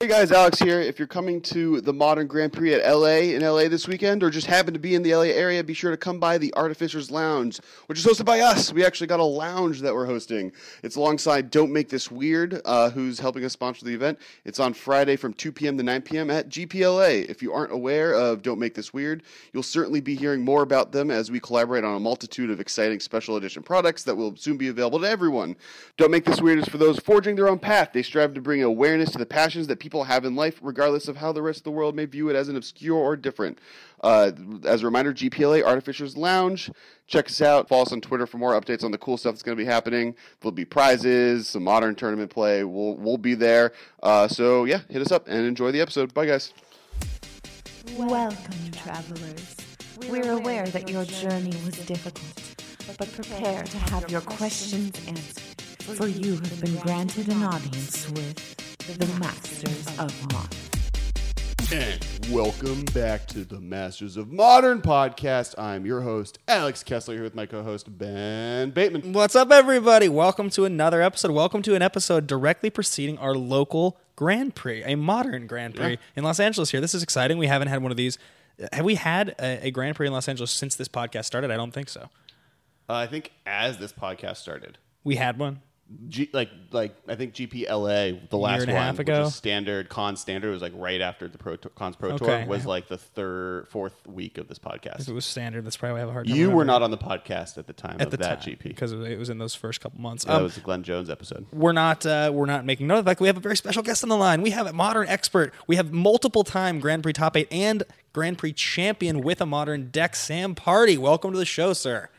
Hey 0.00 0.06
guys, 0.06 0.30
Alex 0.30 0.60
here. 0.60 0.80
If 0.80 1.00
you're 1.00 1.08
coming 1.08 1.40
to 1.40 1.80
the 1.80 1.92
Modern 1.92 2.28
Grand 2.28 2.52
Prix 2.52 2.72
at 2.72 2.88
LA 2.88 3.34
in 3.34 3.42
LA 3.42 3.66
this 3.66 3.88
weekend, 3.88 4.22
or 4.22 4.30
just 4.30 4.46
happen 4.46 4.72
to 4.72 4.78
be 4.78 4.94
in 4.94 5.02
the 5.02 5.12
LA 5.12 5.22
area, 5.22 5.64
be 5.64 5.74
sure 5.74 5.90
to 5.90 5.96
come 5.96 6.20
by 6.20 6.38
the 6.38 6.54
Artificers 6.54 7.10
Lounge, 7.10 7.58
which 7.86 7.98
is 7.98 8.06
hosted 8.06 8.24
by 8.24 8.38
us. 8.38 8.72
We 8.72 8.84
actually 8.84 9.08
got 9.08 9.18
a 9.18 9.24
lounge 9.24 9.80
that 9.80 9.92
we're 9.92 10.06
hosting. 10.06 10.52
It's 10.84 10.94
alongside 10.94 11.50
Don't 11.50 11.72
Make 11.72 11.88
This 11.88 12.12
Weird, 12.12 12.60
uh, 12.64 12.90
who's 12.90 13.18
helping 13.18 13.44
us 13.44 13.54
sponsor 13.54 13.84
the 13.84 13.92
event. 13.92 14.20
It's 14.44 14.60
on 14.60 14.72
Friday 14.72 15.16
from 15.16 15.32
2 15.32 15.50
p.m. 15.50 15.76
to 15.78 15.82
9 15.82 16.02
p.m. 16.02 16.30
at 16.30 16.48
GPLA. 16.48 17.28
If 17.28 17.42
you 17.42 17.52
aren't 17.52 17.72
aware 17.72 18.14
of 18.14 18.42
Don't 18.42 18.60
Make 18.60 18.74
This 18.74 18.94
Weird, 18.94 19.24
you'll 19.52 19.64
certainly 19.64 20.00
be 20.00 20.14
hearing 20.14 20.44
more 20.44 20.62
about 20.62 20.92
them 20.92 21.10
as 21.10 21.28
we 21.28 21.40
collaborate 21.40 21.82
on 21.82 21.96
a 21.96 22.00
multitude 22.00 22.50
of 22.50 22.60
exciting 22.60 23.00
special 23.00 23.34
edition 23.34 23.64
products 23.64 24.04
that 24.04 24.14
will 24.14 24.36
soon 24.36 24.58
be 24.58 24.68
available 24.68 25.00
to 25.00 25.08
everyone. 25.08 25.56
Don't 25.96 26.12
Make 26.12 26.24
This 26.24 26.40
Weird 26.40 26.60
is 26.60 26.68
for 26.68 26.78
those 26.78 27.00
forging 27.00 27.34
their 27.34 27.48
own 27.48 27.58
path. 27.58 27.90
They 27.92 28.04
strive 28.04 28.34
to 28.34 28.40
bring 28.40 28.62
awareness 28.62 29.10
to 29.10 29.18
the 29.18 29.26
passions 29.26 29.66
that 29.66 29.80
people 29.80 29.87
have 30.04 30.24
in 30.24 30.36
life, 30.36 30.58
regardless 30.62 31.08
of 31.08 31.16
how 31.16 31.32
the 31.32 31.42
rest 31.42 31.60
of 31.60 31.64
the 31.64 31.70
world 31.70 31.94
may 31.94 32.04
view 32.04 32.28
it 32.28 32.36
as 32.36 32.48
an 32.48 32.56
obscure 32.56 32.96
or 32.96 33.16
different. 33.16 33.58
Uh, 34.02 34.32
as 34.64 34.82
a 34.82 34.84
reminder, 34.84 35.12
GPLA 35.12 35.64
Artificers 35.64 36.16
Lounge. 36.16 36.70
Check 37.06 37.26
us 37.26 37.40
out. 37.40 37.68
Follow 37.68 37.82
us 37.82 37.92
on 37.92 38.00
Twitter 38.00 38.26
for 38.26 38.38
more 38.38 38.58
updates 38.58 38.84
on 38.84 38.90
the 38.90 38.98
cool 38.98 39.16
stuff 39.16 39.34
that's 39.34 39.42
going 39.42 39.56
to 39.56 39.62
be 39.62 39.68
happening. 39.68 40.14
There'll 40.40 40.52
be 40.52 40.64
prizes, 40.64 41.48
some 41.48 41.64
modern 41.64 41.94
tournament 41.94 42.30
play. 42.30 42.64
We'll 42.64 42.96
we'll 42.96 43.18
be 43.18 43.34
there. 43.34 43.72
Uh, 44.02 44.28
so 44.28 44.64
yeah, 44.64 44.80
hit 44.88 45.02
us 45.02 45.10
up 45.10 45.26
and 45.26 45.46
enjoy 45.46 45.72
the 45.72 45.80
episode. 45.80 46.14
Bye 46.14 46.26
guys. 46.26 46.52
Welcome, 47.96 48.70
travelers. 48.72 49.56
We're 50.08 50.32
aware 50.32 50.66
that 50.66 50.88
your 50.88 51.04
journey 51.04 51.56
was 51.64 51.74
difficult, 51.86 52.54
but 52.98 53.10
prepare 53.12 53.64
to 53.64 53.78
have 53.78 54.10
your 54.10 54.20
questions 54.20 54.92
answered, 55.08 55.60
for 55.96 56.06
you 56.06 56.34
have 56.34 56.60
been 56.60 56.76
granted 56.76 57.28
an 57.28 57.42
audience 57.42 58.08
with 58.10 58.67
the 58.96 59.06
Masters 59.20 59.86
of 59.98 60.32
Modern. 60.32 60.58
And 61.70 62.32
welcome 62.34 62.84
back 62.86 63.26
to 63.28 63.44
the 63.44 63.60
Masters 63.60 64.16
of 64.16 64.32
Modern 64.32 64.80
podcast. 64.80 65.58
I'm 65.58 65.84
your 65.84 66.00
host, 66.00 66.38
Alex 66.48 66.82
Kessler, 66.82 67.14
here 67.14 67.22
with 67.22 67.34
my 67.34 67.44
co 67.44 67.62
host, 67.62 67.98
Ben 67.98 68.70
Bateman. 68.70 69.12
What's 69.12 69.36
up, 69.36 69.50
everybody? 69.52 70.08
Welcome 70.08 70.48
to 70.50 70.64
another 70.64 71.02
episode. 71.02 71.32
Welcome 71.32 71.60
to 71.62 71.74
an 71.74 71.82
episode 71.82 72.26
directly 72.26 72.70
preceding 72.70 73.18
our 73.18 73.34
local 73.34 73.98
Grand 74.16 74.54
Prix, 74.54 74.82
a 74.84 74.94
modern 74.94 75.46
Grand 75.46 75.74
Prix 75.74 75.90
Yeah. 75.90 75.96
in 76.16 76.24
Los 76.24 76.40
Angeles 76.40 76.70
here. 76.70 76.80
This 76.80 76.94
is 76.94 77.02
exciting. 77.02 77.36
We 77.36 77.46
haven't 77.46 77.68
had 77.68 77.82
one 77.82 77.90
of 77.90 77.96
these. 77.98 78.16
Have 78.72 78.84
we 78.86 78.94
had 78.94 79.34
a, 79.38 79.66
a 79.66 79.70
Grand 79.70 79.96
Prix 79.96 80.06
in 80.06 80.12
Los 80.14 80.28
Angeles 80.28 80.50
since 80.50 80.76
this 80.76 80.88
podcast 80.88 81.26
started? 81.26 81.50
I 81.50 81.56
don't 81.56 81.72
think 81.72 81.90
so. 81.90 82.08
Uh, 82.88 82.94
I 82.94 83.06
think 83.06 83.32
as 83.44 83.76
this 83.76 83.92
podcast 83.92 84.36
started, 84.38 84.78
We 85.04 85.16
had 85.16 85.38
one. 85.38 85.60
G- 86.08 86.28
like 86.34 86.50
like 86.70 86.94
I 87.08 87.14
think 87.14 87.32
GPLA 87.32 88.28
the 88.28 88.36
last 88.36 88.60
and 88.60 88.70
a 88.70 88.74
one, 88.74 88.82
half 88.82 88.98
which 88.98 89.08
ago? 89.08 89.22
is 89.22 89.34
standard 89.34 89.88
con 89.88 90.16
standard 90.16 90.50
was 90.50 90.60
like 90.60 90.74
right 90.76 91.00
after 91.00 91.28
the 91.28 91.38
pro 91.38 91.56
Tour- 91.56 91.72
cons 91.74 91.96
pro 91.96 92.10
Okay. 92.10 92.24
tour 92.42 92.46
was 92.46 92.66
like 92.66 92.88
the 92.88 92.98
third 92.98 93.68
fourth 93.68 93.94
week 94.06 94.36
of 94.36 94.48
this 94.48 94.58
If 94.62 95.08
it 95.08 95.12
was 95.14 95.24
standard, 95.24 95.64
that's 95.64 95.78
probably 95.78 95.94
why 95.94 95.98
I 95.98 96.00
have 96.00 96.08
a 96.10 96.12
hard 96.12 96.26
time. 96.28 96.36
You 96.36 96.50
were 96.50 96.66
not 96.66 96.82
on 96.82 96.90
the 96.90 96.98
podcast 96.98 97.56
at 97.56 97.66
the 97.66 97.72
time 97.72 97.96
at 98.00 98.02
of 98.02 98.10
the 98.10 98.18
that 98.18 98.42
time 98.42 98.54
GP. 98.56 98.64
because 98.64 98.92
it 98.92 99.18
was 99.18 99.30
in 99.30 99.38
those 99.38 99.54
first 99.54 99.80
couple 99.80 99.98
months. 99.98 100.24
that 100.24 100.36
Um, 100.36 100.42
was 100.42 100.56
the 100.56 100.60
Glenn 100.60 100.82
Jones 100.82 101.08
episode. 101.08 101.46
we're 101.54 101.72
not 101.72 102.04
uh, 102.04 102.30
we're 102.34 102.44
not 102.44 102.66
making 102.66 102.86
note 102.86 102.98
of 102.98 103.04
the 103.06 103.08
fact 103.10 103.18
that 103.20 103.22
we 103.22 103.28
have 103.28 103.38
a 103.38 103.40
very 103.40 103.56
special 103.56 103.82
guest 103.82 104.02
on 104.02 104.10
the 104.10 104.16
line. 104.16 104.42
We 104.42 104.50
have 104.50 104.66
a 104.66 104.74
modern 104.74 105.08
expert. 105.08 105.54
We 105.66 105.76
have 105.76 105.90
multiple 105.90 106.44
time 106.44 106.80
Grand 106.80 107.02
Prix 107.02 107.14
top 107.14 107.34
eight 107.34 107.48
and 107.50 107.82
Grand 108.12 108.36
Prix 108.36 108.52
champion 108.52 109.22
with 109.22 109.40
a 109.40 109.46
modern 109.46 109.88
deck, 109.88 110.16
Sam 110.16 110.54
Pardee. 110.54 110.98
Welcome 110.98 111.32
to 111.32 111.38
the 111.38 111.46
show, 111.46 111.72
sir. 111.72 112.10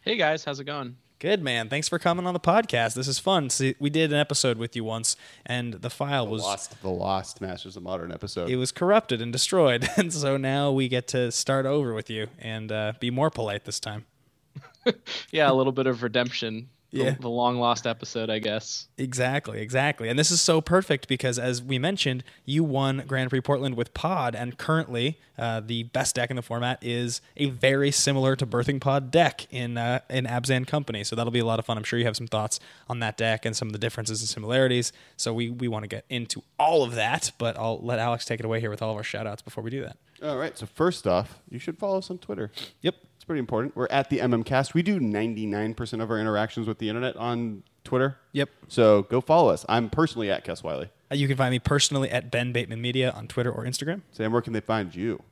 Hey 0.00 0.16
guys, 0.16 0.44
how's 0.44 0.60
it 0.60 0.64
going? 0.64 0.96
Good 1.20 1.42
man. 1.42 1.68
Thanks 1.68 1.88
for 1.88 1.98
coming 1.98 2.26
on 2.26 2.34
the 2.34 2.38
podcast. 2.40 2.94
This 2.94 3.08
is 3.08 3.18
fun. 3.18 3.50
See, 3.50 3.74
we 3.80 3.90
did 3.90 4.12
an 4.12 4.18
episode 4.20 4.56
with 4.56 4.76
you 4.76 4.84
once, 4.84 5.16
and 5.44 5.74
the 5.74 5.90
file 5.90 6.28
was 6.28 6.42
Lost 6.42 6.80
the 6.80 6.90
lost 6.90 7.40
Masters 7.40 7.76
of 7.76 7.82
Modern 7.82 8.12
episode. 8.12 8.48
it 8.50 8.56
was 8.56 8.70
corrupted 8.70 9.20
and 9.20 9.32
destroyed, 9.32 9.88
and 9.96 10.12
so 10.12 10.36
now 10.36 10.70
we 10.70 10.86
get 10.86 11.08
to 11.08 11.32
start 11.32 11.66
over 11.66 11.92
with 11.92 12.08
you 12.08 12.28
and 12.38 12.70
uh, 12.70 12.92
be 13.00 13.10
more 13.10 13.30
polite 13.30 13.64
this 13.64 13.80
time. 13.80 14.06
Yeah, 15.30 15.50
a 15.50 15.52
little 15.52 15.72
bit 15.72 15.86
of 15.86 16.02
redemption. 16.02 16.70
The, 16.90 16.98
Yeah. 17.04 17.16
the 17.20 17.28
long 17.28 17.58
lost 17.58 17.86
episode, 17.86 18.30
I 18.30 18.38
guess. 18.38 18.88
Exactly, 18.96 19.60
exactly. 19.60 20.08
And 20.08 20.18
this 20.18 20.30
is 20.30 20.40
so 20.40 20.62
perfect 20.62 21.06
because, 21.06 21.38
as 21.38 21.62
we 21.62 21.78
mentioned, 21.78 22.24
you 22.46 22.64
won 22.64 23.04
Grand 23.06 23.28
Prix 23.28 23.42
Portland 23.42 23.76
with 23.76 23.92
Pod, 23.92 24.34
and 24.34 24.56
currently 24.56 25.18
uh, 25.36 25.60
the 25.60 25.82
best 25.82 26.14
deck 26.14 26.30
in 26.30 26.36
the 26.36 26.42
format 26.42 26.78
is 26.82 27.20
a 27.36 27.50
very 27.50 27.90
similar 27.90 28.34
to 28.36 28.46
Birthing 28.46 28.80
Pod 28.80 29.10
deck 29.10 29.46
in 29.50 29.76
uh, 29.76 30.00
in 30.08 30.24
Abzan 30.24 30.66
Company. 30.66 31.04
So 31.04 31.14
that'll 31.14 31.30
be 31.30 31.40
a 31.40 31.44
lot 31.44 31.58
of 31.58 31.66
fun. 31.66 31.76
I'm 31.76 31.84
sure 31.84 31.98
you 31.98 32.06
have 32.06 32.16
some 32.16 32.26
thoughts 32.26 32.58
on 32.88 33.00
that 33.00 33.18
deck 33.18 33.44
and 33.44 33.54
some 33.54 33.68
of 33.68 33.72
the 33.72 33.78
differences 33.78 34.20
and 34.22 34.28
similarities. 34.28 34.90
So 35.18 35.34
we, 35.34 35.50
we 35.50 35.68
want 35.68 35.82
to 35.82 35.88
get 35.88 36.06
into 36.08 36.42
all 36.58 36.82
of 36.84 36.94
that, 36.94 37.32
but 37.36 37.58
I'll 37.58 37.80
let 37.82 37.98
Alex 37.98 38.24
take 38.24 38.40
it 38.40 38.46
away 38.46 38.60
here 38.60 38.70
with 38.70 38.80
all 38.80 38.90
of 38.90 38.96
our 38.96 39.02
shout 39.04 39.26
outs 39.26 39.42
before 39.42 39.62
we 39.62 39.70
do 39.70 39.82
that. 39.82 39.98
All 40.22 40.38
right. 40.38 40.56
So 40.56 40.64
first 40.64 41.06
off, 41.06 41.38
you 41.50 41.58
should 41.58 41.78
follow 41.78 41.98
us 41.98 42.10
on 42.10 42.16
Twitter. 42.18 42.50
Yep. 42.80 42.94
It's 43.28 43.30
pretty 43.30 43.40
important. 43.40 43.76
We're 43.76 43.88
at 43.90 44.08
the 44.08 44.20
MMCast. 44.20 44.72
We 44.72 44.80
do 44.82 44.98
99% 44.98 46.02
of 46.02 46.10
our 46.10 46.18
interactions 46.18 46.66
with 46.66 46.78
the 46.78 46.88
internet 46.88 47.14
on 47.18 47.62
Twitter. 47.84 48.16
Yep. 48.32 48.48
So 48.68 49.02
go 49.02 49.20
follow 49.20 49.50
us. 49.50 49.66
I'm 49.68 49.90
personally 49.90 50.30
at 50.30 50.46
Kess 50.46 50.62
Wiley. 50.62 50.88
Uh, 51.12 51.16
You 51.16 51.28
can 51.28 51.36
find 51.36 51.50
me 51.52 51.58
personally 51.58 52.08
at 52.08 52.30
Ben 52.30 52.52
Bateman 52.52 52.80
Media 52.80 53.10
on 53.10 53.28
Twitter 53.28 53.52
or 53.52 53.66
Instagram. 53.66 54.00
Sam, 54.12 54.32
where 54.32 54.40
can 54.40 54.54
they 54.54 54.62
find 54.62 54.94
you? 54.94 55.22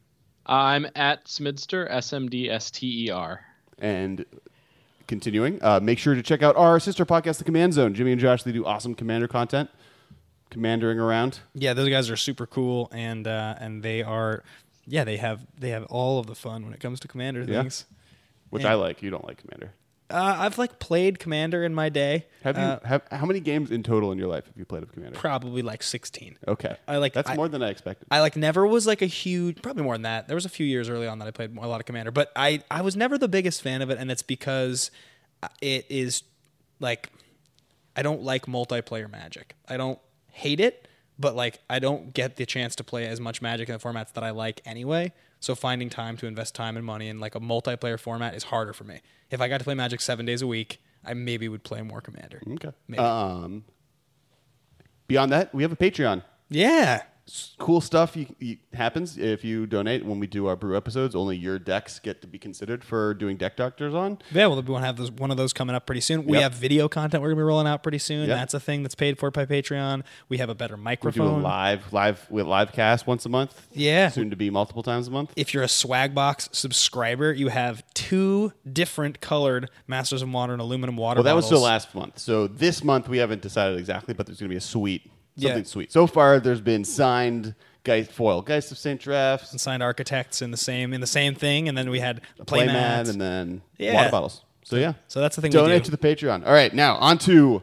I'm 0.44 0.86
at 0.94 1.24
Smidster, 1.24 1.86
S 1.88 2.12
M 2.12 2.28
D 2.28 2.50
S 2.50 2.70
T 2.70 3.06
E 3.06 3.10
R. 3.10 3.40
And 3.78 4.26
continuing, 5.06 5.58
uh, 5.62 5.80
make 5.80 5.98
sure 5.98 6.14
to 6.14 6.22
check 6.22 6.42
out 6.42 6.54
our 6.56 6.78
sister 6.78 7.06
podcast, 7.06 7.38
The 7.38 7.44
Command 7.44 7.72
Zone. 7.72 7.94
Jimmy 7.94 8.12
and 8.12 8.20
Josh, 8.20 8.42
they 8.42 8.52
do 8.52 8.66
awesome 8.66 8.94
commander 8.94 9.26
content, 9.26 9.70
commandering 10.50 10.98
around. 11.00 11.40
Yeah, 11.54 11.72
those 11.72 11.88
guys 11.88 12.10
are 12.10 12.16
super 12.16 12.46
cool, 12.46 12.90
and 12.92 13.26
uh, 13.26 13.54
and 13.58 13.82
they 13.82 14.02
are, 14.02 14.44
yeah, 14.86 15.04
they 15.04 15.16
have 15.16 15.46
they 15.58 15.70
have 15.70 15.84
all 15.84 16.18
of 16.18 16.26
the 16.26 16.34
fun 16.34 16.64
when 16.64 16.72
it 16.72 16.80
comes 16.80 17.00
to 17.00 17.08
commander 17.08 17.42
Yeah. 17.42 17.62
things. 17.62 17.84
Which. 18.50 18.64
I 18.64 18.74
like. 18.74 19.02
You 19.02 19.10
don't 19.10 19.24
like 19.26 19.38
Commander. 19.38 19.72
Uh, 20.08 20.36
I've 20.38 20.56
like 20.56 20.78
played 20.78 21.18
commander 21.18 21.64
in 21.64 21.74
my 21.74 21.88
day. 21.88 22.26
Have 22.44 22.56
you? 22.56 22.62
Uh, 22.62 22.78
have 22.86 23.02
how 23.10 23.26
many 23.26 23.40
games 23.40 23.72
in 23.72 23.82
total 23.82 24.12
in 24.12 24.18
your 24.18 24.28
life 24.28 24.46
have 24.46 24.56
you 24.56 24.64
played 24.64 24.84
of 24.84 24.92
Commander? 24.92 25.18
probably 25.18 25.62
like 25.62 25.82
sixteen. 25.82 26.38
Okay, 26.46 26.76
I 26.86 26.98
like- 26.98 27.12
that's 27.12 27.28
I- 27.28 27.34
more 27.34 27.48
than 27.48 27.60
I 27.60 27.70
expected. 27.70 28.06
I 28.08 28.20
like 28.20 28.36
never 28.36 28.64
was 28.64 28.86
like 28.86 29.02
a 29.02 29.06
huge, 29.06 29.60
probably 29.62 29.82
more 29.82 29.94
than 29.94 30.02
that. 30.02 30.28
There 30.28 30.36
was 30.36 30.44
a 30.44 30.48
few 30.48 30.64
years 30.64 30.88
early 30.88 31.08
on 31.08 31.18
that 31.18 31.26
I 31.26 31.32
played 31.32 31.56
a 31.56 31.66
lot 31.66 31.80
of 31.80 31.86
Commander, 31.86 32.12
but 32.12 32.30
I 32.36 32.62
I 32.70 32.82
was 32.82 32.94
never 32.94 33.18
the 33.18 33.26
biggest 33.26 33.62
fan 33.62 33.82
of 33.82 33.90
it, 33.90 33.98
and 33.98 34.08
it's 34.12 34.22
because 34.22 34.92
uh, 35.42 35.48
it 35.60 35.86
is 35.88 36.22
like 36.78 37.10
I 37.96 38.02
don't 38.02 38.22
like 38.22 38.46
multiplayer 38.46 39.10
Magic. 39.10 39.56
I 39.68 39.76
don't 39.76 39.98
hate 40.30 40.60
it, 40.60 40.86
but 41.18 41.34
like 41.34 41.60
I 41.68 41.78
don't 41.78 42.12
get 42.12 42.36
the 42.36 42.46
chance 42.46 42.76
to 42.76 42.84
play 42.84 43.06
as 43.06 43.20
much 43.20 43.40
Magic 43.42 43.68
in 43.68 43.74
the 43.74 43.78
formats 43.78 44.12
that 44.14 44.24
I 44.24 44.30
like 44.30 44.60
anyway. 44.64 45.12
So 45.40 45.54
finding 45.54 45.90
time 45.90 46.16
to 46.18 46.26
invest 46.26 46.54
time 46.54 46.76
and 46.76 46.84
money 46.84 47.08
in 47.08 47.20
like 47.20 47.34
a 47.34 47.40
multiplayer 47.40 47.98
format 47.98 48.34
is 48.34 48.44
harder 48.44 48.72
for 48.72 48.84
me. 48.84 49.00
If 49.30 49.40
I 49.40 49.48
got 49.48 49.58
to 49.58 49.64
play 49.64 49.74
Magic 49.74 50.00
seven 50.00 50.26
days 50.26 50.42
a 50.42 50.46
week, 50.46 50.80
I 51.04 51.14
maybe 51.14 51.48
would 51.48 51.62
play 51.62 51.82
more 51.82 52.00
Commander. 52.00 52.42
okay. 52.52 52.72
Maybe. 52.88 53.02
Um. 53.02 53.64
Beyond 55.08 55.30
that, 55.32 55.54
we 55.54 55.62
have 55.62 55.70
a 55.70 55.76
Patreon. 55.76 56.22
Yeah, 56.48 57.02
cool 57.58 57.80
stuff 57.80 58.16
you, 58.16 58.26
you, 58.38 58.56
happens 58.72 59.18
if 59.18 59.42
you 59.44 59.66
donate 59.66 60.04
when 60.04 60.20
we 60.20 60.26
do 60.28 60.46
our 60.46 60.54
brew 60.56 60.76
episodes. 60.76 61.14
Only 61.14 61.36
your 61.36 61.58
decks 61.58 61.98
get 61.98 62.20
to 62.22 62.28
be 62.28 62.38
considered 62.38 62.84
for 62.84 63.14
doing 63.14 63.36
deck 63.36 63.56
doctors 63.56 63.94
on. 63.94 64.18
Yeah, 64.32 64.46
well, 64.46 64.62
we 64.62 64.70
want 64.72 64.82
to 64.82 64.86
have 64.86 64.96
those, 64.96 65.10
one 65.10 65.30
of 65.32 65.36
those 65.36 65.52
coming 65.52 65.74
up 65.74 65.86
pretty 65.86 66.00
soon. 66.02 66.24
We 66.24 66.34
Yep. 66.34 66.42
have 66.42 66.52
video 66.54 66.88
content 66.88 67.22
we're 67.22 67.30
gonna 67.30 67.40
be 67.40 67.42
rolling 67.42 67.66
out 67.66 67.82
pretty 67.82 67.98
soon. 67.98 68.28
Yep. 68.28 68.36
That's 68.36 68.54
a 68.54 68.60
thing 68.60 68.82
that's 68.82 68.94
paid 68.94 69.18
for 69.18 69.30
by 69.30 69.44
Patreon. 69.44 70.02
We 70.28 70.38
have 70.38 70.48
a 70.48 70.54
better 70.54 70.74
We 70.76 70.78
do 70.78 70.82
a 70.82 70.84
microphone. 70.84 71.42
live 71.42 71.92
live 71.92 72.26
with 72.30 72.46
live 72.46 72.72
cast 72.72 73.06
once 73.06 73.26
a 73.26 73.28
month. 73.28 73.66
Yeah. 73.72 74.08
soon 74.08 74.30
to 74.30 74.36
be 74.36 74.48
multiple 74.50 74.82
times 74.84 75.08
a 75.08 75.10
month. 75.10 75.32
If 75.36 75.52
you're 75.52 75.64
a 75.64 75.68
Swagbox 75.68 76.48
subscriber, 76.52 77.32
you 77.32 77.48
have 77.48 77.82
two 77.94 78.52
different 78.70 79.20
colored 79.20 79.68
Masters 79.88 80.22
of 80.22 80.28
Modern 80.28 80.60
aluminum 80.60 80.96
water 80.96 81.18
Well, 81.18 81.24
that 81.24 81.34
was 81.34 81.46
bottles. 81.46 81.60
still 81.60 81.64
last 81.64 81.94
month. 81.94 82.18
So 82.18 82.46
this 82.46 82.84
month 82.84 83.08
we 83.08 83.18
haven't 83.18 83.42
decided 83.42 83.78
exactly, 83.78 84.14
but 84.14 84.26
there's 84.26 84.38
going 84.38 84.48
to 84.48 84.52
be 84.52 84.58
a 84.58 84.60
sweet 84.60 85.10
something 85.36 85.58
Yeah. 85.58 85.64
sweet. 85.64 85.92
So 85.92 86.06
far, 86.06 86.40
there's 86.40 86.60
been 86.60 86.84
signed 86.84 87.54
Geist 87.84 88.10
foil, 88.10 88.42
Geist 88.42 88.72
of 88.72 88.78
Saint 88.78 89.00
Traft, 89.00 89.50
And 89.52 89.60
signed 89.60 89.82
architects 89.82 90.42
in 90.42 90.50
the 90.50 90.56
same 90.56 90.92
in 90.92 91.00
the 91.00 91.06
same 91.06 91.34
thing, 91.34 91.68
and 91.68 91.76
then 91.78 91.88
we 91.90 92.00
had 92.00 92.20
playmat, 92.40 93.08
and 93.08 93.20
then 93.20 93.62
Yeah. 93.78 93.94
water 93.94 94.10
bottles. 94.10 94.42
So 94.64 94.76
yeah, 94.76 94.94
So 95.06 95.20
that's 95.20 95.36
the 95.36 95.42
thing 95.42 95.50
we 95.50 95.54
Donate 95.54 95.84
to 95.84 95.90
the 95.92 95.96
Patreon. 95.98 96.44
All 96.44 96.52
right, 96.52 96.74
now 96.74 96.96
on 96.96 97.18
to 97.18 97.62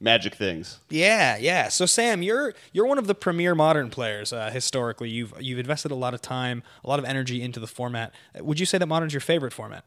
magic 0.00 0.34
things. 0.34 0.78
Yeah, 0.88 1.36
yeah. 1.36 1.68
So 1.68 1.86
Sam, 1.86 2.22
you're 2.22 2.54
you're 2.72 2.86
one 2.86 2.98
of 2.98 3.06
the 3.06 3.14
premier 3.14 3.54
modern 3.54 3.90
players 3.90 4.32
uh, 4.32 4.50
historically. 4.50 5.08
You've 5.10 5.32
you've 5.40 5.60
invested 5.60 5.92
a 5.92 5.94
lot 5.94 6.14
of 6.14 6.20
time, 6.22 6.64
a 6.82 6.88
lot 6.88 6.98
of 6.98 7.04
energy 7.04 7.40
into 7.42 7.60
the 7.60 7.68
format. 7.68 8.12
Would 8.40 8.58
you 8.58 8.66
say 8.66 8.78
that 8.78 8.86
modern's 8.86 9.12
your 9.14 9.20
favorite 9.20 9.52
format? 9.52 9.84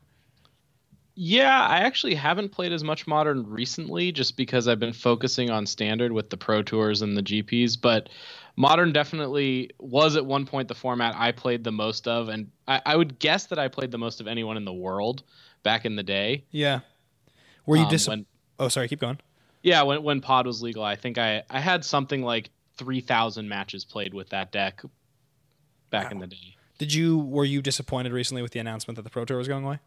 Yeah, 1.15 1.67
I 1.67 1.79
actually 1.79 2.15
haven't 2.15 2.49
played 2.49 2.73
as 2.73 2.83
much 2.83 3.05
modern 3.05 3.47
recently 3.47 4.11
just 4.11 4.35
because 4.35 4.67
I've 4.67 4.79
been 4.79 4.93
focusing 4.93 5.51
on 5.51 5.65
standard 5.67 6.11
with 6.11 6.31
the 6.31 6.37
pro 6.37 6.63
tours 6.63 7.03
and 7.03 7.15
the 7.15 7.21
GPs, 7.21 7.79
but 7.79 8.09
modern 8.55 8.91
definitely 8.93 9.69
was 9.77 10.15
at 10.15 10.25
one 10.25 10.45
point 10.47 10.67
the 10.69 10.73
format 10.75 11.13
I 11.15 11.31
played 11.31 11.63
the 11.63 11.71
most 11.71 12.07
of, 12.07 12.29
and 12.29 12.49
I, 12.67 12.81
I 12.85 12.95
would 12.95 13.19
guess 13.19 13.45
that 13.47 13.59
I 13.59 13.67
played 13.67 13.91
the 13.91 13.99
most 13.99 14.21
of 14.21 14.27
anyone 14.27 14.57
in 14.57 14.65
the 14.65 14.73
world 14.73 15.21
back 15.61 15.85
in 15.85 15.95
the 15.95 16.03
day. 16.03 16.45
Yeah. 16.49 16.79
Were 17.67 17.77
you 17.77 17.83
Um, 17.83 17.89
dis- 17.89 18.07
when- 18.07 18.25
Oh, 18.59 18.67
sorry. 18.69 18.87
Keep 18.87 18.99
going. 18.99 19.19
Yeah, 19.61 19.83
when 19.83 20.03
when 20.03 20.19
pod 20.19 20.45
was 20.47 20.61
legal, 20.61 20.83
I 20.83 20.95
think 20.95 21.17
I 21.17 21.43
I 21.49 21.59
had 21.59 21.85
something 21.85 22.21
like 22.23 22.49
three 22.77 23.01
thousand 23.01 23.47
matches 23.47 23.85
played 23.85 24.13
with 24.13 24.29
that 24.29 24.51
deck 24.51 24.81
back 25.89 26.11
in 26.11 26.19
the 26.19 26.27
day. 26.27 26.55
Did 26.79 26.93
you 26.93 27.17
were 27.19 27.45
you 27.45 27.61
disappointed 27.61 28.11
recently 28.11 28.41
with 28.41 28.51
the 28.51 28.59
announcement 28.59 28.95
that 28.97 29.03
the 29.03 29.09
Pro 29.09 29.25
Tour 29.25 29.37
was 29.37 29.47
going 29.47 29.63
away? 29.63 29.79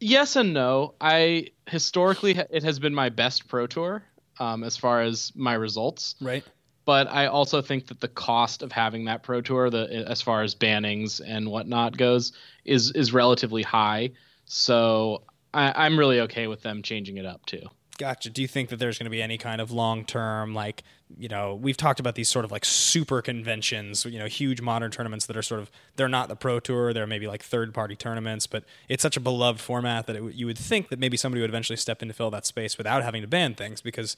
Yes 0.00 0.36
and 0.36 0.54
no. 0.54 0.94
I 1.00 1.48
historically 1.66 2.32
it 2.50 2.62
has 2.62 2.78
been 2.78 2.94
my 2.94 3.08
best 3.08 3.48
pro 3.48 3.66
tour 3.66 4.04
um, 4.38 4.64
as 4.64 4.76
far 4.76 5.02
as 5.02 5.32
my 5.34 5.54
results, 5.54 6.14
Right. 6.20 6.44
but 6.84 7.08
I 7.08 7.26
also 7.26 7.60
think 7.60 7.88
that 7.88 8.00
the 8.00 8.08
cost 8.08 8.62
of 8.62 8.70
having 8.72 9.06
that 9.06 9.22
pro 9.22 9.40
tour, 9.40 9.70
the 9.70 10.04
as 10.08 10.22
far 10.22 10.42
as 10.42 10.54
bannings 10.54 11.20
and 11.20 11.48
whatnot 11.50 11.96
goes, 11.96 12.32
is 12.64 12.92
is 12.92 13.12
relatively 13.12 13.62
high. 13.62 14.10
So 14.44 15.24
I, 15.52 15.72
I'm 15.84 15.98
really 15.98 16.20
okay 16.20 16.46
with 16.46 16.62
them 16.62 16.82
changing 16.82 17.16
it 17.16 17.26
up 17.26 17.44
too. 17.46 17.62
Gotcha. 17.98 18.30
Do 18.30 18.42
you 18.42 18.46
think 18.46 18.68
that 18.68 18.76
there's 18.76 18.96
going 18.96 19.06
to 19.06 19.10
be 19.10 19.20
any 19.20 19.38
kind 19.38 19.60
of 19.60 19.72
long 19.72 20.04
term, 20.04 20.54
like, 20.54 20.84
you 21.18 21.28
know, 21.28 21.56
we've 21.56 21.76
talked 21.76 21.98
about 21.98 22.14
these 22.14 22.28
sort 22.28 22.44
of 22.44 22.52
like 22.52 22.64
super 22.64 23.20
conventions, 23.20 24.04
you 24.04 24.20
know, 24.20 24.26
huge 24.26 24.60
modern 24.60 24.92
tournaments 24.92 25.26
that 25.26 25.36
are 25.36 25.42
sort 25.42 25.60
of, 25.60 25.68
they're 25.96 26.08
not 26.08 26.28
the 26.28 26.36
Pro 26.36 26.60
Tour, 26.60 26.92
they're 26.92 27.08
maybe 27.08 27.26
like 27.26 27.42
third 27.42 27.74
party 27.74 27.96
tournaments, 27.96 28.46
but 28.46 28.62
it's 28.88 29.02
such 29.02 29.16
a 29.16 29.20
beloved 29.20 29.60
format 29.60 30.06
that 30.06 30.14
it, 30.14 30.34
you 30.34 30.46
would 30.46 30.56
think 30.58 30.90
that 30.90 31.00
maybe 31.00 31.16
somebody 31.16 31.40
would 31.40 31.50
eventually 31.50 31.76
step 31.76 32.00
in 32.00 32.06
to 32.06 32.14
fill 32.14 32.30
that 32.30 32.46
space 32.46 32.78
without 32.78 33.02
having 33.02 33.20
to 33.22 33.26
ban 33.28 33.56
things 33.56 33.80
because 33.80 34.16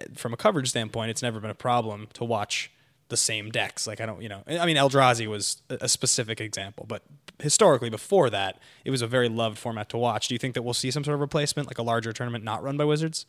uh, 0.00 0.04
from 0.14 0.32
a 0.32 0.36
coverage 0.36 0.68
standpoint, 0.68 1.10
it's 1.10 1.22
never 1.22 1.40
been 1.40 1.50
a 1.50 1.54
problem 1.54 2.06
to 2.12 2.24
watch 2.24 2.70
the 3.08 3.16
same 3.16 3.50
decks. 3.50 3.86
Like, 3.86 4.00
I 4.00 4.06
don't, 4.06 4.22
you 4.22 4.28
know, 4.28 4.42
I 4.46 4.66
mean, 4.66 4.76
Eldrazi 4.76 5.26
was 5.26 5.62
a 5.68 5.88
specific 5.88 6.40
example, 6.40 6.86
but 6.88 7.02
historically 7.38 7.90
before 7.90 8.30
that, 8.30 8.58
it 8.84 8.90
was 8.90 9.02
a 9.02 9.06
very 9.06 9.28
loved 9.28 9.58
format 9.58 9.88
to 9.90 9.96
watch. 9.96 10.28
Do 10.28 10.34
you 10.34 10.38
think 10.38 10.54
that 10.54 10.62
we'll 10.62 10.74
see 10.74 10.90
some 10.90 11.04
sort 11.04 11.14
of 11.14 11.20
replacement, 11.20 11.68
like 11.68 11.78
a 11.78 11.82
larger 11.82 12.12
tournament 12.12 12.44
not 12.44 12.62
run 12.62 12.76
by 12.76 12.84
Wizards? 12.84 13.26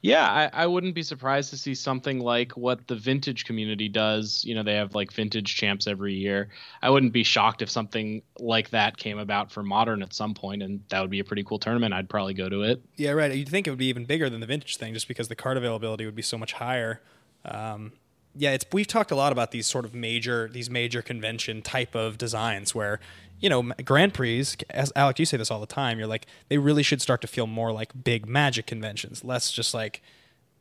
Yeah, 0.00 0.30
I, 0.30 0.62
I 0.62 0.66
wouldn't 0.66 0.94
be 0.94 1.02
surprised 1.02 1.50
to 1.50 1.56
see 1.56 1.74
something 1.74 2.20
like 2.20 2.52
what 2.52 2.86
the 2.86 2.94
vintage 2.94 3.44
community 3.44 3.88
does. 3.88 4.44
You 4.44 4.54
know, 4.54 4.62
they 4.62 4.74
have 4.74 4.94
like 4.94 5.12
vintage 5.12 5.56
champs 5.56 5.88
every 5.88 6.14
year. 6.14 6.50
I 6.80 6.90
wouldn't 6.90 7.12
be 7.12 7.24
shocked 7.24 7.62
if 7.62 7.70
something 7.70 8.22
like 8.38 8.70
that 8.70 8.96
came 8.96 9.18
about 9.18 9.50
for 9.50 9.64
modern 9.64 10.02
at 10.02 10.14
some 10.14 10.34
point, 10.34 10.62
and 10.62 10.80
that 10.90 11.00
would 11.00 11.10
be 11.10 11.18
a 11.18 11.24
pretty 11.24 11.42
cool 11.42 11.58
tournament. 11.58 11.94
I'd 11.94 12.08
probably 12.08 12.34
go 12.34 12.48
to 12.48 12.62
it. 12.62 12.80
Yeah, 12.94 13.10
right. 13.10 13.34
You'd 13.34 13.48
think 13.48 13.66
it 13.66 13.70
would 13.70 13.78
be 13.78 13.86
even 13.86 14.04
bigger 14.04 14.30
than 14.30 14.38
the 14.38 14.46
vintage 14.46 14.76
thing, 14.76 14.94
just 14.94 15.08
because 15.08 15.26
the 15.26 15.34
card 15.34 15.56
availability 15.56 16.04
would 16.04 16.14
be 16.14 16.22
so 16.22 16.38
much 16.38 16.52
higher. 16.52 17.00
Um, 17.44 17.92
yeah, 18.38 18.52
it's 18.52 18.64
we've 18.72 18.86
talked 18.86 19.10
a 19.10 19.16
lot 19.16 19.32
about 19.32 19.50
these 19.50 19.66
sort 19.66 19.84
of 19.84 19.94
major 19.94 20.48
these 20.48 20.70
major 20.70 21.02
convention 21.02 21.60
type 21.60 21.96
of 21.96 22.16
designs 22.16 22.74
where 22.74 23.00
you 23.40 23.50
know 23.50 23.62
Grand 23.84 24.14
Prix. 24.14 24.46
As 24.70 24.92
Alec, 24.94 25.18
you 25.18 25.24
say 25.24 25.36
this 25.36 25.50
all 25.50 25.60
the 25.60 25.66
time. 25.66 25.98
You're 25.98 26.06
like 26.06 26.26
they 26.48 26.56
really 26.56 26.84
should 26.84 27.02
start 27.02 27.20
to 27.22 27.26
feel 27.26 27.48
more 27.48 27.72
like 27.72 28.04
big 28.04 28.28
Magic 28.28 28.66
conventions, 28.66 29.24
less 29.24 29.50
just 29.50 29.74
like 29.74 30.02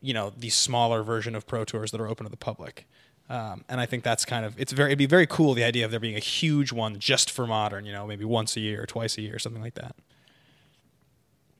you 0.01 0.13
know 0.13 0.33
the 0.35 0.50
smaller 0.50 1.03
version 1.03 1.35
of 1.35 1.45
Pro 1.45 1.63
Tours 1.63 1.91
that 1.91 2.01
are 2.01 2.07
open 2.07 2.25
to 2.25 2.31
the 2.31 2.38
public. 2.38 2.88
Um, 3.29 3.63
and 3.68 3.79
I 3.79 3.85
think 3.85 4.03
that's 4.03 4.25
kind 4.25 4.44
of 4.44 4.59
it's 4.59 4.71
very 4.71 4.89
it'd 4.89 4.97
be 4.97 5.06
very 5.06 5.27
cool 5.27 5.53
the 5.53 5.63
idea 5.63 5.85
of 5.85 5.91
there 5.91 6.00
being 6.00 6.15
a 6.15 6.19
huge 6.19 6.71
one 6.71 6.97
just 6.97 7.29
for 7.29 7.45
modern. 7.45 7.85
You 7.85 7.94
know, 7.94 8.07
maybe 8.07 8.25
once 8.25 8.57
a 8.57 8.59
year 8.59 8.81
or 8.81 8.85
twice 8.88 9.19
a 9.19 9.21
year, 9.21 9.35
or 9.35 9.39
something 9.39 9.62
like 9.62 9.75
that. 9.75 9.95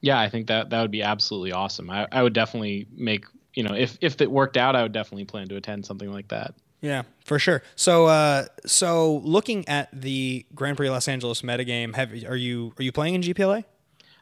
Yeah, 0.01 0.19
I 0.19 0.29
think 0.29 0.47
that 0.47 0.71
that 0.71 0.81
would 0.81 0.91
be 0.91 1.03
absolutely 1.03 1.51
awesome. 1.51 1.89
I, 1.89 2.07
I 2.11 2.23
would 2.23 2.33
definitely 2.33 2.87
make 2.95 3.25
you 3.57 3.63
know 3.63 3.74
if 3.74 3.98
if 4.01 4.21
it 4.21 4.30
worked 4.30 4.56
out, 4.56 4.75
I 4.75 4.83
would 4.83 4.92
definitely 4.92 5.25
plan 5.25 5.48
to 5.48 5.56
attend 5.56 5.83
something 5.83 6.12
like 6.12 6.27
that. 6.27 6.54
Yeah, 6.80 7.04
for 7.25 7.39
sure. 7.39 7.63
So, 7.75 8.06
uh, 8.06 8.45
so 8.68 9.18
looking 9.24 9.68
at 9.68 9.89
the 9.92 10.45
Grand 10.54 10.77
Prix 10.77 10.92
Los 10.92 11.07
Angeles 11.07 11.42
metagame, 11.42 11.95
have 11.95 12.13
are 12.25 12.36
you 12.36 12.74
are 12.77 12.83
you 12.83 12.92
playing 12.92 13.15
in 13.15 13.21
GPLA? 13.24 13.65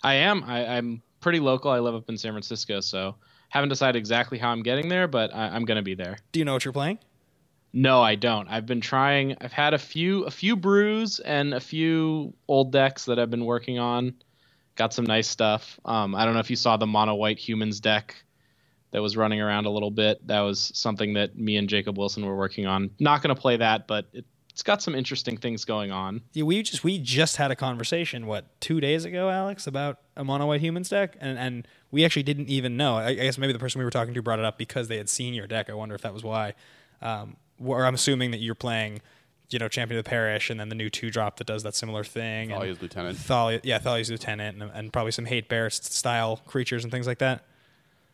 I 0.02 0.14
am. 0.14 0.42
I, 0.46 0.66
I'm 0.78 1.02
pretty 1.20 1.42
local. 1.42 1.70
I 1.70 1.80
live 1.80 1.96
up 1.96 2.10
in 2.10 2.18
San 2.18 2.32
Francisco, 2.32 2.80
so 2.80 3.16
haven't 3.50 3.68
decided 3.68 4.00
exactly 4.00 4.38
how 4.38 4.52
I'm 4.52 4.64
getting 4.64 4.88
there, 4.88 5.06
but 5.06 5.36
I, 5.36 5.50
I'm 5.50 5.66
going 5.66 5.76
to 5.76 5.84
be 5.84 5.96
there. 5.96 6.18
Do 6.32 6.40
you 6.40 6.46
know 6.46 6.54
what 6.54 6.64
you're 6.64 6.72
playing? 6.72 7.00
No, 7.74 8.02
I 8.02 8.16
don't. 8.16 8.48
I've 8.48 8.66
been 8.66 8.80
trying. 8.80 9.36
I've 9.42 9.52
had 9.52 9.74
a 9.74 9.78
few 9.78 10.24
a 10.24 10.32
few 10.32 10.56
brews 10.56 11.20
and 11.20 11.54
a 11.54 11.60
few 11.60 12.34
old 12.48 12.72
decks 12.72 13.04
that 13.06 13.20
I've 13.20 13.32
been 13.32 13.44
working 13.44 13.80
on. 13.80 14.14
Got 14.78 14.94
some 14.94 15.06
nice 15.06 15.28
stuff. 15.28 15.78
Um, 15.84 16.16
I 16.16 16.24
don't 16.24 16.36
know 16.36 16.40
if 16.40 16.50
you 16.50 16.56
saw 16.56 16.78
the 16.78 16.88
mono 16.88 17.16
white 17.16 17.38
humans 17.38 17.82
deck 17.82 18.16
that 18.96 19.02
was 19.02 19.18
running 19.18 19.42
around 19.42 19.66
a 19.66 19.70
little 19.70 19.92
bit. 19.92 20.26
That 20.26 20.40
was 20.40 20.72
something 20.74 21.16
that 21.16 21.38
me 21.38 21.58
and 21.58 21.68
Jacob 21.68 21.98
Wilson 21.98 22.26
were 22.26 22.36
working 22.38 22.66
on. 22.66 22.92
Not 22.98 23.22
going 23.22 23.36
to 23.36 23.42
play 23.42 23.58
that, 23.58 23.88
but 23.88 24.06
it, 24.14 24.24
it's 24.52 24.64
got 24.64 24.82
some 24.82 24.96
interesting 24.96 25.36
things 25.36 25.66
going 25.66 25.92
on. 25.92 26.22
Yeah, 26.32 26.44
we 26.44 26.64
just 26.64 26.82
we 26.86 26.98
just 26.98 27.36
had 27.36 27.52
a 27.52 27.58
conversation 27.58 28.26
what 28.26 28.46
two 28.62 28.80
days 28.80 29.04
ago, 29.04 29.30
Alex, 29.30 29.68
about 29.68 30.00
a 30.16 30.24
mono 30.24 30.46
white 30.48 30.62
humans 30.62 30.88
deck, 30.88 31.18
and 31.20 31.38
and 31.38 31.68
we 31.92 32.06
actually 32.06 32.24
didn't 32.24 32.48
even 32.48 32.78
know. 32.78 32.96
I, 32.96 33.08
I 33.08 33.14
guess 33.16 33.38
maybe 33.38 33.52
the 33.52 33.60
person 33.60 33.80
we 33.80 33.86
were 33.86 33.92
talking 33.92 34.14
to 34.14 34.22
brought 34.22 34.40
it 34.40 34.46
up 34.46 34.58
because 34.58 34.88
they 34.88 34.96
had 34.96 35.10
seen 35.10 35.34
your 35.34 35.46
deck. 35.46 35.70
I 35.70 35.74
wonder 35.74 35.94
if 35.94 36.02
that 36.04 36.14
was 36.14 36.24
why. 36.24 36.54
Um, 37.02 37.36
or 37.62 37.86
I'm 37.86 37.96
assuming 37.96 38.32
that 38.32 38.40
you're 38.40 38.56
playing, 38.56 39.02
you 39.50 39.60
know, 39.60 39.68
Champion 39.68 40.00
of 40.00 40.06
the 40.06 40.10
Parish, 40.10 40.50
and 40.50 40.58
then 40.58 40.70
the 40.70 40.76
new 40.76 40.90
two 40.90 41.12
drop 41.12 41.36
that 41.40 41.48
does 41.48 41.64
that 41.64 41.76
similar 41.76 42.06
thing. 42.06 42.54
and- 42.54 42.62
Thalia's 42.62 42.82
Lieutenant. 42.82 43.18
Thalia, 43.18 43.60
yeah, 43.62 43.80
Thalia's 43.80 44.10
lieutenant, 44.10 44.62
and, 44.62 44.72
and 44.74 44.94
probably 44.94 45.12
some 45.12 45.26
hate 45.26 45.50
bear 45.50 45.70
style 45.70 46.38
creatures 46.48 46.84
and 46.86 46.92
things 46.94 47.08
like 47.08 47.20
that. 47.20 47.44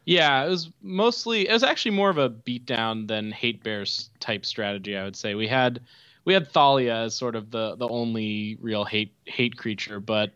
Yeah, 0.06 0.46
it 0.46 0.50
was 0.50 0.70
mostly 0.82 1.48
it 1.48 1.54
was 1.54 1.64
actually 1.64 1.92
more 1.92 2.10
of 2.10 2.18
a 2.18 2.30
beatdown 2.30 3.08
than 3.08 3.32
hate 3.32 3.64
bears 3.64 4.10
type 4.20 4.46
strategy, 4.46 4.98
I 4.98 5.04
would 5.04 5.16
say. 5.16 5.36
We 5.36 5.48
had 5.48 5.82
we 6.26 6.34
had 6.34 6.52
Thalia 6.52 6.96
as 6.96 7.16
sort 7.16 7.36
of 7.36 7.52
the 7.52 7.76
the 7.76 7.88
only 7.88 8.58
real 8.62 8.84
hate 8.84 9.14
hate 9.26 9.58
creature, 9.58 10.00
but 10.00 10.32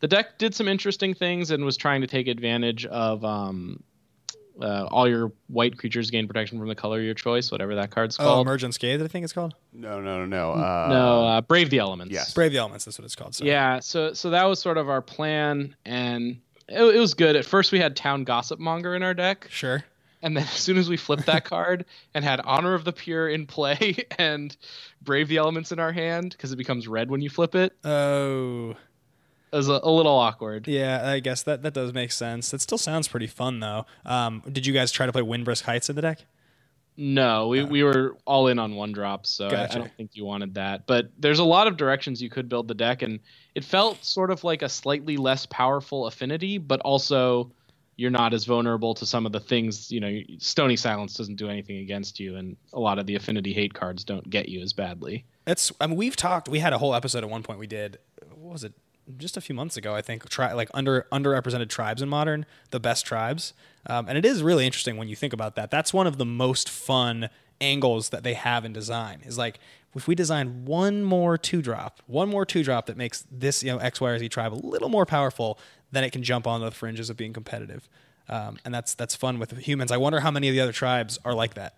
the 0.00 0.08
deck 0.08 0.38
did 0.38 0.54
some 0.54 0.68
interesting 0.68 1.14
things 1.14 1.50
and 1.50 1.64
was 1.64 1.76
trying 1.76 2.00
to 2.02 2.06
take 2.06 2.28
advantage 2.28 2.86
of 2.86 3.24
um 3.24 3.82
uh, 4.60 4.86
all 4.90 5.08
your 5.08 5.32
white 5.48 5.78
creatures 5.78 6.10
gain 6.10 6.26
protection 6.26 6.58
from 6.58 6.68
the 6.68 6.74
color 6.74 6.98
of 6.98 7.04
your 7.04 7.14
choice, 7.14 7.50
whatever 7.50 7.74
that 7.74 7.90
card's 7.90 8.16
called. 8.16 8.28
Oh, 8.28 8.32
called. 8.34 8.46
Emerge 8.46 8.64
Unscathed, 8.64 9.02
I 9.02 9.08
think 9.08 9.24
it's 9.24 9.32
called. 9.32 9.54
No, 9.72 10.00
no, 10.00 10.24
no, 10.24 10.26
no. 10.26 10.52
Uh, 10.52 10.86
no, 10.90 11.26
uh, 11.26 11.40
Brave 11.40 11.70
the 11.70 11.78
Elements. 11.78 12.12
yes. 12.12 12.34
Brave 12.34 12.52
the 12.52 12.58
Elements, 12.58 12.84
that's 12.84 12.98
what 12.98 13.04
it's 13.06 13.16
called. 13.16 13.34
So. 13.34 13.44
Yeah, 13.44 13.80
so 13.80 14.12
so 14.12 14.30
that 14.30 14.44
was 14.44 14.58
sort 14.58 14.76
of 14.76 14.88
our 14.88 15.00
plan, 15.02 15.74
and 15.84 16.40
it, 16.70 16.96
it 16.96 16.98
was 16.98 17.14
good. 17.14 17.36
At 17.36 17.44
first, 17.44 17.72
we 17.72 17.80
had 17.80 17.96
Town 17.96 18.24
Gossip 18.24 18.58
Monger 18.58 18.94
in 18.94 19.02
our 19.02 19.14
deck, 19.14 19.46
Sure. 19.50 19.84
and 20.22 20.36
then 20.36 20.44
as 20.48 20.50
soon 20.50 20.76
as 20.78 20.88
we 20.88 20.96
flipped 20.96 21.26
that 21.26 21.44
card 21.44 21.84
and 22.14 22.24
had 22.24 22.40
Honor 22.40 22.74
of 22.74 22.84
the 22.84 22.92
Pure 22.92 23.28
in 23.30 23.46
play 23.46 23.96
and 24.18 24.56
Brave 25.02 25.28
the 25.28 25.36
Elements 25.38 25.72
in 25.72 25.78
our 25.78 25.92
hand, 25.92 26.30
because 26.32 26.52
it 26.52 26.56
becomes 26.56 26.86
red 26.88 27.10
when 27.10 27.20
you 27.20 27.30
flip 27.30 27.54
it, 27.54 27.72
Oh, 27.84 28.70
it 29.52 29.56
was 29.56 29.68
a, 29.68 29.80
a 29.82 29.90
little 29.90 30.12
awkward. 30.14 30.68
yeah. 30.68 31.02
I 31.10 31.18
guess 31.20 31.42
that, 31.42 31.62
that 31.62 31.74
does 31.74 31.92
make 31.92 32.12
sense. 32.12 32.50
That 32.52 32.60
still 32.60 32.78
sounds 32.78 33.08
pretty 33.08 33.26
fun, 33.26 33.58
though. 33.60 33.84
Um, 34.06 34.42
did 34.50 34.64
you 34.64 34.72
guys 34.72 34.92
try 34.92 35.06
to 35.06 35.12
play 35.12 35.22
Windbrisk 35.22 35.62
Heights 35.62 35.90
in 35.90 35.96
the 35.96 36.02
deck? 36.02 36.24
No, 37.02 37.48
we, 37.48 37.64
we 37.64 37.82
were 37.82 38.18
all 38.26 38.48
in 38.48 38.58
on 38.58 38.74
one 38.74 38.92
drop, 38.92 39.24
so 39.24 39.48
I- 39.48 39.64
I, 39.64 39.66
don't 39.68 39.90
think 39.96 40.10
you 40.12 40.26
wanted 40.26 40.52
that. 40.54 40.86
But 40.86 41.08
there's 41.18 41.38
a 41.38 41.44
lot 41.44 41.66
of 41.66 41.78
directions 41.78 42.20
you 42.20 42.28
could 42.28 42.46
build 42.46 42.68
the 42.68 42.74
deck, 42.74 43.00
and 43.00 43.20
it 43.54 43.64
felt 43.64 44.04
sort 44.04 44.30
of 44.30 44.44
like 44.44 44.60
a 44.60 44.68
slightly 44.68 45.16
less 45.16 45.46
powerful 45.46 46.06
affinity, 46.06 46.58
but 46.58 46.78
also 46.80 47.52
you're 47.96 48.10
not 48.10 48.34
as 48.34 48.44
vulnerable 48.44 48.92
to 48.94 49.06
some 49.06 49.24
of 49.24 49.32
the 49.32 49.40
things. 49.40 49.90
You 49.90 50.00
know, 50.00 50.20
Stony 50.40 50.76
Silence 50.76 51.14
doesn't 51.14 51.36
do 51.36 51.48
anything 51.48 51.78
against 51.78 52.20
you, 52.20 52.36
and 52.36 52.54
a 52.74 52.80
lot 52.80 52.98
of 52.98 53.06
the 53.06 53.14
affinity 53.14 53.54
hate 53.54 53.72
cards 53.72 54.04
don't 54.04 54.28
get 54.28 54.50
you 54.50 54.60
as 54.60 54.74
badly. 54.74 55.24
It's. 55.46 55.72
I 55.80 55.86
mean, 55.86 55.96
we've 55.96 56.16
talked. 56.16 56.50
We 56.50 56.58
had 56.58 56.74
a 56.74 56.78
whole 56.78 56.94
episode 56.94 57.24
at 57.24 57.30
one 57.30 57.42
point. 57.42 57.58
We 57.58 57.66
did. 57.66 57.98
What 58.34 58.52
was 58.52 58.64
it? 58.64 58.74
Just 59.16 59.36
a 59.36 59.40
few 59.40 59.54
months 59.54 59.76
ago, 59.76 59.94
I 59.94 60.02
think. 60.02 60.28
Try 60.28 60.52
like 60.52 60.70
under 60.72 61.06
underrepresented 61.12 61.68
tribes 61.68 62.00
in 62.02 62.08
modern, 62.08 62.46
the 62.70 62.80
best 62.80 63.04
tribes, 63.04 63.52
um, 63.86 64.08
and 64.08 64.16
it 64.16 64.24
is 64.24 64.42
really 64.42 64.66
interesting 64.66 64.96
when 64.96 65.08
you 65.08 65.16
think 65.16 65.32
about 65.32 65.56
that. 65.56 65.70
That's 65.70 65.92
one 65.92 66.06
of 66.06 66.16
the 66.16 66.24
most 66.24 66.68
fun 66.68 67.28
angles 67.60 68.10
that 68.10 68.22
they 68.22 68.34
have 68.34 68.64
in 68.64 68.72
design. 68.72 69.20
Is 69.24 69.36
like 69.36 69.58
if 69.94 70.06
we 70.06 70.14
design 70.14 70.64
one 70.64 71.02
more 71.02 71.36
two 71.36 71.60
drop, 71.60 72.00
one 72.06 72.28
more 72.28 72.46
two 72.46 72.62
drop 72.62 72.86
that 72.86 72.96
makes 72.96 73.26
this 73.30 73.62
you 73.62 73.72
know 73.72 73.78
X 73.78 74.00
Y 74.00 74.10
or 74.10 74.18
Z 74.18 74.28
tribe 74.28 74.52
a 74.52 74.54
little 74.54 74.88
more 74.88 75.06
powerful, 75.06 75.58
then 75.90 76.04
it 76.04 76.10
can 76.12 76.22
jump 76.22 76.46
on 76.46 76.60
the 76.60 76.70
fringes 76.70 77.10
of 77.10 77.16
being 77.16 77.32
competitive, 77.32 77.88
um, 78.28 78.58
and 78.64 78.72
that's 78.72 78.94
that's 78.94 79.16
fun 79.16 79.38
with 79.38 79.56
humans. 79.58 79.90
I 79.90 79.96
wonder 79.96 80.20
how 80.20 80.30
many 80.30 80.48
of 80.48 80.54
the 80.54 80.60
other 80.60 80.72
tribes 80.72 81.18
are 81.24 81.34
like 81.34 81.54
that. 81.54 81.74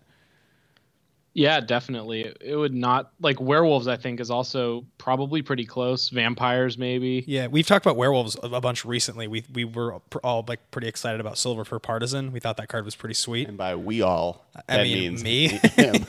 Yeah, 1.35 1.61
definitely. 1.61 2.23
It, 2.23 2.39
it 2.41 2.57
would 2.57 2.75
not 2.75 3.13
like 3.21 3.41
werewolves. 3.41 3.89
I 3.89 3.97
think 3.97 4.21
is 4.21 4.31
also 4.31 4.85
probably 4.99 5.41
pretty 5.41 5.65
close. 5.65 6.11
Vampires, 6.11 6.77
maybe. 6.77 7.25
Yeah, 7.27 7.47
we've 7.47 7.67
talked 7.67 7.87
about 7.87 7.97
werewolves 7.97 8.37
a 8.43 8.49
a 8.49 8.61
bunch 8.61 8.85
recently. 8.85 9.29
We 9.29 9.45
we 9.53 9.65
were 9.65 9.99
all 10.23 10.45
like 10.47 10.71
pretty 10.71 10.89
excited 10.89 11.21
about 11.21 11.35
Silverfur 11.35 11.81
Partisan. 11.81 12.33
We 12.33 12.41
thought 12.41 12.59
that 12.59 12.69
card 12.69 12.85
was 12.85 12.95
pretty 12.95 13.15
sweet. 13.15 13.49
And 13.49 13.57
by 13.57 13.75
we 13.77 14.03
all, 14.03 14.45
I 14.69 14.77
that 14.77 14.83
mean, 14.83 15.15
means 15.15 15.25
me. 15.25 15.49
him. 15.77 15.95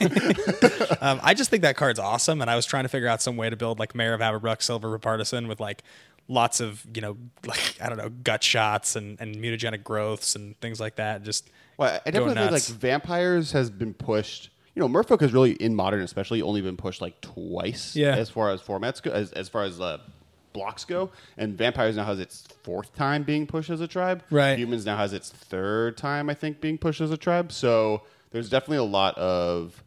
Um, 1.00 1.20
I 1.22 1.34
just 1.34 1.50
think 1.50 1.62
that 1.62 1.76
card's 1.76 1.98
awesome, 1.98 2.40
and 2.40 2.50
I 2.50 2.56
was 2.56 2.64
trying 2.64 2.84
to 2.84 2.88
figure 2.88 3.08
out 3.08 3.20
some 3.20 3.36
way 3.36 3.50
to 3.50 3.56
build 3.56 3.78
like 3.78 3.94
Mayor 3.94 4.14
of 4.14 4.20
Avabruck 4.20 4.62
Silver 4.62 4.88
for 4.90 4.98
Partisan 4.98 5.48
with 5.48 5.60
like 5.60 5.82
lots 6.28 6.60
of 6.60 6.86
you 6.94 7.02
know 7.02 7.16
like 7.46 7.76
I 7.82 7.88
don't 7.88 7.98
know 7.98 8.08
gut 8.08 8.42
shots 8.42 8.96
and 8.96 9.20
and 9.20 9.36
mutagenic 9.36 9.84
growths 9.84 10.36
and 10.36 10.58
things 10.60 10.80
like 10.80 10.96
that. 10.96 11.22
Just 11.22 11.50
Well, 11.76 12.00
I 12.06 12.10
definitely 12.10 12.36
think 12.36 12.52
like 12.52 12.62
vampires 12.62 13.52
has 13.52 13.70
been 13.70 13.92
pushed. 13.92 14.50
You 14.74 14.80
know, 14.80 14.88
Merfolk 14.88 15.20
has 15.20 15.32
really 15.32 15.52
in 15.52 15.74
modern, 15.74 16.00
especially, 16.02 16.42
only 16.42 16.60
been 16.60 16.76
pushed 16.76 17.00
like 17.00 17.20
twice. 17.20 17.94
Yeah. 17.94 18.16
As 18.16 18.28
far 18.28 18.50
as 18.50 18.60
formats 18.60 19.00
go, 19.02 19.10
as 19.12 19.30
as 19.32 19.48
far 19.48 19.62
as 19.62 19.80
uh, 19.80 19.98
blocks 20.52 20.84
go, 20.84 21.10
and 21.36 21.56
vampires 21.56 21.96
now 21.96 22.04
has 22.04 22.18
its 22.20 22.46
fourth 22.64 22.94
time 22.96 23.22
being 23.22 23.46
pushed 23.46 23.70
as 23.70 23.80
a 23.80 23.86
tribe. 23.88 24.22
Right. 24.30 24.58
Humans 24.58 24.84
now 24.86 24.96
has 24.96 25.12
its 25.12 25.30
third 25.30 25.96
time, 25.96 26.28
I 26.28 26.34
think, 26.34 26.60
being 26.60 26.78
pushed 26.78 27.00
as 27.00 27.10
a 27.12 27.16
tribe. 27.16 27.52
So 27.52 28.02
there's 28.30 28.50
definitely 28.50 28.78
a 28.78 28.82
lot 28.84 29.16
of 29.16 29.82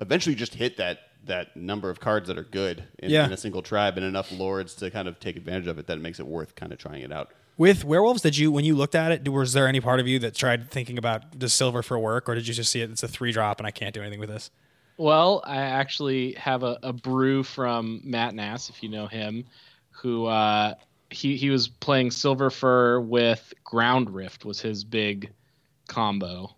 eventually 0.00 0.34
just 0.34 0.54
hit 0.54 0.76
that 0.78 0.98
that 1.26 1.56
number 1.56 1.90
of 1.90 2.00
cards 2.00 2.28
that 2.28 2.38
are 2.38 2.44
good 2.44 2.84
in, 2.98 3.10
Yeah. 3.10 3.26
in 3.26 3.32
a 3.32 3.36
single 3.36 3.60
tribe 3.60 3.96
and 3.98 4.06
enough 4.06 4.32
lords 4.32 4.74
to 4.76 4.90
kind 4.90 5.06
of 5.08 5.20
take 5.20 5.36
advantage 5.36 5.66
of 5.66 5.78
it 5.78 5.86
that 5.88 5.98
it 5.98 6.00
makes 6.00 6.18
it 6.20 6.26
worth 6.26 6.54
kind 6.54 6.72
of 6.72 6.78
trying 6.78 7.02
it 7.02 7.12
out. 7.12 7.32
With 7.58 7.84
werewolves, 7.84 8.22
did 8.22 8.38
you 8.38 8.52
when 8.52 8.64
you 8.64 8.76
looked 8.76 8.94
at 8.94 9.10
it, 9.10 9.28
was 9.28 9.52
there 9.52 9.66
any 9.66 9.80
part 9.80 9.98
of 9.98 10.06
you 10.06 10.20
that 10.20 10.36
tried 10.36 10.70
thinking 10.70 10.96
about 10.96 11.36
does 11.36 11.52
Silverfur 11.52 12.00
work, 12.00 12.28
or 12.28 12.36
did 12.36 12.46
you 12.46 12.54
just 12.54 12.70
see 12.70 12.80
it? 12.80 12.90
It's 12.90 13.02
a 13.02 13.08
three 13.08 13.32
drop, 13.32 13.58
and 13.58 13.66
I 13.66 13.72
can't 13.72 13.92
do 13.92 14.00
anything 14.00 14.20
with 14.20 14.28
this. 14.28 14.52
Well, 14.96 15.42
I 15.44 15.56
actually 15.56 16.34
have 16.34 16.62
a, 16.62 16.78
a 16.84 16.92
brew 16.92 17.42
from 17.42 18.00
Matt 18.04 18.34
Nass, 18.36 18.70
if 18.70 18.80
you 18.80 18.88
know 18.88 19.08
him, 19.08 19.44
who 19.90 20.26
uh, 20.26 20.74
he 21.10 21.36
he 21.36 21.50
was 21.50 21.66
playing 21.66 22.12
Silver 22.12 22.48
Fur 22.48 23.00
with 23.00 23.52
Ground 23.64 24.10
Rift 24.10 24.44
was 24.44 24.60
his 24.60 24.84
big 24.84 25.32
combo. 25.88 26.54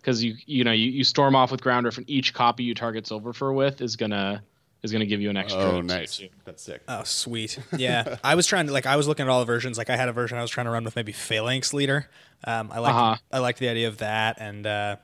Because 0.00 0.24
you 0.24 0.34
you 0.46 0.64
know 0.64 0.72
you, 0.72 0.90
you 0.90 1.04
storm 1.04 1.36
off 1.36 1.52
with 1.52 1.62
Ground 1.62 1.86
Rift, 1.86 1.98
and 1.98 2.10
each 2.10 2.34
copy 2.34 2.64
you 2.64 2.74
target 2.74 3.06
Silver 3.06 3.32
Fur 3.32 3.52
with 3.52 3.80
is 3.80 3.94
gonna 3.94 4.42
is 4.82 4.92
gonna 4.92 5.06
give 5.06 5.20
you 5.20 5.30
an 5.30 5.36
extra. 5.36 5.60
Oh, 5.62 5.80
two, 5.80 5.86
nice. 5.86 6.16
two. 6.18 6.28
That's 6.44 6.62
sick. 6.62 6.82
Oh, 6.88 7.02
sweet. 7.04 7.58
Yeah, 7.76 8.16
I 8.24 8.34
was 8.34 8.46
trying 8.46 8.66
to 8.68 8.72
like 8.72 8.86
I 8.86 8.96
was 8.96 9.08
looking 9.08 9.24
at 9.26 9.28
all 9.30 9.40
the 9.40 9.46
versions. 9.46 9.78
Like 9.78 9.90
I 9.90 9.96
had 9.96 10.08
a 10.08 10.12
version 10.12 10.38
I 10.38 10.42
was 10.42 10.50
trying 10.50 10.66
to 10.66 10.70
run 10.70 10.84
with 10.84 10.96
maybe 10.96 11.12
Phalanx 11.12 11.72
leader. 11.74 12.08
Um, 12.44 12.70
I 12.72 12.78
like 12.78 12.94
Uh-huh. 12.94 13.16
I 13.32 13.38
liked 13.40 13.58
the 13.58 13.68
idea 13.68 13.88
of 13.88 13.98
that, 13.98 14.36
and 14.40 14.66
uh, 14.66 14.96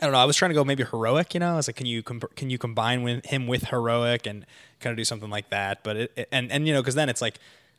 don't 0.06 0.12
know. 0.12 0.18
I 0.18 0.24
was 0.24 0.36
trying 0.36 0.50
to 0.50 0.54
go 0.54 0.64
maybe 0.64 0.84
heroic. 0.84 1.34
You 1.34 1.40
know, 1.40 1.52
I 1.54 1.56
was 1.56 1.68
like, 1.68 1.76
can 1.76 1.86
you 1.86 2.02
com- 2.02 2.20
can 2.36 2.50
you 2.50 2.58
combine 2.58 3.02
with 3.02 3.26
him 3.26 3.46
with 3.46 3.64
heroic 3.64 4.26
and 4.26 4.46
kind 4.80 4.92
of 4.92 4.96
do 4.96 5.04
something 5.04 5.30
like 5.30 5.50
that? 5.50 5.82
But 5.82 5.96
it, 5.96 6.12
it- 6.16 6.28
and 6.32 6.50
and 6.52 6.66
you 6.68 6.72
know 6.74 6.80
because 6.80 6.94
then 6.94 7.08
it's 7.08 7.20
like 7.20 7.38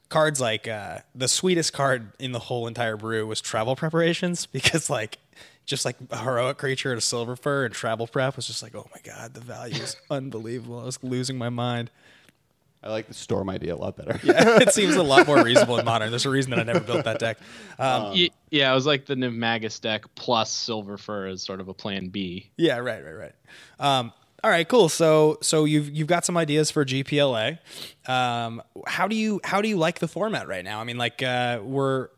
cards 0.10 0.40
like 0.42 0.68
uh, 0.68 1.00
the 1.16 1.28
sweetest 1.28 1.74
card 1.74 2.12
in 2.20 2.34
the 2.34 2.40
whole 2.40 2.68
entire 2.68 2.98
brew 2.98 3.26
was 3.26 3.42
travel 3.42 3.76
preparations 3.76 4.46
because 4.58 4.90
like 4.90 5.18
just 5.66 5.86
like 5.86 5.96
a 6.12 6.18
heroic 6.18 6.58
creature 6.58 6.92
and 6.92 6.98
a 6.98 7.02
silver 7.02 7.36
fur 7.36 7.66
and 7.66 7.74
travel 7.74 8.06
prep 8.08 8.36
was 8.36 8.48
just 8.48 8.62
like 8.62 8.76
oh 8.76 8.88
my 8.94 9.00
god 9.04 9.34
the 9.34 9.40
value 9.40 9.82
is 9.82 9.96
unbelievable. 10.10 10.80
I 10.80 10.84
was 10.86 11.02
losing 11.04 11.38
my 11.38 11.50
mind. 11.50 11.90
I 12.86 12.90
like 12.90 13.08
the 13.08 13.14
storm 13.14 13.50
idea 13.50 13.74
a 13.74 13.78
lot 13.78 13.96
better. 13.96 14.20
Yeah, 14.24 14.60
it 14.60 14.74
seems 14.74 14.96
a 14.96 15.04
lot 15.04 15.26
more 15.26 15.42
reasonable 15.42 15.80
in 15.80 15.86
modern. 15.86 16.10
There's 16.10 16.26
a 16.26 16.30
reason 16.30 16.50
that 16.50 16.60
I 16.60 16.64
never 16.64 16.82
built 16.82 17.06
that 17.06 17.18
deck. 17.18 17.38
Um, 17.80 18.12
Ye- 18.12 18.34
yeah, 18.52 18.70
it 18.70 18.76
was 18.76 18.86
like 18.86 19.06
the 19.06 19.16
Nivmagus 19.16 19.80
deck 19.80 20.04
plus 20.16 20.52
Silver 20.52 20.98
Fur 20.98 21.28
as 21.28 21.42
sort 21.42 21.62
of 21.62 21.70
a 21.70 21.74
plan 21.74 22.10
B. 22.10 22.52
yeah, 22.58 22.78
right, 22.80 23.02
right, 23.02 23.14
right. 23.14 23.36
Um, 23.80 24.12
all 24.44 24.50
right, 24.52 24.68
cool. 24.68 24.90
So, 24.90 25.38
so 25.42 25.64
you've 25.64 25.90
you've 25.92 26.10
got 26.10 26.26
some 26.26 26.36
ideas 26.36 26.72
for 26.72 26.84
GPLA. 26.84 27.60
Um, 28.06 28.62
how 28.86 29.08
do 29.08 29.16
you 29.16 29.40
how 29.46 29.62
do 29.62 29.70
you 29.70 29.78
like 29.78 30.00
the 30.00 30.10
format 30.10 30.50
right 30.50 30.66
now? 30.66 30.82
I 30.82 30.84
mean, 30.84 30.98
like 30.98 31.24
uh, 31.24 31.62
we're 31.64 32.10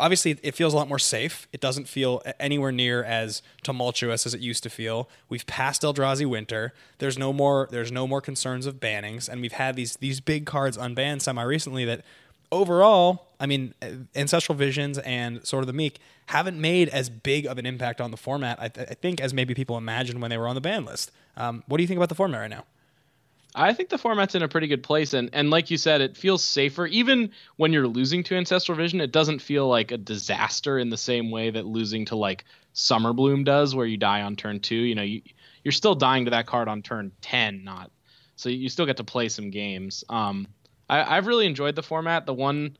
obviously 0.00 0.38
it 0.42 0.54
feels 0.54 0.74
a 0.74 0.76
lot 0.76 0.88
more 0.88 0.98
safe. 0.98 1.48
It 1.52 1.60
doesn't 1.60 1.88
feel 1.88 2.22
anywhere 2.38 2.72
near 2.72 3.04
as 3.04 3.42
tumultuous 3.62 4.26
as 4.26 4.34
it 4.34 4.40
used 4.40 4.62
to 4.64 4.70
feel. 4.70 5.08
We've 5.28 5.46
passed 5.46 5.82
Eldrazi 5.82 6.26
Winter. 6.26 6.72
There's 6.98 7.18
no 7.18 7.32
more 7.32 7.68
there's 7.70 7.92
no 7.92 8.06
more 8.06 8.20
concerns 8.20 8.66
of 8.66 8.76
bannings, 8.80 9.28
and 9.28 9.40
we've 9.40 9.52
had 9.52 9.76
these 9.76 9.96
these 9.96 10.20
big 10.20 10.46
cards 10.46 10.76
unbanned 10.76 11.22
semi 11.22 11.42
recently 11.42 11.84
that 11.84 12.04
overall, 12.50 13.28
I 13.38 13.46
mean, 13.46 13.74
uh, 13.82 13.88
Ancestral 14.16 14.56
Visions 14.56 14.98
and 14.98 15.46
Sword 15.46 15.62
of 15.62 15.66
the 15.66 15.72
Meek 15.72 15.98
haven't 16.26 16.60
made 16.60 16.88
as 16.88 17.10
big 17.10 17.46
of 17.46 17.58
an 17.58 17.66
impact 17.66 18.00
on 18.00 18.10
the 18.10 18.16
format, 18.16 18.58
I, 18.60 18.68
th- 18.68 18.88
I 18.90 18.94
think, 18.94 19.20
as 19.20 19.34
maybe 19.34 19.54
people 19.54 19.76
imagined 19.76 20.20
when 20.20 20.30
they 20.30 20.38
were 20.38 20.48
on 20.48 20.54
the 20.54 20.60
ban 20.60 20.84
list. 20.84 21.10
Um, 21.36 21.62
what 21.66 21.76
do 21.78 21.82
you 21.82 21.86
think 21.86 21.98
about 21.98 22.08
the 22.08 22.14
format 22.14 22.40
right 22.40 22.50
now? 22.50 22.64
I 23.54 23.72
think 23.72 23.88
the 23.88 23.98
format's 23.98 24.34
in 24.34 24.42
a 24.42 24.48
pretty 24.48 24.66
good 24.66 24.82
place, 24.82 25.14
and 25.14 25.30
and 25.32 25.50
like 25.50 25.70
you 25.70 25.78
said, 25.78 26.00
it 26.00 26.16
feels 26.16 26.44
safer. 26.44 26.86
Even 26.86 27.30
when 27.56 27.72
you're 27.72 27.88
losing 27.88 28.22
to 28.24 28.36
Ancestral 28.36 28.76
Vision, 28.76 29.00
it 29.00 29.12
doesn't 29.12 29.40
feel 29.40 29.68
like 29.68 29.90
a 29.90 29.96
disaster 29.96 30.78
in 30.78 30.90
the 30.90 30.96
same 30.96 31.30
way 31.30 31.50
that 31.50 31.66
losing 31.66 32.04
to 32.06 32.16
like 32.16 32.44
Summer 32.72 33.12
Bloom 33.12 33.44
does, 33.44 33.74
where 33.74 33.86
you 33.86 33.96
die 33.96 34.22
on 34.22 34.36
turn 34.36 34.60
two. 34.60 34.76
You 34.76 34.94
know, 34.94 35.02
you 35.02 35.22
you're 35.64 35.72
still 35.72 35.94
dying 35.94 36.26
to 36.26 36.32
that 36.32 36.46
card 36.46 36.68
on 36.68 36.82
turn 36.82 37.12
ten, 37.20 37.64
not 37.64 37.90
so 38.38 38.48
you 38.48 38.68
still 38.68 38.86
get 38.86 38.98
to 38.98 39.04
play 39.04 39.28
some 39.28 39.50
games. 39.50 40.04
Um, 40.08 40.46
I, 40.88 41.16
I've 41.16 41.26
really 41.26 41.46
enjoyed 41.46 41.74
the 41.74 41.82
format. 41.82 42.24
The 42.24 42.32
one 42.32 42.76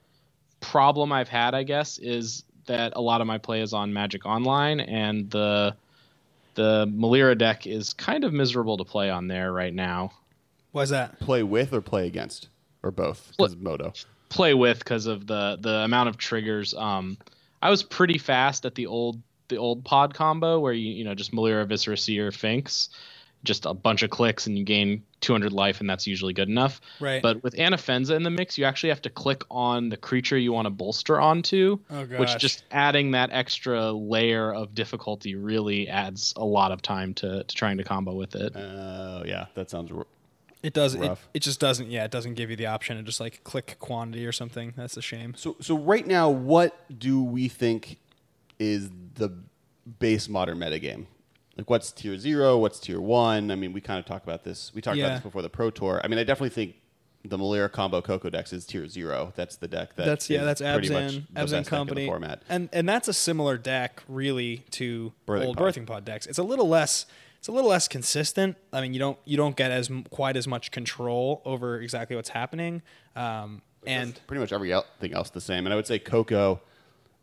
problem 0.60 1.10
I've 1.10 1.28
had, 1.28 1.52
I 1.52 1.64
guess, 1.64 1.98
is 1.98 2.44
that 2.66 2.92
a 2.94 3.00
lot 3.00 3.20
of 3.20 3.26
my 3.26 3.38
play 3.38 3.60
is 3.60 3.72
on 3.72 3.92
Magic 3.92 4.24
Online, 4.24 4.78
and 4.78 5.28
the 5.30 5.74
the 6.54 6.86
Melira 6.86 7.36
deck 7.36 7.66
is 7.66 7.92
kind 7.92 8.22
of 8.22 8.32
miserable 8.32 8.76
to 8.76 8.84
play 8.84 9.10
on 9.10 9.26
there 9.26 9.52
right 9.52 9.74
now. 9.74 10.12
Why 10.72 10.82
is 10.82 10.90
that? 10.90 11.18
Play 11.20 11.42
with 11.42 11.72
or 11.72 11.80
play 11.80 12.06
against 12.06 12.48
or 12.82 12.90
both? 12.90 13.32
Because 13.36 13.56
Moto. 13.56 13.92
play 14.28 14.54
with 14.54 14.78
because 14.78 15.06
of 15.06 15.26
the 15.26 15.58
the 15.60 15.76
amount 15.78 16.08
of 16.08 16.16
triggers. 16.16 16.74
Um, 16.74 17.18
I 17.62 17.70
was 17.70 17.82
pretty 17.82 18.18
fast 18.18 18.64
at 18.66 18.74
the 18.74 18.86
old 18.86 19.20
the 19.48 19.56
old 19.56 19.84
pod 19.84 20.14
combo 20.14 20.60
where 20.60 20.72
you 20.72 20.92
you 20.92 21.04
know 21.04 21.14
just 21.14 21.32
Melira, 21.32 21.66
Viscera, 21.66 21.96
Seer, 21.96 22.30
Finks, 22.30 22.90
just 23.44 23.64
a 23.66 23.72
bunch 23.74 24.02
of 24.02 24.10
clicks 24.10 24.46
and 24.46 24.58
you 24.58 24.64
gain 24.64 25.02
200 25.20 25.52
life 25.52 25.80
and 25.80 25.88
that's 25.88 26.06
usually 26.06 26.32
good 26.32 26.48
enough. 26.48 26.80
Right. 27.00 27.22
But 27.22 27.42
with 27.42 27.54
Anafenza 27.54 28.14
in 28.14 28.22
the 28.22 28.30
mix, 28.30 28.58
you 28.58 28.64
actually 28.64 28.90
have 28.90 29.02
to 29.02 29.10
click 29.10 29.42
on 29.50 29.88
the 29.88 29.96
creature 29.96 30.36
you 30.36 30.52
want 30.52 30.66
to 30.66 30.70
bolster 30.70 31.20
onto, 31.20 31.78
Oh, 31.90 32.04
which 32.04 32.36
just 32.38 32.62
adding 32.70 33.12
that 33.12 33.30
extra 33.32 33.90
layer 33.90 34.52
of 34.52 34.74
difficulty 34.74 35.34
really 35.34 35.88
adds 35.88 36.34
a 36.36 36.44
lot 36.44 36.70
of 36.72 36.82
time 36.82 37.14
to, 37.14 37.42
to 37.44 37.54
trying 37.56 37.78
to 37.78 37.84
combo 37.84 38.12
with 38.14 38.34
it. 38.36 38.54
Oh 38.54 39.22
yeah, 39.24 39.46
that 39.54 39.70
sounds. 39.70 39.90
It 40.62 40.72
does. 40.74 40.94
It, 40.94 41.18
it 41.34 41.40
just 41.40 41.60
doesn't. 41.60 41.90
Yeah, 41.90 42.04
it 42.04 42.10
doesn't 42.10 42.34
give 42.34 42.50
you 42.50 42.56
the 42.56 42.66
option 42.66 42.96
to 42.96 43.02
just 43.02 43.20
like 43.20 43.44
click 43.44 43.76
quantity 43.78 44.26
or 44.26 44.32
something. 44.32 44.74
That's 44.76 44.96
a 44.96 45.02
shame. 45.02 45.34
So 45.36 45.56
so 45.60 45.76
right 45.78 46.06
now, 46.06 46.28
what 46.30 46.98
do 46.98 47.22
we 47.22 47.48
think 47.48 47.98
is 48.58 48.90
the 49.14 49.30
base 50.00 50.28
modern 50.28 50.58
metagame? 50.58 51.06
Like 51.56 51.70
what's 51.70 51.92
tier 51.92 52.18
zero? 52.18 52.58
What's 52.58 52.80
tier 52.80 53.00
one? 53.00 53.50
I 53.50 53.54
mean, 53.54 53.72
we 53.72 53.80
kind 53.80 53.98
of 54.00 54.04
talk 54.06 54.22
about 54.24 54.44
this. 54.44 54.72
We 54.74 54.80
talked 54.82 54.96
Yeah. 54.96 55.06
about 55.06 55.14
this 55.16 55.22
before 55.24 55.42
the 55.42 55.48
pro 55.48 55.70
tour. 55.70 56.00
I 56.02 56.08
mean, 56.08 56.18
I 56.18 56.24
definitely 56.24 56.50
think 56.50 56.74
the 57.24 57.36
Melira 57.36 57.70
combo 57.70 58.00
Coco 58.00 58.30
Dex 58.30 58.52
is 58.52 58.64
tier 58.64 58.86
zero. 58.88 59.32
That's 59.36 59.56
the 59.56 59.68
deck 59.68 59.94
that 59.96 60.06
that's 60.06 60.30
yeah. 60.30 60.44
That's 60.44 60.60
Abzan, 60.60 61.24
Abzan 61.26 61.34
best 61.34 61.50
deck 61.50 61.58
in 61.58 61.62
the 61.64 61.70
Company, 61.70 62.06
format. 62.06 62.42
and 62.48 62.68
and 62.72 62.88
that's 62.88 63.06
a 63.08 63.12
similar 63.12 63.58
deck 63.58 64.02
really 64.08 64.58
to 64.72 65.12
Birthing 65.26 65.46
old 65.46 65.56
Pod. 65.56 65.74
birthing 65.74 65.86
pod 65.86 66.04
decks. 66.04 66.26
It's 66.26 66.38
a 66.38 66.42
little 66.44 66.68
less. 66.68 67.06
It's 67.38 67.48
a 67.48 67.52
little 67.52 67.70
less 67.70 67.88
consistent. 67.88 68.56
I 68.72 68.80
mean, 68.80 68.92
you 68.92 68.98
don't 68.98 69.18
you 69.24 69.36
don't 69.36 69.56
get 69.56 69.70
as 69.70 69.90
quite 70.10 70.36
as 70.36 70.48
much 70.48 70.70
control 70.70 71.42
over 71.44 71.80
exactly 71.80 72.16
what's 72.16 72.30
happening. 72.30 72.82
Um, 73.14 73.62
and 73.86 74.20
pretty 74.26 74.40
much 74.40 74.52
everything 74.52 75.12
else 75.12 75.30
the 75.30 75.40
same. 75.40 75.66
And 75.66 75.72
I 75.72 75.76
would 75.76 75.86
say 75.86 75.98
Coco, 75.98 76.60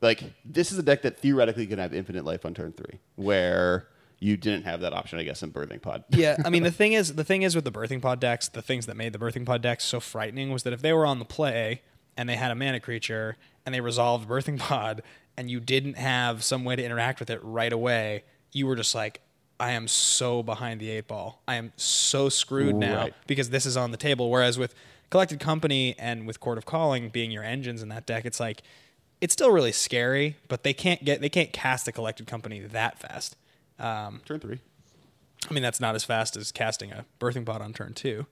like 0.02 0.24
this 0.46 0.72
is 0.72 0.78
a 0.78 0.84
deck 0.84 1.02
that 1.04 1.20
theoretically 1.20 1.68
can 1.68 1.80
have 1.80 1.94
infinite 1.94 2.26
life 2.26 2.46
on 2.46 2.54
turn 2.54 2.72
three, 2.72 3.00
where 3.16 3.88
you 4.20 4.38
didn't 4.38 4.64
have 4.64 4.82
that 4.82 4.94
option, 4.94 5.20
I 5.20 5.24
guess, 5.24 5.44
in 5.44 5.52
Birthing 5.52 5.82
Pod. 5.82 6.04
yeah, 6.10 6.38
I 6.46 6.50
mean 6.50 6.64
the 6.64 6.72
thing 6.72 6.94
is 6.94 7.16
the 7.16 7.24
thing 7.24 7.42
is 7.42 7.56
with 7.56 7.66
the 7.66 7.72
birthing 7.72 8.02
pod 8.02 8.20
decks, 8.20 8.48
the 8.48 8.62
things 8.62 8.86
that 8.86 8.96
made 8.96 9.14
the 9.14 9.20
birthing 9.20 9.46
pod 9.46 9.62
decks 9.62 9.84
so 9.84 10.00
frightening 10.00 10.52
was 10.52 10.64
that 10.64 10.74
if 10.74 10.82
they 10.82 10.94
were 10.94 11.06
on 11.06 11.20
the 11.20 11.26
play 11.26 11.82
and 12.18 12.30
they 12.30 12.36
had 12.36 12.52
a 12.52 12.56
mana 12.56 12.80
creature 12.80 13.38
and 13.66 13.76
they 13.76 13.82
resolved 13.82 14.28
birthing 14.28 14.60
pod 14.60 15.02
and 15.38 15.52
you 15.52 15.60
didn't 15.60 15.98
have 15.98 16.44
some 16.44 16.64
way 16.64 16.76
to 16.76 16.84
interact 16.84 17.20
with 17.20 17.30
it 17.30 17.40
right 17.44 17.74
away, 17.74 18.24
you 18.54 18.66
were 18.66 18.76
just 18.76 18.96
like, 18.96 19.22
I 19.60 19.72
am 19.72 19.88
so 19.88 20.44
behind 20.44 20.80
the 20.82 20.90
eight 20.90 21.08
ball. 21.08 21.42
I 21.48 21.56
am 21.56 21.72
so 21.78 22.30
screwed 22.30 22.76
now 22.76 22.98
Right. 23.04 23.14
because 23.28 23.50
this 23.52 23.66
is 23.66 23.78
on 23.78 23.92
the 23.92 23.98
table. 23.98 24.30
Whereas 24.30 24.58
with 24.58 24.76
collected 25.10 25.40
company 25.40 25.96
and 25.98 26.28
with 26.28 26.40
Chord 26.40 26.58
of 26.58 26.66
Calling 26.66 27.10
being 27.10 27.32
your 27.32 27.44
engines 27.44 27.82
in 27.82 27.90
that 27.90 28.06
deck, 28.06 28.26
it's 28.26 28.40
like 28.40 28.62
it's 29.22 29.32
still 29.34 29.52
really 29.52 29.72
scary, 29.72 30.36
but 30.50 30.64
they 30.64 30.74
can't 30.74 31.06
get 31.06 31.22
they 31.22 31.30
can't 31.30 31.54
cast 31.54 31.88
a 31.88 31.92
collected 31.94 32.28
company 32.28 32.60
that 32.60 33.00
fast. 33.00 33.38
Um, 33.80 34.22
Turn 34.26 34.40
three. 34.42 34.60
I 35.50 35.54
mean, 35.54 35.64
that's 35.64 35.80
not 35.80 35.96
as 35.96 36.04
fast 36.04 36.36
as 36.36 36.52
casting 36.52 36.92
a 36.92 37.06
birthing 37.20 37.46
pod 37.46 37.62
on 37.62 37.72
turn 37.72 37.94
two. 37.94 38.26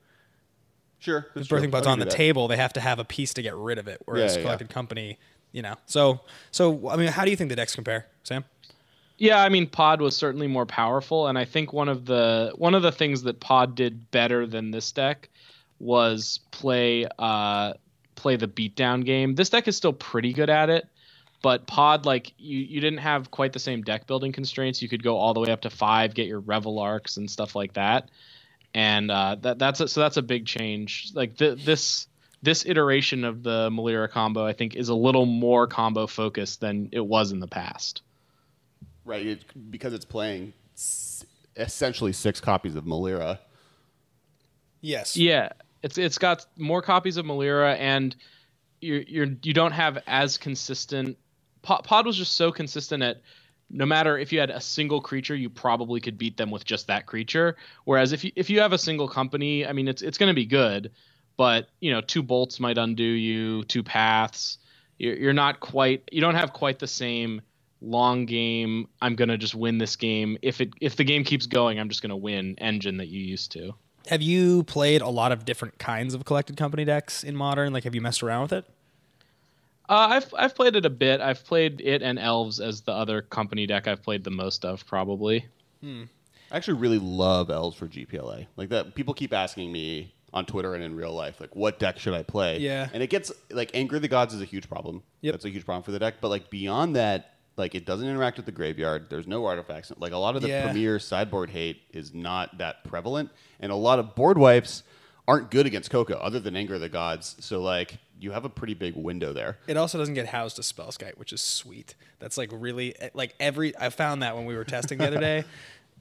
Sure. 1.00 1.28
True. 1.34 1.44
birthing 1.44 1.72
pod's 1.72 1.86
on 1.88 2.00
the 2.00 2.06
that. 2.06 2.14
table, 2.14 2.48
they 2.48 2.58
have 2.58 2.74
to 2.74 2.80
have 2.82 2.98
a 3.00 3.04
piece 3.06 3.34
to 3.36 3.42
get 3.42 3.56
rid 3.56 3.78
of 3.78 3.88
it. 3.88 4.02
Whereas 4.06 4.34
Yeah, 4.34 4.40
yeah. 4.40 4.44
collected 4.46 4.70
company, 4.70 5.20
you 5.52 5.62
know. 5.62 5.76
So, 5.86 6.22
so 6.52 6.90
I 6.90 6.96
mean, 6.96 7.10
how 7.10 7.24
do 7.26 7.30
you 7.32 7.36
think 7.38 7.50
the 7.50 7.56
decks 7.56 7.76
compare, 7.76 8.08
Sam? 8.24 8.46
Yeah, 9.18 9.42
I 9.42 9.50
mean 9.50 9.68
Pod 9.68 10.02
was 10.02 10.16
certainly 10.16 10.48
more 10.48 10.66
powerful, 10.66 11.28
and 11.28 11.38
I 11.38 11.46
think 11.46 11.72
one 11.72 11.90
of 11.90 12.06
the 12.06 12.54
one 12.56 12.74
of 12.76 12.82
the 12.82 12.92
things 12.92 13.24
that 13.24 13.40
Pod 13.40 13.76
did 13.76 14.10
better 14.12 14.48
than 14.48 14.72
this 14.72 14.92
deck 14.92 15.30
was 15.80 16.40
play 16.52 17.08
uh, 17.20 17.74
play 18.16 18.36
the 18.36 18.48
beatdown 18.48 19.06
game. 19.06 19.36
This 19.36 19.50
deck 19.50 19.68
is 19.68 19.78
still 19.78 19.94
pretty 19.94 20.34
good 20.34 20.50
at 20.50 20.70
it, 20.70 20.88
but 21.42 21.68
Pod 21.68 22.06
like 22.06 22.34
you 22.38 22.58
you 22.58 22.82
didn't 22.82 23.00
have 23.00 23.30
quite 23.30 23.54
the 23.54 23.60
same 23.60 23.84
deck 23.84 24.08
building 24.08 24.32
constraints. 24.32 24.82
You 24.82 24.90
could 24.90 25.04
go 25.04 25.18
all 25.18 25.34
the 25.34 25.42
way 25.42 25.52
up 25.52 25.62
to 25.62 25.70
five, 25.70 26.16
get 26.16 26.28
your 26.28 26.42
Reveillarks 26.42 27.18
and 27.18 27.30
stuff 27.30 27.56
like 27.56 27.74
that, 27.74 28.10
and 28.74 29.12
uh, 29.12 29.36
that 29.42 29.60
that's 29.60 29.80
a, 29.80 29.88
so 29.88 30.02
that's 30.02 30.18
a 30.18 30.24
big 30.24 30.48
change. 30.48 31.12
Like 31.14 31.38
th- 31.38 31.64
this 31.64 32.08
this 32.42 32.66
iteration 32.66 33.24
of 33.24 33.44
the 33.44 33.70
Melira 33.70 34.10
combo, 34.10 34.46
I 34.46 34.54
think, 34.54 34.76
is 34.76 34.90
a 34.90 34.96
little 34.96 35.26
more 35.26 35.68
combo 35.68 36.08
focused 36.08 36.62
than 36.62 36.90
it 36.92 37.06
was 37.06 37.32
in 37.32 37.40
the 37.40 37.48
past. 37.48 38.02
Right. 39.06 39.26
It, 39.26 39.72
because 39.72 39.94
it's 39.94 40.06
playing 40.06 40.54
s- 40.76 41.26
essentially 41.56 42.14
six 42.14 42.40
copies 42.40 42.76
of 42.76 42.86
Melira. 42.86 43.40
Yes. 44.82 45.16
Yeah, 45.16 45.50
it's 45.82 45.98
it's 45.98 46.18
got 46.18 46.46
more 46.58 46.82
copies 46.82 47.18
of 47.18 47.26
Melira, 47.26 47.78
and 47.78 48.16
you're 48.82 49.02
you're 49.02 49.28
you 49.44 49.54
don't 49.54 49.72
have 49.72 50.02
as 50.08 50.38
consistent. 50.38 51.18
Pod, 51.62 51.84
Pod 51.84 52.06
was 52.06 52.18
just 52.18 52.36
so 52.36 52.52
consistent 52.52 53.02
at 53.04 53.22
no 53.70 53.86
matter 53.86 54.18
if 54.18 54.32
you 54.32 54.40
had 54.40 54.50
a 54.50 54.62
single 54.62 55.02
creature, 55.02 55.36
you 55.36 55.50
probably 55.50 56.00
could 56.00 56.18
beat 56.18 56.38
them 56.38 56.52
with 56.52 56.64
just 56.66 56.88
that 56.88 57.06
creature. 57.06 57.56
Whereas 57.86 58.12
if 58.12 58.24
you 58.24 58.32
if 58.36 58.50
you 58.50 58.60
have 58.60 58.74
a 58.74 58.78
single 58.78 59.08
company, 59.08 59.66
I 59.66 59.74
mean, 59.74 59.88
it's 59.88 60.02
it's 60.02 60.18
going 60.18 60.30
to 60.30 60.36
be 60.36 60.46
good, 60.46 60.92
but 61.38 61.68
you 61.80 61.92
know, 61.92 62.02
two 62.02 62.24
bolts 62.24 62.60
might 62.60 62.78
undo 62.78 63.04
you, 63.04 63.64
two 63.64 63.84
paths. 63.84 64.58
You're, 64.98 65.16
you're 65.16 65.34
not 65.34 65.60
quite. 65.60 66.04
You 66.12 66.22
don't 66.22 66.36
have 66.36 66.54
quite 66.54 66.80
the 66.80 66.88
same 66.88 67.42
long 67.84 68.26
game. 68.26 68.88
I'm 69.02 69.16
going 69.16 69.30
to 69.30 69.38
just 69.38 69.56
win 69.56 69.78
this 69.78 69.96
game. 69.96 70.38
If 70.42 70.62
it 70.62 70.72
if 70.82 70.96
the 70.96 71.04
game 71.04 71.24
keeps 71.24 71.46
going, 71.46 71.80
I'm 71.80 71.90
just 71.90 72.02
going 72.02 72.10
to 72.10 72.16
win 72.16 72.56
engine 72.60 72.98
that 72.98 73.08
you 73.08 73.22
used 73.22 73.52
to. 73.54 73.74
Have 74.08 74.22
you 74.22 74.64
played 74.64 75.02
a 75.02 75.08
lot 75.10 75.32
of 75.32 75.46
different 75.46 75.78
kinds 75.78 76.14
of 76.14 76.26
collected 76.26 76.58
company 76.58 76.84
decks 76.84 77.24
in 77.24 77.36
modern? 77.36 77.72
Like, 77.72 77.86
have 77.86 77.96
you 77.96 78.02
messed 78.02 78.22
around 78.22 78.42
with 78.44 78.54
it? 78.54 78.66
Uh, 79.90 80.08
I've 80.12 80.34
I've 80.38 80.56
played 80.56 80.76
it 80.76 80.86
a 80.86 80.90
bit. 80.90 81.22
I've 81.22 81.44
played 81.46 81.82
it 81.82 82.02
and 82.02 82.18
elves 82.18 82.60
as 82.60 82.82
the 82.82 82.94
other 82.94 83.22
company 83.22 83.68
deck 83.68 83.88
I've 83.88 84.02
played 84.02 84.24
the 84.24 84.32
most 84.32 84.66
of, 84.66 84.86
probably. 84.88 85.46
I 85.84 86.08
actually 86.52 86.80
really 86.80 87.00
love 87.00 87.50
elves 87.50 87.76
for 87.76 87.88
GPLA. 87.88 88.48
Like 88.56 88.70
that, 88.70 88.96
people 88.96 89.14
keep 89.14 89.34
asking 89.34 89.72
me 89.72 90.14
on 90.34 90.46
Twitter 90.46 90.74
and 90.74 90.84
in 90.84 90.96
real 90.96 91.14
life, 91.14 91.40
like, 91.40 91.56
what 91.56 91.78
deck 91.78 92.00
should 92.00 92.14
I 92.14 92.24
play? 92.24 92.58
Yeah. 92.58 92.90
and 92.94 93.04
it 93.04 93.10
gets 93.10 93.32
like 93.52 93.72
Anger 93.74 93.98
of 93.98 94.02
the 94.02 94.08
Gods 94.08 94.34
is 94.34 94.42
a 94.42 94.46
huge 94.46 94.68
problem. 94.68 95.04
Yep. 95.22 95.34
that's 95.34 95.46
a 95.46 95.50
huge 95.50 95.66
problem 95.66 95.84
for 95.84 95.92
the 95.92 96.00
deck. 96.00 96.16
But 96.22 96.30
like 96.30 96.50
beyond 96.50 96.96
that, 96.96 97.33
like 97.58 97.76
it 97.76 97.86
doesn't 97.86 98.08
interact 98.08 98.38
with 98.38 98.46
the 98.46 98.52
graveyard. 98.52 99.08
There's 99.10 99.28
no 99.28 99.46
artifacts. 99.46 99.92
Like 99.98 100.12
a 100.12 100.18
lot 100.18 100.36
of 100.36 100.42
the 100.42 100.48
Yeah. 100.50 100.64
premier 100.64 101.00
sideboard 101.00 101.50
hate 101.52 101.82
is 101.92 102.14
not 102.14 102.58
that 102.58 102.84
prevalent, 102.84 103.32
and 103.60 103.72
a 103.72 103.76
lot 103.76 104.00
of 104.00 104.16
board 104.16 104.38
wipes 104.38 104.84
aren't 105.28 105.50
good 105.52 105.66
against 105.66 105.90
Coco, 105.90 106.16
other 106.16 106.40
than 106.40 106.56
Anger 106.56 106.76
of 106.76 106.82
the 106.82 106.90
Gods. 106.90 107.36
So 107.40 107.62
like 107.62 107.98
you 108.20 108.32
have 108.32 108.46
a 108.46 108.50
pretty 108.50 108.74
big 108.74 108.96
window 108.96 109.34
there. 109.34 109.58
It 109.68 109.76
also 109.78 109.98
doesn't 109.98 110.14
get 110.14 110.28
housed 110.28 110.56
to 110.58 110.62
Spellskite, 110.62 111.18
which 111.18 111.34
is 111.34 111.42
sweet. 111.42 111.96
That's 112.20 112.38
like 112.38 112.50
really 112.54 112.96
like 113.14 113.36
every. 113.40 113.76
I 113.78 113.90
found 113.90 114.22
that 114.24 114.36
when 114.36 114.46
we 114.46 114.56
were 114.56 114.64
testing 114.66 114.98
the 114.98 115.08
other 115.08 115.20
day. 115.20 115.44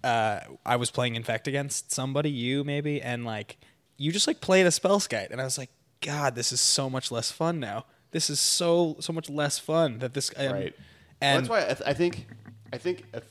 Uh, 0.05 0.41
I 0.67 0.75
was 0.75 0.91
playing 0.91 1.15
Infect 1.15 1.47
against 1.47 1.93
somebody, 1.93 2.29
you 2.29 2.65
maybe, 2.65 3.01
and 3.01 3.25
like 3.25 3.57
you 3.99 4.11
just 4.11 4.27
like 4.27 4.41
played 4.41 4.67
a 4.67 4.71
Spellskite, 4.71 5.31
and 5.31 5.41
I 5.41 5.45
was 5.45 5.57
like, 5.57 5.71
God, 6.01 6.35
this 6.35 6.51
is 6.51 6.61
so 6.61 6.91
much 6.91 7.13
less 7.13 7.31
fun 7.31 7.61
now. 7.61 7.85
This 8.11 8.29
is 8.29 8.41
so 8.41 8.97
so 8.99 9.13
much 9.13 9.31
less 9.31 9.61
fun 9.61 10.01
that 10.01 10.13
this. 10.13 10.33
um, 10.37 10.53
Right. 10.55 10.75
And 11.23 11.49
well, 11.49 11.61
that's 11.61 11.67
why 11.67 11.73
I, 11.73 11.75
th- 11.75 11.89
I 11.89 11.95
think 11.95 12.27
I 12.73 12.79
think 12.79 13.05
if 13.15 13.25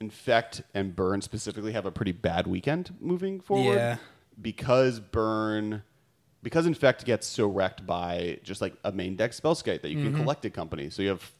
infect 0.00 0.62
and 0.74 0.94
burn 0.94 1.20
specifically 1.22 1.72
have 1.72 1.86
a 1.86 1.90
pretty 1.92 2.12
bad 2.12 2.46
weekend 2.46 2.94
moving 3.00 3.40
forward. 3.40 3.74
Yeah. 3.76 3.96
Because 4.40 4.98
burn, 5.00 5.82
because 6.42 6.66
infect 6.66 7.04
gets 7.04 7.26
so 7.26 7.46
wrecked 7.46 7.86
by 7.86 8.38
just 8.42 8.60
like 8.60 8.74
a 8.84 8.90
main 8.92 9.14
deck 9.16 9.30
spellskite 9.30 9.82
that 9.82 9.90
you 9.90 9.98
Mm-hmm. 9.98 10.14
can 10.14 10.16
collect 10.22 10.44
a 10.44 10.50
company. 10.50 10.90
So 10.90 11.02
you 11.02 11.08
have 11.10 11.32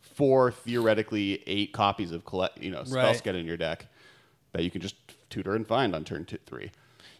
four 0.00 0.52
theoretically 0.52 1.42
eight 1.46 1.72
copies 1.72 2.12
of 2.12 2.24
collect 2.26 2.58
you 2.62 2.70
know 2.70 2.82
Right. 2.88 3.26
in 3.26 3.46
your 3.46 3.56
deck 3.56 3.86
that 4.52 4.62
you 4.62 4.70
can 4.70 4.82
just 4.82 4.96
tutor 5.30 5.54
and 5.54 5.66
find 5.66 5.94
on 5.94 6.04
turn 6.04 6.26
two, 6.26 6.38
three. 6.44 6.70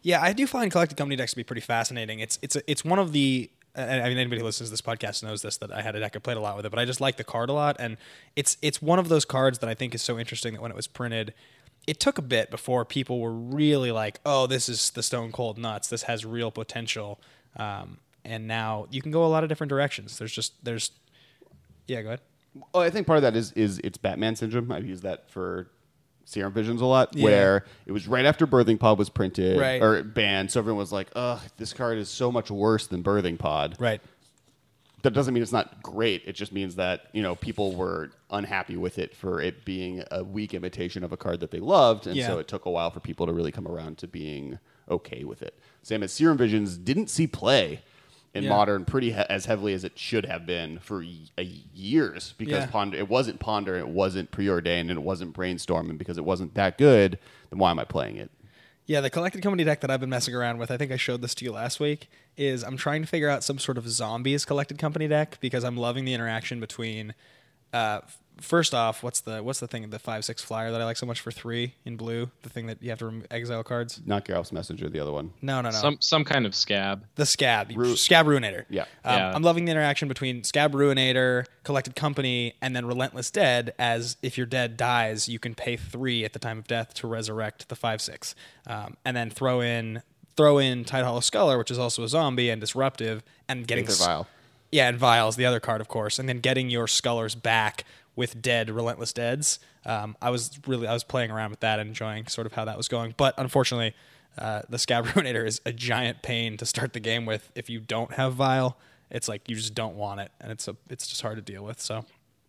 Yeah, 0.03 0.21
I 0.21 0.33
do 0.35 0.47
find 0.47 0.71
collected 0.71 0.97
company 0.99 1.17
decks 1.17 1.31
to 1.33 1.37
be 1.37 1.45
pretty 1.45 1.63
fascinating. 1.63 2.21
It's 2.21 2.39
it's 2.43 2.57
a, 2.57 2.71
it's 2.71 2.85
one 2.85 2.99
of 2.99 3.13
the 3.13 3.51
I 3.75 4.09
mean 4.09 4.19
anybody 4.19 4.41
who 4.41 4.45
listens 4.45 4.69
to 4.69 4.73
this 4.73 4.83
podcast 4.83 5.23
knows 5.23 5.43
this 5.43 5.57
that 5.59 5.73
I 5.73 5.81
had 5.81 5.97
a 5.97 6.01
deck 6.01 6.15
I 6.15 6.19
played 6.19 6.37
a 6.37 6.41
lot 6.41 6.57
with 6.57 6.67
it, 6.67 6.71
but 6.71 6.79
I 6.79 6.85
just 6.85 7.01
like 7.01 7.17
the 7.17 7.25
card 7.25 7.49
a 7.49 7.53
lot, 7.53 7.77
and 7.79 7.97
it's 8.37 8.59
it's 8.61 8.83
one 8.83 8.99
of 8.99 9.09
those 9.09 9.25
cards 9.25 9.61
that 9.61 9.71
I 9.71 9.75
think 9.75 9.95
is 9.95 10.03
so 10.03 10.19
interesting 10.19 10.53
that 10.55 10.61
when 10.63 10.71
it 10.71 10.77
was 10.77 10.87
printed, 10.87 11.33
it 11.87 11.99
took 11.99 12.19
a 12.19 12.23
bit 12.23 12.51
before 12.51 12.85
people 12.85 13.21
were 13.21 13.33
really 13.33 13.91
like, 13.91 14.21
oh, 14.27 14.47
this 14.47 14.69
is 14.69 14.91
the 14.91 15.03
stone 15.03 15.33
cold 15.33 15.59
nuts. 15.59 15.89
This 15.89 16.03
has 16.03 16.25
real 16.25 16.51
potential, 16.51 17.19
um, 17.57 17.99
and 18.25 18.47
now 18.47 18.87
you 18.91 19.01
can 19.01 19.11
go 19.11 19.25
a 19.25 19.29
lot 19.29 19.43
of 19.43 19.49
different 19.49 19.71
directions. 19.71 20.19
There's 20.19 20.33
just 20.33 20.63
there's 20.65 20.91
yeah, 21.87 22.03
go 22.03 22.09
ahead. 22.09 22.21
Well, 22.75 22.83
I 22.83 22.91
think 22.91 23.07
part 23.07 23.17
of 23.17 23.23
that 23.23 23.37
is 23.37 23.53
is 23.53 23.81
it's 23.83 23.97
Batman 23.97 24.37
syndrome. 24.37 24.71
I've 24.71 24.87
used 24.87 25.03
that 25.03 25.31
for 25.31 25.69
Serum 26.33 26.53
Visions 26.53 26.81
a 26.81 26.87
lot, 26.87 27.15
Yeah. 27.15 27.25
where 27.25 27.65
it 27.87 27.93
was 27.93 28.09
right 28.09 28.25
after 28.25 28.47
Birthing 28.47 28.81
Pod 28.81 28.99
was 28.99 29.11
printed 29.11 29.59
Right. 29.61 29.83
or 29.83 30.03
banned, 30.03 30.51
so 30.51 30.61
everyone 30.61 30.79
was 30.79 30.91
like, 30.93 31.09
"Ugh, 31.15 31.39
this 31.59 31.73
card 31.75 31.99
is 31.99 32.09
so 32.09 32.33
much 32.33 32.51
worse 32.51 32.87
than 32.87 33.03
Birthing 33.03 33.39
Pod." 33.39 33.77
Right. 33.79 34.01
That 35.03 35.13
doesn't 35.15 35.35
mean 35.35 35.43
it's 35.43 35.53
not 35.53 35.83
great. 35.83 36.23
It 36.27 36.35
just 36.35 36.53
means 36.53 36.77
that 36.77 37.07
you 37.13 37.23
know 37.23 37.35
people 37.35 37.75
were 37.75 38.13
unhappy 38.31 38.77
with 38.77 38.99
it 38.99 39.15
for 39.15 39.41
it 39.41 39.65
being 39.65 40.03
a 40.11 40.23
weak 40.25 40.55
imitation 40.55 41.03
of 41.05 41.13
a 41.13 41.17
card 41.17 41.41
that 41.41 41.51
they 41.51 41.59
loved, 41.61 42.07
and 42.07 42.17
Yeah. 42.17 42.29
so 42.29 42.39
it 42.39 42.49
took 42.49 42.65
a 42.65 42.71
while 42.71 42.91
for 42.91 43.01
people 43.01 43.27
to 43.27 43.33
really 43.33 43.53
come 43.53 43.67
around 43.69 43.99
to 43.99 44.07
being 44.07 44.59
okay 44.89 45.25
with 45.25 45.43
it. 45.43 45.59
Same 45.83 46.03
as 46.03 46.13
Serum 46.13 46.39
Visions 46.39 46.79
didn't 46.79 47.11
see 47.11 47.27
play 47.27 47.83
in 48.35 48.45
Yeah. 48.45 48.49
modern 48.51 48.85
pretty 48.85 49.11
he- 49.13 49.17
as 49.29 49.45
heavily 49.47 49.75
as 49.75 49.85
it 49.85 49.99
should 49.99 50.25
have 50.27 50.47
been 50.47 50.79
for 50.79 51.01
y- 51.01 51.51
years 51.75 52.35
because 52.39 52.65
Yeah. 52.65 52.71
ponder 52.71 52.97
it 52.97 53.09
wasn't 53.09 53.41
ponder 53.41 53.77
it 53.77 53.89
wasn't 53.89 54.31
preordained 54.31 54.91
and 54.91 54.99
it 54.99 55.03
wasn't 55.03 55.33
brainstorm 55.35 55.91
and 55.91 55.99
because 55.99 56.17
it 56.17 56.25
wasn't 56.25 56.55
that 56.55 56.79
good 56.79 57.19
then 57.51 57.59
why 57.59 57.71
am 57.71 57.79
i 57.79 57.85
playing 57.85 58.17
it 58.17 58.31
Yeah, 58.85 59.01
the 59.01 59.11
collected 59.11 59.43
company 59.43 59.63
deck 59.63 59.81
that 59.81 59.91
I've 59.93 60.01
been 60.01 60.11
messing 60.11 60.35
around 60.35 60.59
with, 60.59 60.71
I 60.73 60.77
think 60.77 60.91
I 60.91 60.97
showed 60.97 61.23
this 61.23 61.37
to 61.37 61.45
you 61.45 61.53
last 61.53 61.79
week, 61.79 62.11
is 62.37 62.65
I'm 62.65 62.77
trying 62.77 63.01
to 63.03 63.07
figure 63.07 63.29
out 63.29 63.45
some 63.45 63.61
sort 63.61 63.79
of 63.79 63.89
zombies 63.89 64.45
collected 64.45 64.77
company 64.77 65.07
deck 65.07 65.39
because 65.41 65.63
I'm 65.63 65.77
loving 65.77 66.05
the 66.05 66.13
interaction 66.13 66.59
between 66.59 67.15
uh, 67.73 68.01
first 68.41 68.75
off, 68.75 69.03
what's 69.03 69.21
the 69.21 69.43
what's 69.43 69.61
the 69.61 69.67
thing 69.69 69.89
the 69.91 69.99
five 69.99 70.25
six 70.25 70.43
flyer 70.43 70.71
that 70.73 70.81
I 70.81 70.85
like 70.85 70.97
so 70.97 71.07
much 71.07 71.21
for 71.21 71.31
three 71.31 71.75
in 71.85 71.97
blue? 71.97 72.31
The 72.43 72.49
thing 72.49 72.67
that 72.67 72.83
you 72.83 72.91
have 72.91 72.99
to 73.01 73.07
rem- 73.07 73.25
exile 73.31 73.63
cards? 73.63 74.01
not 74.07 74.25
Geralf's 74.25 74.53
messenger 74.53 74.89
the 74.89 74.99
other 75.01 75.13
one 75.13 75.33
No, 75.43 75.61
no, 75.61 75.71
no. 75.71 75.77
Some 75.77 75.97
some 76.01 76.25
kind 76.25 76.47
of 76.47 76.53
Skaab. 76.53 77.03
the 77.17 77.25
Skaab, 77.25 77.77
Ru- 77.77 77.95
Skaab 77.95 78.25
Ruinator. 78.27 78.65
Yeah. 78.69 78.83
Um, 79.05 79.17
Yeah. 79.19 79.33
I'm 79.35 79.43
loving 79.43 79.65
the 79.67 79.73
interaction 79.73 80.09
between 80.09 80.43
Skaab 80.43 80.73
Ruinator, 80.73 81.47
collected 81.65 81.95
company, 81.97 82.55
and 82.63 82.75
then 82.75 82.87
relentless 82.87 83.31
dead. 83.31 83.75
As 83.79 84.17
if 84.23 84.37
your 84.37 84.47
dead 84.47 84.77
dies, 84.77 85.29
you 85.29 85.39
can 85.39 85.55
pay 85.55 85.77
three 85.77 86.25
at 86.25 86.33
the 86.33 86.39
time 86.39 86.59
of 86.59 86.67
death 86.67 86.95
to 86.95 87.07
resurrect 87.07 87.69
the 87.69 87.77
five 87.77 88.01
six, 88.01 88.35
um, 88.67 88.97
and 89.05 89.17
then 89.17 89.31
throw 89.31 89.61
in 89.61 90.03
throw 90.37 90.57
in 90.59 90.83
Tide 90.85 91.05
Hollow 91.05 91.21
Sculler, 91.21 91.59
which 91.59 91.71
is 91.71 91.79
also 91.79 92.03
a 92.05 92.09
zombie 92.09 92.49
and 92.49 92.59
disruptive, 92.61 93.23
and 93.49 93.67
getting 93.67 93.85
Aether 93.85 93.93
s- 93.93 94.05
Vial. 94.07 94.27
Yeah, 94.71 94.89
and 94.89 94.97
Vials, 94.97 95.37
the 95.37 95.45
other 95.45 95.61
card, 95.61 95.83
of 95.83 95.89
course, 95.89 96.19
and 96.19 96.27
then 96.27 96.41
getting 96.41 96.71
your 96.71 96.87
Scullers 96.87 97.35
back 97.35 97.85
with 98.17 98.43
dead, 98.43 98.71
relentless 98.71 99.13
deads. 99.13 99.59
Um, 99.87 100.17
I 100.21 100.31
was 100.31 100.59
really 100.67 100.87
I 100.87 100.93
was 100.93 101.05
playing 101.05 101.31
around 101.31 101.51
with 101.51 101.61
that 101.61 101.79
and 101.79 101.89
enjoying 101.89 102.27
sort 102.27 102.47
of 102.47 102.53
how 102.53 102.65
that 102.65 102.77
was 102.77 102.89
going, 102.89 103.15
but 103.17 103.35
unfortunately, 103.39 103.95
uh, 104.39 104.63
the 104.69 104.77
Skaab 104.77 105.05
Ruinator 105.07 105.47
is 105.47 105.61
a 105.67 105.73
giant 105.73 106.23
pain 106.23 106.57
to 106.59 106.67
start 106.67 106.93
the 106.93 107.01
game 107.01 107.27
with 107.27 107.51
if 107.55 107.69
you 107.69 107.81
don't 107.81 108.13
have 108.15 108.35
Vial. 108.35 108.79
It's 109.11 109.29
like 109.29 109.49
you 109.49 109.57
just 109.57 109.75
don't 109.75 109.97
want 109.97 110.21
it, 110.21 110.31
and 110.41 110.51
it's 110.51 110.69
a 110.69 110.77
it's 110.89 111.07
just 111.07 111.23
hard 111.23 111.37
to 111.37 111.43
deal 111.43 111.65
with. 111.65 111.81
So 111.81 112.05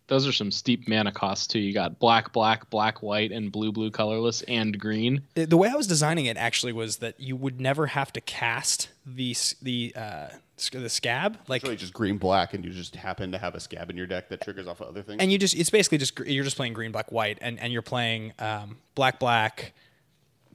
Those 0.06 0.26
are 0.26 0.32
some 0.32 0.50
steep 0.50 0.88
mana 0.88 1.12
costs 1.12 1.46
too. 1.46 1.58
You 1.58 1.74
got 1.74 1.98
black, 1.98 2.32
black, 2.32 2.70
black, 2.70 3.02
white, 3.02 3.32
and 3.32 3.52
blue, 3.52 3.72
blue, 3.72 3.90
colorless, 3.90 4.42
and 4.42 4.78
green. 4.78 5.22
the 5.34 5.44
the 5.46 5.56
way 5.56 5.68
I 5.68 5.74
was 5.74 5.86
designing 5.86 6.26
it 6.26 6.36
actually 6.36 6.72
was 6.72 6.98
that 6.98 7.18
you 7.20 7.36
would 7.36 7.60
never 7.60 7.88
have 7.88 8.12
to 8.14 8.20
cast 8.20 8.88
the 9.06 9.36
the 9.62 9.92
uh, 9.96 10.28
the 10.56 10.88
Skaab 10.88 11.36
like 11.48 11.62
really 11.62 11.76
just 11.76 11.92
green 11.92 12.18
black 12.18 12.54
and 12.54 12.64
you 12.64 12.70
just 12.70 12.94
happen 12.96 13.32
to 13.32 13.38
have 13.38 13.54
a 13.54 13.58
Skaab 13.58 13.90
in 13.90 13.96
your 13.96 14.06
deck 14.06 14.28
that 14.28 14.40
triggers 14.40 14.66
off 14.66 14.80
of 14.80 14.88
other 14.88 15.02
things? 15.02 15.20
And 15.20 15.30
you 15.30 15.38
just 15.38 15.54
it's 15.54 15.70
basically 15.70 15.98
just 15.98 16.18
you're 16.20 16.44
just 16.44 16.56
playing 16.56 16.72
green 16.72 16.92
black 16.92 17.12
white 17.12 17.38
and 17.40 17.58
and 17.60 17.72
you're 17.72 17.82
playing 17.82 18.32
um, 18.38 18.78
black 18.94 19.18
black 19.18 19.72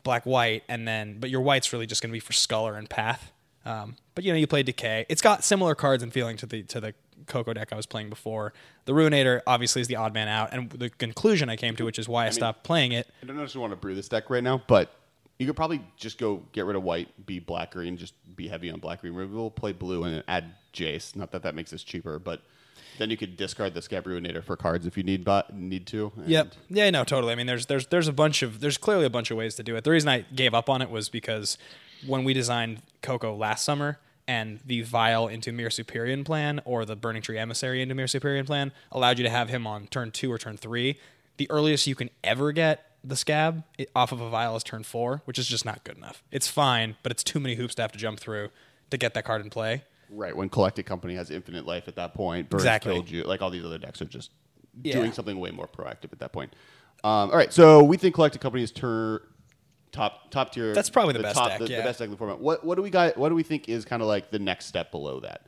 black 0.04 0.26
white 0.26 0.64
and 0.68 0.88
then 0.88 1.20
but 1.20 1.30
your 1.30 1.42
white's 1.42 1.72
really 1.74 1.86
just 1.86 2.02
going 2.02 2.10
to 2.10 2.14
be 2.14 2.20
for 2.20 2.34
sculler 2.34 2.76
and 2.76 2.90
path. 2.90 3.32
Um, 3.66 3.98
but 4.16 4.24
you 4.24 4.32
know 4.32 4.40
you 4.40 4.48
play 4.48 4.64
decay. 4.64 5.06
It's 5.10 5.22
got 5.22 5.44
similar 5.44 5.76
cards 5.76 6.02
and 6.02 6.12
feeling 6.12 6.38
to 6.38 6.46
the 6.46 6.64
to 6.64 6.80
the 6.80 6.94
coco 7.28 7.54
deck 7.54 7.72
i 7.72 7.76
was 7.76 7.86
playing 7.86 8.10
before. 8.10 8.54
The 8.86 8.94
ruinator 8.94 9.42
obviously 9.46 9.82
is 9.82 9.88
the 9.88 9.98
odd 9.98 10.14
man 10.14 10.28
out 10.28 10.50
and 10.52 10.70
the 10.72 10.90
conclusion 10.90 11.50
i 11.50 11.56
came 11.56 11.76
to 11.76 11.86
which 11.86 12.00
is 12.00 12.08
why 12.10 12.26
i, 12.26 12.30
stopped 12.30 12.64
playing 12.64 12.94
it. 12.94 13.08
I 13.22 13.28
don't 13.28 13.38
necessarily 13.38 13.70
want 13.70 13.74
to 13.74 13.82
brew 13.82 13.94
this 13.94 14.10
deck 14.10 14.30
right 14.30 14.42
now 14.44 14.64
but 14.66 14.92
you 15.40 15.48
could 15.48 15.56
probably 15.56 15.82
just 15.98 16.18
go 16.20 16.44
get 16.52 16.66
rid 16.66 16.76
of 16.76 16.84
white 16.84 17.26
be 17.26 17.40
black 17.40 17.72
green 17.72 17.98
just 17.98 18.14
be 18.36 18.48
heavy 18.48 18.70
on 18.70 18.80
black 18.80 19.02
green 19.02 19.16
We'll 19.16 19.50
play 19.50 19.72
blue 19.72 20.04
and 20.04 20.24
add 20.28 20.54
jace 20.74 21.16
not 21.16 21.32
that 21.32 21.44
that 21.44 21.56
makes 21.56 21.72
this 21.72 21.84
cheaper 21.84 22.20
but 22.20 22.42
then 23.00 23.10
you 23.10 23.18
could 23.18 23.38
discard 23.38 23.74
the 23.74 23.80
Skaab 23.80 24.04
Ruinator 24.04 24.44
for 24.44 24.58
cards 24.58 24.86
if 24.86 24.98
you 24.98 25.04
need 25.04 25.24
but 25.24 25.56
need 25.56 25.88
to 25.88 26.12
and 26.18 26.28
Yep. 26.28 26.54
Yeah, 26.70 26.90
no, 26.90 27.06
totally. 27.06 27.32
I 27.32 27.36
mean, 27.36 27.48
there's 27.48 27.66
there's 27.66 27.88
there's 27.88 28.10
a 28.10 28.14
bunch 28.14 28.44
of 28.44 28.60
there's 28.60 28.78
clearly 28.78 29.06
a 29.06 29.10
bunch 29.10 29.32
of 29.32 29.38
ways 29.38 29.56
to 29.56 29.64
do 29.64 29.76
it. 29.78 29.86
The 29.86 29.92
reason 29.92 30.10
I 30.10 30.26
gave 30.36 30.54
up 30.54 30.70
on 30.70 30.82
it 30.82 30.90
was 30.90 31.08
because 31.08 31.58
when 32.06 32.26
we 32.26 32.34
designed 32.34 32.82
Coco 33.02 33.34
last 33.34 33.64
summer 33.64 34.00
and 34.28 34.60
the 34.66 34.82
Vial 34.82 35.28
into 35.30 35.52
Mir 35.52 35.70
Superior 35.70 36.22
plan 36.24 36.62
or 36.66 36.86
the 36.86 36.96
Burning 36.96 37.22
Tree 37.22 37.38
Emissary 37.38 37.82
into 37.82 37.96
Mir 37.96 38.08
Superior 38.08 38.44
plan 38.44 38.72
allowed 38.92 39.18
you 39.18 39.24
to 39.24 39.30
have 39.30 39.50
him 39.50 39.66
on 39.66 39.88
turn 39.88 40.12
two 40.12 40.32
or 40.32 40.38
turn 40.38 40.58
three. 40.58 41.00
The 41.38 41.50
earliest 41.50 41.88
you 41.88 41.96
can 41.96 42.10
ever 42.22 42.52
get 42.52 42.86
the 43.04 43.16
Skaab 43.16 43.64
off 43.96 44.12
of 44.12 44.20
a 44.22 44.30
Vial 44.30 44.56
is 44.56 44.64
turn 44.64 44.84
four, 44.84 45.22
which 45.26 45.40
is 45.40 45.48
just 45.48 45.66
not 45.66 45.84
good 45.84 45.98
enough. 45.98 46.24
It's 46.32 46.48
fine, 46.48 46.96
but 47.04 47.12
it's 47.12 47.24
too 47.24 47.40
many 47.40 47.56
hoops 47.56 47.76
to 47.76 47.82
have 47.82 47.92
to 47.94 47.98
jump 47.98 48.20
through 48.20 48.50
to 48.92 48.98
get 48.98 49.14
that 49.14 49.24
card 49.26 49.42
in 49.42 49.50
play. 49.50 49.84
Right, 50.10 50.36
when 50.36 50.50
Collected 50.50 50.84
Company 50.86 51.16
has 51.16 51.30
infinite 51.30 51.66
life 51.66 51.88
at 51.88 51.96
that 51.96 52.14
point, 52.14 52.50
Burns 52.50 52.64
Exactly. 52.64 52.94
killed 52.94 53.10
you. 53.10 53.24
Like 53.24 53.42
all 53.42 53.50
these 53.52 53.64
other 53.64 53.78
decks 53.78 54.02
are 54.02 54.06
just 54.06 54.32
Yeah. 54.84 54.94
doing 54.96 55.12
something 55.14 55.40
way 55.40 55.52
more 55.52 55.68
proactive 55.68 56.12
at 56.12 56.20
that 56.20 56.34
point. 56.34 56.54
Um, 57.04 57.30
all 57.32 57.38
right, 57.38 57.54
so 57.54 57.84
we 57.84 57.96
think 57.96 58.16
Collected 58.16 58.42
Company 58.42 58.64
is 58.64 58.72
tur- 58.72 59.22
top 59.92 60.30
top 60.32 60.52
tier. 60.52 60.74
That's 60.74 60.90
probably 60.90 61.14
the 61.14 61.20
best 61.22 61.38
top, 61.38 61.50
deck, 61.50 61.60
The, 61.60 61.66
the 61.68 61.82
best 61.84 62.00
deck 62.00 62.06
in 62.08 62.12
the 62.12 62.18
format. 62.18 62.40
What 62.40 62.64
what 62.66 62.76
do 62.76 62.82
we 62.82 62.90
got? 62.90 63.18
What 63.18 63.30
do 63.30 63.36
we 63.36 63.44
think 63.44 63.70
is 63.70 63.86
kind 63.86 64.02
of 64.02 64.08
like 64.08 64.32
the 64.32 64.40
next 64.40 64.66
step 64.66 64.92
below 64.92 65.20
that? 65.22 65.46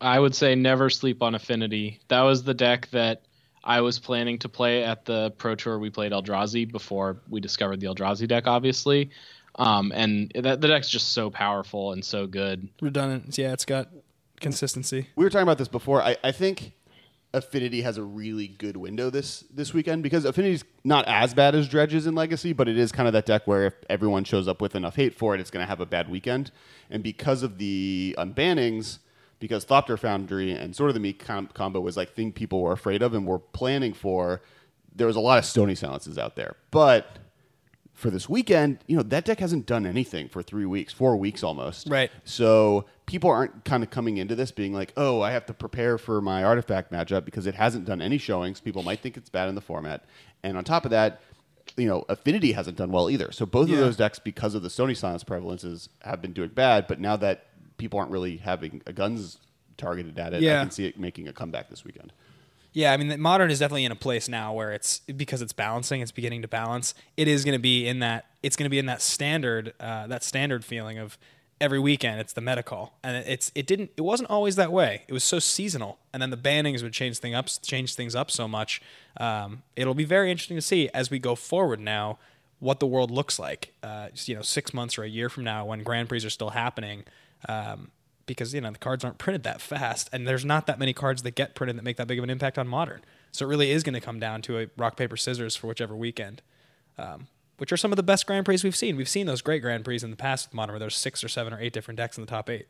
I 0.00 0.18
would 0.18 0.34
say 0.34 0.54
never 0.54 0.90
sleep 0.90 1.22
on 1.22 1.34
Affinity. 1.34 2.00
That 2.08 2.22
was 2.22 2.42
the 2.44 2.54
deck 2.54 2.88
that 2.90 3.22
I 3.64 3.80
was 3.80 3.98
planning 3.98 4.38
to 4.40 4.48
play 4.48 4.84
at 4.84 5.04
the 5.04 5.32
Pro 5.38 5.54
Tour. 5.54 5.78
We 5.78 5.90
played 5.90 6.12
Eldrazi 6.12 6.70
before 6.70 7.18
we 7.28 7.40
discovered 7.40 7.80
the 7.80 7.86
Eldrazi 7.86 8.26
deck, 8.26 8.46
obviously. 8.46 9.10
Um, 9.56 9.92
and 9.94 10.32
that, 10.34 10.60
the 10.60 10.68
deck's 10.68 10.88
just 10.88 11.12
so 11.12 11.30
powerful 11.30 11.92
and 11.92 12.04
so 12.04 12.26
good. 12.26 12.68
Redundant. 12.80 13.36
Yeah, 13.36 13.52
it's 13.52 13.64
got 13.64 13.88
consistency. 14.40 15.08
We 15.14 15.24
were 15.24 15.30
talking 15.30 15.42
about 15.42 15.58
this 15.58 15.68
before. 15.68 16.02
I, 16.02 16.16
I 16.24 16.32
think 16.32 16.72
Affinity 17.34 17.82
has 17.82 17.96
a 17.96 18.02
really 18.02 18.48
good 18.48 18.76
window 18.76 19.08
this 19.08 19.44
this 19.52 19.72
weekend 19.72 20.02
because 20.02 20.24
Affinity's 20.24 20.64
not 20.84 21.06
as 21.06 21.32
bad 21.32 21.54
as 21.54 21.68
Dredges 21.68 22.06
in 22.06 22.14
Legacy, 22.14 22.52
but 22.52 22.68
it 22.68 22.76
is 22.76 22.92
kind 22.92 23.06
of 23.06 23.12
that 23.12 23.26
deck 23.26 23.46
where 23.46 23.66
if 23.66 23.74
everyone 23.88 24.24
shows 24.24 24.48
up 24.48 24.60
with 24.60 24.74
enough 24.74 24.96
hate 24.96 25.14
for 25.14 25.34
it, 25.34 25.40
it's 25.40 25.50
going 25.50 25.62
to 25.62 25.68
have 25.68 25.80
a 25.80 25.86
bad 25.86 26.10
weekend. 26.10 26.50
And 26.90 27.02
because 27.02 27.42
of 27.42 27.58
the 27.58 28.14
unbannings, 28.18 28.98
because 29.42 29.64
Thopter 29.66 29.98
Foundry 29.98 30.52
and 30.52 30.74
Sword 30.76 30.90
of 30.90 30.94
the 30.94 31.00
Meek 31.00 31.18
com- 31.18 31.48
combo 31.52 31.80
was 31.80 31.96
like 31.96 32.14
thing 32.14 32.30
people 32.30 32.62
were 32.62 32.70
afraid 32.70 33.02
of 33.02 33.12
and 33.12 33.26
were 33.26 33.40
planning 33.40 33.92
for, 33.92 34.40
there 34.94 35.08
was 35.08 35.16
a 35.16 35.20
lot 35.20 35.36
of 35.36 35.44
Stony 35.44 35.74
Silences 35.74 36.16
out 36.16 36.36
there. 36.36 36.54
But 36.70 37.18
for 37.92 38.08
this 38.08 38.28
weekend, 38.28 38.78
you 38.86 38.96
know, 38.96 39.02
that 39.02 39.24
deck 39.24 39.40
hasn't 39.40 39.66
done 39.66 39.84
anything 39.84 40.28
for 40.28 40.44
three 40.44 40.64
weeks, 40.64 40.92
four 40.92 41.16
weeks 41.16 41.42
almost. 41.42 41.88
Right. 41.88 42.12
So 42.22 42.84
people 43.06 43.30
aren't 43.30 43.64
kind 43.64 43.82
of 43.82 43.90
coming 43.90 44.16
into 44.18 44.36
this 44.36 44.52
being 44.52 44.72
like, 44.72 44.92
oh, 44.96 45.20
I 45.22 45.32
have 45.32 45.44
to 45.46 45.54
prepare 45.54 45.98
for 45.98 46.20
my 46.20 46.44
artifact 46.44 46.92
matchup 46.92 47.24
because 47.24 47.48
it 47.48 47.56
hasn't 47.56 47.84
done 47.84 48.00
any 48.00 48.18
showings. 48.18 48.60
People 48.60 48.84
might 48.84 49.00
think 49.00 49.16
it's 49.16 49.28
bad 49.28 49.48
in 49.48 49.56
the 49.56 49.60
format. 49.60 50.04
And 50.44 50.56
on 50.56 50.62
top 50.62 50.84
of 50.84 50.92
that, 50.92 51.20
you 51.76 51.88
know, 51.88 52.04
Affinity 52.08 52.52
hasn't 52.52 52.76
done 52.76 52.92
well 52.92 53.10
either. 53.10 53.32
So 53.32 53.44
both 53.44 53.68
Yeah. 53.68 53.74
of 53.74 53.80
those 53.80 53.96
decks, 53.96 54.20
because 54.20 54.54
of 54.54 54.62
the 54.62 54.70
Stony 54.70 54.94
Silence 54.94 55.24
prevalences, 55.24 55.88
have 56.02 56.22
been 56.22 56.32
doing 56.32 56.50
bad. 56.50 56.86
But 56.86 57.00
now 57.00 57.16
that 57.16 57.46
people 57.78 57.98
aren't 57.98 58.10
really 58.10 58.36
having 58.38 58.82
a 58.86 58.92
guns 58.92 59.38
targeted 59.76 60.18
at 60.18 60.34
it, 60.34 60.42
Yeah. 60.42 60.60
I 60.60 60.64
can 60.64 60.70
see 60.70 60.86
it 60.86 60.98
making 60.98 61.28
a 61.28 61.32
comeback 61.32 61.68
this 61.70 61.84
weekend. 61.84 62.12
Yeah, 62.74 62.92
I 62.92 62.96
mean, 62.96 63.08
the 63.08 63.18
modern 63.18 63.50
is 63.50 63.58
definitely 63.58 63.84
in 63.84 63.92
a 63.92 63.96
place 63.96 64.28
now 64.28 64.54
where 64.54 64.72
it's 64.72 65.00
because 65.00 65.42
it's 65.42 65.52
balancing, 65.52 66.00
it's 66.00 66.10
beginning 66.12 66.40
to 66.42 66.48
balance. 66.48 66.94
It 67.18 67.28
is 67.28 67.44
going 67.44 67.52
to 67.54 67.58
be 67.62 67.86
in 67.86 67.98
that. 67.98 68.26
It's 68.42 68.56
going 68.56 68.64
to 68.64 68.70
be 68.70 68.78
in 68.78 68.86
that 68.86 69.02
standard, 69.02 69.74
uh, 69.78 70.06
that 70.06 70.24
standard 70.24 70.64
feeling 70.64 70.96
of 70.98 71.18
every 71.60 71.78
weekend. 71.78 72.18
It's 72.20 72.32
the 72.32 72.40
meta 72.40 72.62
call, 72.62 72.98
and 73.04 73.14
it- 73.18 73.26
it's 73.28 73.52
it 73.54 73.66
didn't. 73.66 73.90
It 73.98 74.00
wasn't 74.00 74.30
always 74.30 74.56
that 74.56 74.72
way. 74.72 75.02
It 75.06 75.12
was 75.12 75.22
so 75.22 75.38
seasonal, 75.38 75.98
and 76.14 76.22
then 76.22 76.30
the 76.30 76.36
bannings 76.36 76.82
would 76.82 76.94
change 76.94 77.18
thing 77.18 77.34
up, 77.34 77.48
change 77.62 77.94
things 77.94 78.14
up 78.14 78.30
so 78.30 78.48
much. 78.48 78.80
Um, 79.18 79.62
it'll 79.76 79.92
be 79.94 80.04
very 80.04 80.30
interesting 80.30 80.56
to 80.56 80.62
see 80.62 80.88
as 80.94 81.10
we 81.10 81.18
go 81.18 81.34
forward 81.34 81.78
now 81.78 82.18
what 82.58 82.80
the 82.80 82.86
world 82.86 83.10
looks 83.10 83.38
like. 83.38 83.74
Uh, 83.82 84.08
just, 84.10 84.28
you 84.28 84.34
know, 84.34 84.40
six 84.42 84.72
months 84.72 84.96
or 84.96 85.02
a 85.02 85.08
year 85.08 85.28
from 85.28 85.44
now, 85.44 85.66
when 85.66 85.82
Grand 85.82 86.08
Prix 86.08 86.24
are 86.24 86.30
still 86.30 86.50
happening. 86.50 87.04
Um, 87.48 87.90
because 88.26 88.54
you 88.54 88.60
know 88.60 88.70
the 88.70 88.78
cards 88.78 89.04
aren't 89.04 89.18
printed 89.18 89.42
that 89.42 89.60
fast, 89.60 90.08
and 90.12 90.26
there's 90.26 90.44
not 90.44 90.66
that 90.66 90.78
many 90.78 90.92
cards 90.92 91.22
that 91.22 91.34
get 91.34 91.54
printed 91.54 91.76
that 91.76 91.82
make 91.82 91.96
that 91.96 92.06
big 92.06 92.18
of 92.18 92.24
an 92.24 92.30
impact 92.30 92.58
on 92.58 92.68
modern. 92.68 93.02
So 93.32 93.46
it 93.46 93.48
really 93.48 93.70
is 93.70 93.82
going 93.82 93.94
to 93.94 94.00
come 94.00 94.20
down 94.20 94.42
to 94.42 94.58
a 94.58 94.66
rock 94.76 94.96
paper 94.96 95.16
scissors 95.16 95.56
for 95.56 95.66
whichever 95.66 95.96
weekend, 95.96 96.42
um, 96.98 97.26
which 97.58 97.72
are 97.72 97.76
some 97.76 97.92
of 97.92 97.96
the 97.96 98.02
best 98.02 98.26
Grand 98.26 98.44
Prix 98.44 98.58
we've 98.62 98.76
seen. 98.76 98.96
We've 98.96 99.08
seen 99.08 99.26
those 99.26 99.42
great 99.42 99.62
Grand 99.62 99.84
Prix 99.84 100.00
in 100.02 100.10
the 100.10 100.16
past 100.16 100.48
with 100.48 100.54
modern, 100.54 100.74
where 100.74 100.80
there's 100.80 100.96
six 100.96 101.24
or 101.24 101.28
seven 101.28 101.52
or 101.52 101.60
eight 101.60 101.72
different 101.72 101.96
decks 101.96 102.16
in 102.16 102.24
the 102.24 102.30
top 102.30 102.48
eight. 102.48 102.66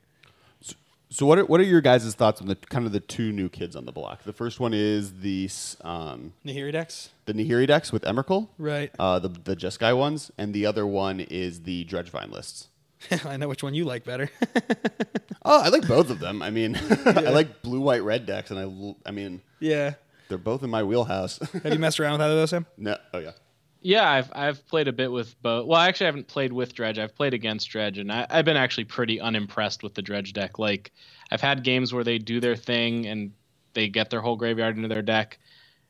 So 1.10 1.26
what 1.26 1.38
are, 1.38 1.44
what 1.44 1.60
are 1.60 1.64
your 1.64 1.82
guys' 1.82 2.14
thoughts 2.14 2.40
on 2.40 2.46
the 2.46 2.56
kind 2.56 2.86
of 2.86 2.92
the 2.92 3.00
two 3.00 3.32
new 3.32 3.50
kids 3.50 3.76
on 3.76 3.84
the 3.84 3.92
block? 3.92 4.22
The 4.22 4.32
first 4.32 4.60
one 4.60 4.72
is 4.72 5.20
the 5.20 5.50
um, 5.82 6.32
Nahiri 6.42 6.72
decks, 6.72 7.10
the 7.26 7.34
Nahiri 7.34 7.66
decks 7.66 7.92
with 7.92 8.02
Emrakul, 8.04 8.48
right? 8.56 8.90
uh, 8.98 9.18
the 9.18 9.28
the 9.28 9.54
Jeskai 9.54 9.94
ones, 9.96 10.30
and 10.38 10.54
the 10.54 10.64
other 10.64 10.86
one 10.86 11.20
is 11.20 11.64
the 11.64 11.84
Dredgevine 11.84 12.30
lists. 12.30 12.68
I 13.24 13.36
know 13.36 13.48
which 13.48 13.62
one 13.62 13.74
you 13.74 13.84
like 13.84 14.04
better. 14.04 14.30
Oh, 15.44 15.60
I 15.60 15.70
like 15.70 15.88
both 15.88 16.10
of 16.10 16.20
them. 16.20 16.40
I 16.40 16.50
mean, 16.50 16.76
I 17.04 17.30
like 17.30 17.62
blue, 17.62 17.80
white, 17.80 18.04
red 18.04 18.26
decks, 18.26 18.52
and 18.52 18.60
I, 18.60 19.08
I 19.08 19.12
mean, 19.12 19.40
yeah. 19.58 19.94
they're 20.28 20.38
both 20.38 20.62
in 20.62 20.70
my 20.70 20.84
wheelhouse. 20.84 21.40
Have 21.64 21.72
you 21.72 21.80
messed 21.80 21.98
around 21.98 22.12
with 22.12 22.20
either 22.20 22.34
of 22.34 22.38
those, 22.38 22.50
Sam? 22.50 22.66
no, 22.76 22.96
oh 23.12 23.18
yeah, 23.18 23.32
Yeah, 23.80 24.08
I've 24.08 24.30
I've 24.34 24.66
played 24.68 24.86
a 24.86 24.92
bit 24.92 25.10
with 25.10 25.34
both. 25.42 25.66
Well, 25.66 25.80
I 25.80 25.88
actually, 25.88 26.06
I 26.06 26.10
haven't 26.10 26.28
played 26.28 26.52
with 26.52 26.74
Dredge. 26.74 27.00
I've 27.00 27.16
played 27.16 27.34
against 27.34 27.68
Dredge, 27.70 27.98
and 27.98 28.12
I, 28.12 28.24
I've 28.30 28.44
been 28.44 28.56
actually 28.56 28.84
pretty 28.84 29.20
unimpressed 29.20 29.82
with 29.82 29.94
the 29.94 30.02
Dredge 30.02 30.32
deck. 30.32 30.60
Like, 30.60 30.92
I've 31.32 31.40
had 31.40 31.64
games 31.64 31.92
where 31.92 32.04
they 32.04 32.18
do 32.18 32.38
their 32.38 32.54
thing 32.54 33.06
and 33.06 33.32
they 33.74 33.88
get 33.88 34.10
their 34.10 34.20
whole 34.20 34.36
graveyard 34.36 34.76
into 34.76 34.88
their 34.88 35.02
deck, 35.02 35.40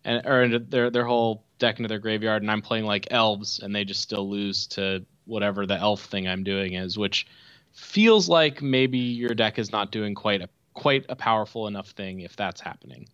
and 0.02 0.26
or 0.26 0.44
into 0.44 0.60
their 0.60 0.88
their 0.88 1.04
whole 1.04 1.44
deck 1.58 1.78
into 1.78 1.88
their 1.88 1.98
graveyard, 1.98 2.40
and 2.40 2.50
I'm 2.50 2.62
playing 2.62 2.86
like 2.86 3.08
elves, 3.10 3.58
and 3.58 3.74
they 3.76 3.84
just 3.84 4.00
still 4.00 4.30
lose 4.30 4.66
to 4.68 5.04
whatever 5.26 5.66
the 5.66 5.76
elf 5.76 6.04
thing 6.04 6.28
I'm 6.28 6.44
doing 6.44 6.74
is, 6.74 6.98
which 6.98 7.26
feels 7.72 8.28
like 8.28 8.62
maybe 8.62 8.98
your 8.98 9.34
deck 9.34 9.58
is 9.58 9.72
not 9.72 9.90
doing 9.90 10.14
quite 10.14 10.42
a 10.42 10.48
quite 10.74 11.04
a 11.08 11.16
powerful 11.16 11.66
enough 11.66 11.90
thing 11.90 12.20
if 12.20 12.36
that's 12.36 12.60
happening. 12.60 13.08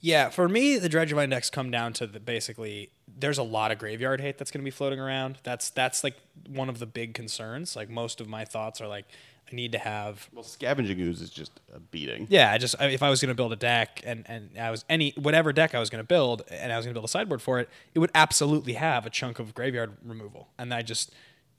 Yeah, 0.00 0.28
for 0.28 0.48
me, 0.48 0.76
the 0.76 0.88
Dredgevine 0.88 1.30
decks 1.30 1.48
come 1.48 1.70
down 1.70 1.94
to 1.94 2.06
the 2.06 2.20
basically 2.20 2.90
there's 3.18 3.38
a 3.38 3.42
lot 3.42 3.70
of 3.70 3.78
graveyard 3.78 4.20
hate 4.20 4.36
that's 4.38 4.50
going 4.50 4.60
to 4.60 4.64
be 4.64 4.70
floating 4.70 5.00
around. 5.00 5.38
That's 5.44 5.70
that's 5.70 6.04
like 6.04 6.16
one 6.48 6.68
of 6.68 6.78
the 6.78 6.86
big 6.86 7.14
concerns. 7.14 7.74
Like 7.74 7.88
most 7.88 8.20
of 8.20 8.28
my 8.28 8.44
thoughts 8.44 8.80
are 8.80 8.88
like 8.88 9.06
I 9.50 9.54
need 9.54 9.72
to 9.72 9.78
have 9.78 10.28
well, 10.32 10.42
Scavenging 10.42 10.98
Ooze 11.00 11.20
is 11.20 11.30
just 11.30 11.52
a 11.74 11.78
beating. 11.78 12.26
yeah, 12.30 12.50
I 12.50 12.58
just 12.58 12.74
I- 12.80 12.86
if 12.86 13.02
I 13.02 13.10
was 13.10 13.20
going 13.20 13.28
to 13.28 13.34
build 13.34 13.52
a 13.52 13.56
deck 13.56 14.00
and 14.04 14.24
and 14.28 14.50
I 14.58 14.70
was 14.70 14.84
any 14.88 15.10
whatever 15.16 15.52
deck 15.52 15.74
I 15.74 15.80
was 15.80 15.90
going 15.90 16.02
to 16.02 16.06
build 16.06 16.42
and 16.50 16.72
I 16.72 16.76
was 16.76 16.86
going 16.86 16.92
to 16.94 16.98
build 16.98 17.04
a 17.04 17.08
sideboard 17.08 17.42
for 17.42 17.60
it, 17.60 17.68
it 17.94 17.98
would 17.98 18.10
absolutely 18.14 18.74
have 18.74 19.06
a 19.06 19.10
chunk 19.10 19.38
of 19.38 19.54
graveyard 19.54 19.92
removal. 20.04 20.48
And 20.58 20.72
I 20.72 20.82
just 20.82 21.12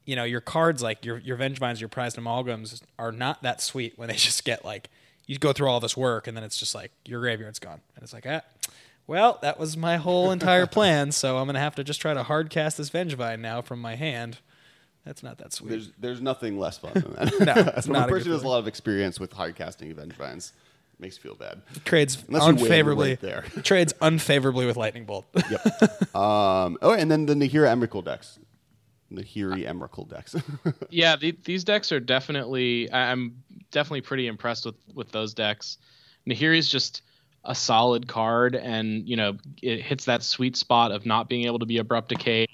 you 0.05 0.15
know, 0.15 0.23
your 0.23 0.41
cards 0.41 0.83
like 0.83 1.03
your 1.05 1.17
your 1.19 1.37
Vengevines, 1.37 1.79
your 1.79 1.89
prized 1.89 2.17
amalgams 2.17 2.81
are 2.99 3.11
not 3.11 3.41
that 3.43 3.61
sweet 3.61 3.93
when 3.97 4.07
they 4.09 4.15
just 4.29 4.43
get 4.45 4.63
like 4.65 4.89
you 5.27 5.37
go 5.39 5.51
through 5.53 5.67
all 5.67 5.79
this 5.79 5.97
work 5.97 6.27
and 6.27 6.35
then 6.37 6.43
it's 6.43 6.57
just 6.57 6.75
like 6.75 6.91
your 7.05 7.19
graveyard's 7.21 7.57
gone. 7.59 7.81
And 7.95 8.03
it's 8.03 8.13
like, 8.13 8.25
ah, 8.27 8.41
well, 9.07 9.39
that 9.41 9.59
was 9.59 9.75
my 9.77 9.97
whole 9.97 10.31
entire 10.31 10.65
plan, 10.77 11.11
so 11.11 11.37
I'm 11.37 11.45
going 11.45 11.55
to 11.55 11.59
have 11.59 11.75
to 11.75 11.83
just 11.83 11.99
try 12.01 12.13
to 12.13 12.23
hard 12.23 12.49
cast 12.49 12.77
this 12.77 12.89
Vengevine 12.89 13.39
now 13.39 13.61
from 13.61 13.79
my 13.81 13.95
hand. 13.95 14.37
That's 15.05 15.21
not 15.21 15.37
that 15.37 15.53
sweet. 15.53 15.69
There's 15.69 15.91
there's 15.99 16.21
nothing 16.21 16.57
less 16.59 16.77
fun 16.79 16.93
than 16.93 17.13
that. 17.45 17.65
No, 17.65 17.73
it's 17.77 17.87
not 17.87 18.03
a 18.03 18.05
a 18.05 18.09
person 18.09 18.27
who 18.27 18.33
has 18.33 18.43
a 18.43 18.47
lot 18.47 18.57
of 18.59 18.67
experience 18.67 19.19
with 19.19 19.31
hard 19.33 19.55
casting 19.55 19.93
Vengevines, 19.93 20.51
makes 20.99 21.17
you 21.17 21.21
feel 21.21 21.35
bad. 21.35 21.61
trades 21.85 22.23
Unless 22.27 22.41
you 22.41 22.47
win, 22.47 22.57
you're 22.57 22.65
unfavorably 22.65 23.09
right 23.09 23.21
there. 23.21 23.41
trades 23.63 23.93
unfavorably 24.01 24.65
with 24.65 24.77
Lightning 24.77 25.05
Bolt. 25.05 25.25
Yep. 25.35 26.15
um, 26.15 26.77
oh, 26.81 26.93
and 26.97 27.09
then 27.11 27.27
the 27.27 27.35
Nahiri 27.35 27.67
Emrakul 27.71 28.03
decks. 28.03 28.39
Nahiri 29.13 29.69
Emrakul 29.69 30.09
decks. 30.09 30.35
yeah, 30.89 31.15
the, 31.15 31.37
these 31.43 31.63
decks 31.63 31.91
are 31.91 31.99
definitely. 31.99 32.89
I- 32.89 33.11
I'm 33.11 33.43
definitely 33.71 34.01
pretty 34.01 34.25
impressed 34.27 34.65
with 34.65 34.75
with 34.95 35.11
those 35.11 35.35
decks. 35.35 35.77
Nahiri's 36.27 36.67
just 36.67 37.03
a 37.43 37.53
solid 37.53 38.07
card, 38.07 38.55
and 38.55 39.07
you 39.07 39.15
know 39.15 39.37
it 39.61 39.81
hits 39.81 40.05
that 40.05 40.23
sweet 40.23 40.57
spot 40.57 40.91
of 40.91 41.05
not 41.05 41.29
being 41.29 41.45
able 41.45 41.59
to 41.59 41.67
be 41.67 41.77
abrupt 41.77 42.09
decay. 42.09 42.47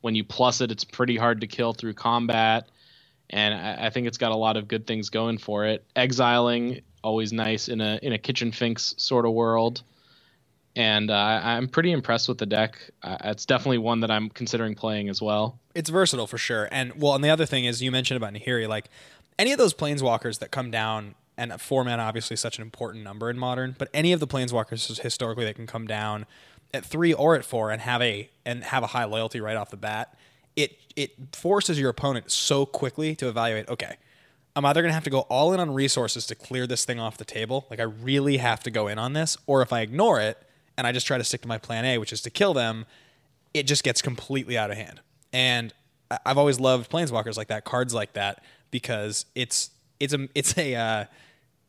When 0.00 0.14
you 0.14 0.24
plus 0.24 0.60
it, 0.60 0.70
it's 0.70 0.84
pretty 0.84 1.16
hard 1.16 1.40
to 1.40 1.46
kill 1.46 1.72
through 1.72 1.94
combat, 1.94 2.68
and 3.30 3.54
I, 3.54 3.86
I 3.86 3.90
think 3.90 4.06
it's 4.06 4.18
got 4.18 4.32
a 4.32 4.36
lot 4.36 4.56
of 4.56 4.68
good 4.68 4.86
things 4.86 5.10
going 5.10 5.38
for 5.38 5.64
it. 5.64 5.84
Exiling 5.96 6.82
always 7.02 7.32
nice 7.32 7.68
in 7.68 7.80
a 7.80 7.98
in 8.02 8.12
a 8.12 8.18
kitchen 8.18 8.52
finks 8.52 8.94
sort 8.98 9.26
of 9.26 9.32
world. 9.32 9.82
And 10.76 11.10
uh, 11.10 11.40
I'm 11.42 11.66
pretty 11.66 11.90
impressed 11.90 12.28
with 12.28 12.38
the 12.38 12.46
deck. 12.46 12.78
Uh, 13.02 13.16
it's 13.24 13.46
definitely 13.46 13.78
one 13.78 14.00
that 14.00 14.12
I'm 14.12 14.28
considering 14.28 14.76
playing 14.76 15.08
as 15.08 15.20
well. 15.20 15.58
it's 15.74 15.90
versatile 15.90 16.28
for 16.28 16.38
sure. 16.38 16.68
And 16.70 17.00
well, 17.00 17.16
and 17.16 17.24
the 17.24 17.30
other 17.30 17.46
thing 17.46 17.64
is 17.64 17.82
you 17.82 17.90
mentioned 17.90 18.16
about 18.16 18.32
Nahiri, 18.32 18.68
like 18.68 18.88
any 19.38 19.50
of 19.50 19.58
those 19.58 19.74
planeswalkers 19.74 20.38
that 20.38 20.52
come 20.52 20.70
down, 20.70 21.16
and 21.36 21.60
four 21.60 21.84
mana 21.84 22.02
obviously 22.02 22.36
such 22.36 22.58
an 22.58 22.62
important 22.62 23.02
number 23.02 23.28
in 23.28 23.38
modern, 23.38 23.74
but 23.76 23.88
any 23.92 24.12
of 24.12 24.20
the 24.20 24.26
planeswalkers 24.26 25.00
historically 25.00 25.44
that 25.46 25.56
can 25.56 25.66
come 25.66 25.86
down 25.86 26.26
at 26.74 26.84
three 26.84 27.12
or 27.12 27.34
at 27.34 27.44
four 27.44 27.70
and 27.70 27.80
have 27.82 28.02
a 28.02 28.30
and 28.44 28.64
have 28.64 28.82
a 28.82 28.88
high 28.88 29.04
loyalty 29.04 29.40
right 29.40 29.56
off 29.56 29.70
the 29.70 29.76
bat, 29.76 30.16
it 30.56 30.78
it 30.96 31.34
forces 31.34 31.78
your 31.78 31.90
opponent 31.90 32.30
so 32.30 32.66
quickly 32.66 33.14
to 33.16 33.28
evaluate. 33.28 33.68
Okay, 33.68 33.96
I'm 34.56 34.64
either 34.64 34.82
to 34.82 34.92
have 34.92 35.04
to 35.04 35.10
go 35.10 35.20
all 35.20 35.52
in 35.52 35.60
on 35.60 35.72
resources 35.72 36.26
to 36.26 36.34
clear 36.34 36.66
this 36.66 36.84
thing 36.84 36.98
off 36.98 37.16
the 37.16 37.24
table. 37.24 37.66
Like 37.70 37.80
I 37.80 37.84
really 37.84 38.38
have 38.38 38.62
to 38.64 38.70
go 38.70 38.88
in 38.88 38.98
on 38.98 39.12
this, 39.12 39.36
or 39.46 39.62
if 39.62 39.72
I 39.72 39.80
ignore 39.80 40.20
it 40.20 40.42
and 40.76 40.86
I 40.86 40.92
just 40.92 41.06
try 41.06 41.18
to 41.18 41.24
stick 41.24 41.42
to 41.42 41.48
my 41.48 41.58
plan 41.58 41.84
A, 41.84 41.98
which 41.98 42.12
is 42.12 42.20
to 42.22 42.30
kill 42.30 42.54
them, 42.54 42.86
it 43.54 43.64
just 43.64 43.82
gets 43.82 44.02
completely 44.02 44.58
out 44.58 44.70
of 44.70 44.76
hand. 44.76 45.00
And 45.32 45.72
I've 46.24 46.38
always 46.38 46.58
loved 46.58 46.90
planeswalkers 46.90 47.36
like 47.36 47.48
that, 47.48 47.64
cards 47.64 47.94
like 47.94 48.14
that, 48.14 48.42
because 48.70 49.26
it's 49.34 49.70
it's 50.00 50.14
a 50.14 50.28
it's 50.34 50.56
a 50.56 50.74
uh, 50.74 51.04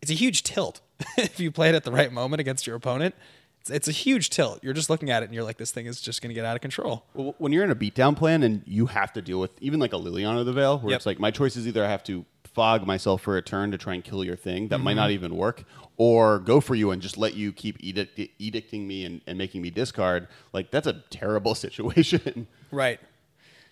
it's 0.02 0.12
a 0.12 0.16
huge 0.16 0.44
tilt 0.44 0.82
if 1.18 1.40
you 1.40 1.52
play 1.52 1.70
it 1.70 1.76
at 1.76 1.84
the 1.84 1.92
right 1.92 2.12
moment 2.12 2.40
against 2.40 2.66
your 2.66 2.76
opponent. 2.76 3.16
It's, 3.62 3.70
it's 3.70 3.88
a 3.88 3.92
huge 3.92 4.30
tilt. 4.30 4.60
You're 4.64 4.74
just 4.74 4.90
looking 4.90 5.10
at 5.10 5.22
it 5.22 5.26
and 5.26 5.34
you're 5.36 5.44
like, 5.44 5.58
this 5.58 5.72
thing 5.72 5.86
is 5.86 6.00
just 6.02 6.22
going 6.22 6.30
to 6.30 6.34
get 6.34 6.46
out 6.46 6.56
of 6.56 6.62
control. 6.62 7.06
Well, 7.14 7.36
when 7.40 7.52
you're 7.52 7.64
in 7.64 7.72
a 7.72 7.76
beatdown 7.76 8.16
plan 8.16 8.44
and 8.44 8.62
you 8.66 8.86
have 8.88 9.12
to 9.14 9.22
deal 9.22 9.40
with 9.40 9.52
even 9.62 9.80
like 9.80 9.94
a 9.94 9.98
Liliana 9.98 10.40
of 10.40 10.46
the 10.46 10.54
Veil, 10.54 10.80
where 10.80 10.92
Yep. 10.92 10.98
it's 10.98 11.06
like 11.06 11.20
my 11.20 11.32
choice 11.32 11.56
is 11.58 11.68
either 11.68 11.84
I 11.84 11.90
have 11.90 12.04
to 12.06 12.26
fog 12.46 12.88
myself 12.88 13.22
for 13.22 13.38
a 13.38 13.42
turn 13.42 13.72
to 13.72 13.78
try 13.78 13.94
and 13.94 14.04
kill 14.04 14.24
your 14.24 14.36
thing 14.36 14.70
that 14.70 14.76
Mm-hmm. 14.78 14.84
might 14.86 14.94
not 14.96 15.12
even 15.12 15.36
work, 15.36 15.64
or 15.98 16.40
go 16.40 16.60
for 16.62 16.74
you 16.76 16.92
and 16.92 17.02
just 17.02 17.18
let 17.18 17.36
you 17.36 17.52
keep 17.52 17.78
edict- 17.84 18.18
edicting 18.40 18.88
me 18.88 19.04
and, 19.06 19.22
and 19.28 19.38
making 19.38 19.62
me 19.62 19.70
discard. 19.70 20.28
Like 20.54 20.72
that's 20.72 20.88
a 20.88 21.04
terrible 21.10 21.54
situation. 21.66 22.48
Right. 22.72 23.00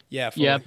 Yeah. 0.10 0.30
Fully. 0.30 0.45
Yeah, 0.45 0.60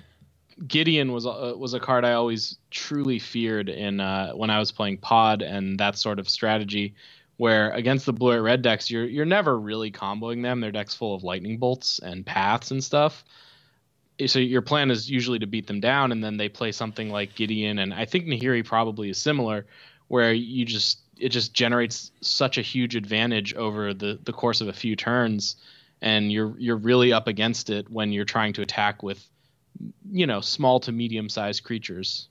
Gideon 0.67 1.13
was 1.13 1.27
uh, 1.27 1.55
was 1.57 1.73
a 1.75 1.81
card 1.81 2.05
I 2.05 2.13
always 2.13 2.59
truly 2.71 3.19
feared 3.19 3.69
in 3.69 4.01
uh, 4.01 4.33
when 4.33 4.51
I 4.51 4.59
was 4.59 4.73
playing 4.73 4.99
Pod 4.99 5.41
and 5.43 5.79
that 5.79 5.97
sort 5.97 6.19
of 6.19 6.29
strategy. 6.29 6.95
Where 7.41 7.71
against 7.71 8.05
the 8.05 8.13
blue 8.13 8.39
red 8.39 8.61
decks, 8.61 8.91
you're 8.91 9.07
you're 9.07 9.25
never 9.25 9.59
really 9.59 9.91
comboing 9.91 10.43
them. 10.43 10.61
Their 10.61 10.73
decks 10.73 10.93
full 10.95 11.15
of 11.15 11.25
lightning 11.25 11.57
bolts 11.57 11.99
and 11.99 12.27
paths 12.27 12.71
and 12.71 12.85
stuff. 12.85 13.25
So 14.27 14.39
your 14.39 14.61
plan 14.61 14.91
is 14.91 15.11
usually 15.11 15.39
to 15.39 15.47
beat 15.47 15.67
them 15.67 15.81
down, 15.81 16.13
and 16.13 16.23
then 16.23 16.37
they 16.37 16.51
play 16.51 16.71
something 16.71 17.09
like 17.09 17.37
Gideon, 17.37 17.79
and 17.79 17.95
I 17.95 18.05
think 18.05 18.27
Nahiri 18.27 18.63
probably 18.63 19.09
is 19.09 19.17
similar, 19.17 19.65
where 20.09 20.35
you 20.35 20.67
just 20.67 20.99
it 21.17 21.31
just 21.31 21.55
generates 21.55 22.13
such 22.21 22.59
a 22.59 22.61
huge 22.61 22.95
advantage 22.95 23.55
over 23.55 23.95
the 23.95 24.19
the 24.23 24.35
course 24.35 24.61
of 24.61 24.69
a 24.69 24.75
few 24.75 24.95
turns, 24.95 25.57
and 26.03 26.31
you're 26.31 26.55
you're 26.59 26.77
really 26.77 27.11
up 27.11 27.27
against 27.27 27.71
it 27.71 27.91
when 27.91 28.13
you're 28.13 28.27
trying 28.27 28.53
to 28.53 28.61
attack 28.61 29.03
with, 29.03 29.27
you 30.13 30.27
know, 30.27 30.43
small 30.43 30.79
to 30.81 30.93
medium 30.93 31.31
sized 31.31 31.65
creatures. 31.65 32.29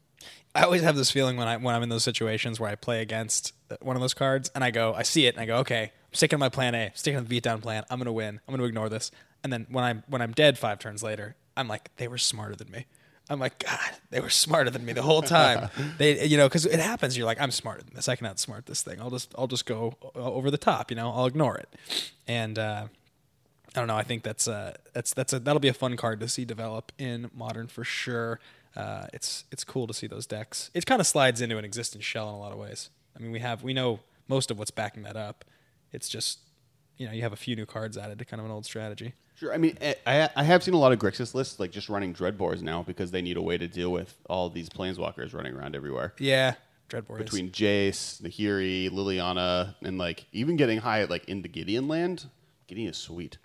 I 0.53 0.65
always 0.65 0.83
have 0.83 0.95
this 0.95 1.09
feeling 1.09 1.35
when 1.35 1.47
I 1.47 1.57
when 1.57 1.73
I'm 1.73 1.81
in 1.81 1.89
those 1.89 2.03
situations 2.03 2.59
where 2.59 2.69
I 2.69 2.75
play 2.75 3.01
against 3.01 3.53
one 3.81 3.95
of 3.95 4.01
those 4.01 4.13
cards 4.13 4.51
and 4.55 4.63
I 4.63 4.71
go, 4.71 4.93
I 4.93 5.03
see 5.03 5.25
it 5.25 5.35
and 5.35 5.41
I 5.41 5.45
go, 5.45 5.57
okay, 5.57 5.83
I'm 5.83 6.13
sticking 6.13 6.37
to 6.37 6.39
my 6.39 6.49
plan 6.49 6.75
A, 6.75 6.85
I'm 6.85 6.91
sticking 6.95 7.21
to 7.21 7.27
the 7.27 7.41
beatdown 7.41 7.61
plan. 7.61 7.83
I'm 7.89 7.99
gonna 7.99 8.13
win. 8.13 8.39
I'm 8.47 8.53
gonna 8.53 8.65
ignore 8.67 8.89
this. 8.89 9.11
And 9.43 9.53
then 9.53 9.67
when 9.69 9.83
I'm 9.83 10.03
when 10.07 10.21
I'm 10.21 10.31
dead 10.31 10.57
five 10.57 10.79
turns 10.79 11.03
later, 11.03 11.35
I'm 11.55 11.67
like, 11.67 11.95
they 11.97 12.07
were 12.07 12.17
smarter 12.17 12.55
than 12.55 12.71
me. 12.71 12.85
I'm 13.29 13.39
like, 13.39 13.63
God, 13.63 13.91
they 14.09 14.19
were 14.21 14.29
smarter 14.29 14.71
than 14.71 14.83
me 14.83 14.93
the 14.93 15.03
whole 15.03 15.21
time. 15.21 15.69
they, 15.99 16.25
you 16.25 16.35
know, 16.35 16.47
because 16.47 16.65
it 16.65 16.79
happens. 16.79 17.15
You're 17.15 17.27
like, 17.27 17.39
I'm 17.39 17.51
smarter 17.51 17.83
than 17.83 17.93
this. 17.93 18.09
I 18.09 18.15
can 18.15 18.25
outsmart 18.25 18.65
this 18.65 18.81
thing. 18.81 18.99
I'll 18.99 19.11
just, 19.11 19.31
I'll 19.37 19.47
just 19.47 19.67
go 19.67 19.93
over 20.15 20.49
the 20.49 20.57
top. 20.57 20.89
You 20.89 20.97
know, 20.97 21.11
I'll 21.11 21.27
ignore 21.27 21.55
it. 21.57 21.69
And 22.27 22.57
uh, 22.57 22.87
I 23.75 23.79
don't 23.79 23.87
know. 23.87 23.95
I 23.95 24.03
think 24.03 24.23
that's, 24.23 24.47
uh, 24.47 24.73
that's, 24.93 25.13
that's 25.13 25.31
a, 25.31 25.39
that'll 25.39 25.59
be 25.59 25.67
a 25.67 25.73
fun 25.73 25.95
card 25.95 26.19
to 26.21 26.27
see 26.27 26.43
develop 26.43 26.91
in 26.97 27.29
modern 27.35 27.67
for 27.67 27.83
sure. 27.83 28.39
Uh, 28.75 29.05
it's, 29.13 29.45
it's 29.51 29.63
cool 29.63 29.85
to 29.85 29.93
see 29.93 30.07
those 30.07 30.25
decks. 30.25 30.71
It 30.73 30.87
kind 30.87 30.99
of 30.99 31.05
slides 31.05 31.39
into 31.39 31.57
an 31.57 31.65
existing 31.65 32.01
shell 32.01 32.29
in 32.29 32.35
a 32.35 32.39
lot 32.39 32.51
of 32.51 32.57
ways. 32.57 32.89
I 33.15 33.21
mean, 33.21 33.31
we 33.31 33.39
have, 33.39 33.63
we 33.63 33.73
know 33.73 33.99
most 34.27 34.51
of 34.51 34.59
what's 34.59 34.71
backing 34.71 35.03
that 35.03 35.15
up. 35.15 35.45
It's 35.91 36.07
just, 36.07 36.39
you 36.97 37.07
know, 37.07 37.13
you 37.13 37.21
have 37.21 37.33
a 37.33 37.37
few 37.37 37.55
new 37.55 37.65
cards 37.65 37.97
added 37.97 38.19
to 38.19 38.25
kind 38.25 38.39
of 38.39 38.45
an 38.45 38.51
old 38.51 38.65
strategy. 38.65 39.13
Sure. 39.35 39.53
I 39.53 39.57
mean, 39.57 39.77
eh, 39.79 39.93
I, 40.05 40.29
I 40.35 40.43
have 40.43 40.63
seen 40.63 40.73
a 40.73 40.77
lot 40.77 40.91
of 40.91 40.99
Grixis 40.99 41.33
lists 41.33 41.59
like 41.59 41.71
just 41.71 41.87
running 41.87 42.13
Dreadbores 42.13 42.61
now 42.61 42.83
because 42.83 43.11
they 43.11 43.21
need 43.21 43.37
a 43.37 43.41
way 43.41 43.57
to 43.57 43.67
deal 43.67 43.91
with 43.91 44.17
all 44.29 44.49
these 44.49 44.67
planeswalkers 44.67 45.33
running 45.33 45.53
around 45.53 45.75
everywhere. 45.77 46.13
Yeah, 46.19 46.55
Dreadbore 46.89 47.19
Between 47.19 47.45
is. 47.45 47.51
Jace, 47.51 48.21
Nahiri, 48.21 48.89
Liliana, 48.89 49.75
and 49.81 49.97
like 49.97 50.25
even 50.33 50.57
getting 50.57 50.79
high 50.79 51.01
at 51.01 51.09
like 51.09 51.25
into 51.29 51.47
Gideon 51.47 51.87
land. 51.87 52.25
Gideon 52.67 52.89
is 52.89 52.97
sweet. 52.97 53.37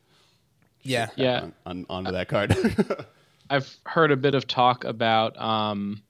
Yeah, 0.82 1.10
yeah. 1.16 1.42
On, 1.42 1.54
on, 1.64 1.86
onto 1.88 2.12
that 2.12 2.28
card. 2.28 2.56
I've 3.50 3.76
heard 3.86 4.10
a 4.10 4.16
bit 4.16 4.34
of 4.34 4.46
talk 4.46 4.84
about 4.84 5.38
um, 5.40 6.02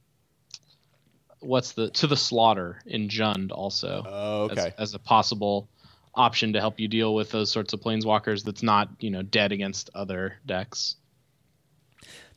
what's 1.44 1.72
the 1.72 1.90
to 1.90 2.06
the 2.06 2.16
slaughter 2.16 2.80
in 2.86 3.08
Jund 3.08 3.50
also. 3.52 4.04
Oh, 4.06 4.42
okay. 4.44 4.72
As, 4.78 4.90
as 4.90 4.94
a 4.94 4.98
possible 4.98 5.68
option 6.14 6.52
to 6.52 6.60
help 6.60 6.78
you 6.78 6.88
deal 6.88 7.14
with 7.14 7.30
those 7.30 7.50
sorts 7.50 7.72
of 7.72 7.80
planeswalkers 7.80 8.44
that's 8.44 8.62
not 8.62 8.88
you 9.00 9.10
know 9.10 9.22
dead 9.22 9.52
against 9.52 9.90
other 9.94 10.38
decks. 10.46 10.96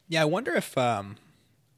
Yeah, 0.08 0.22
I 0.22 0.26
wonder 0.26 0.56
if 0.56 0.78
um, 0.78 1.18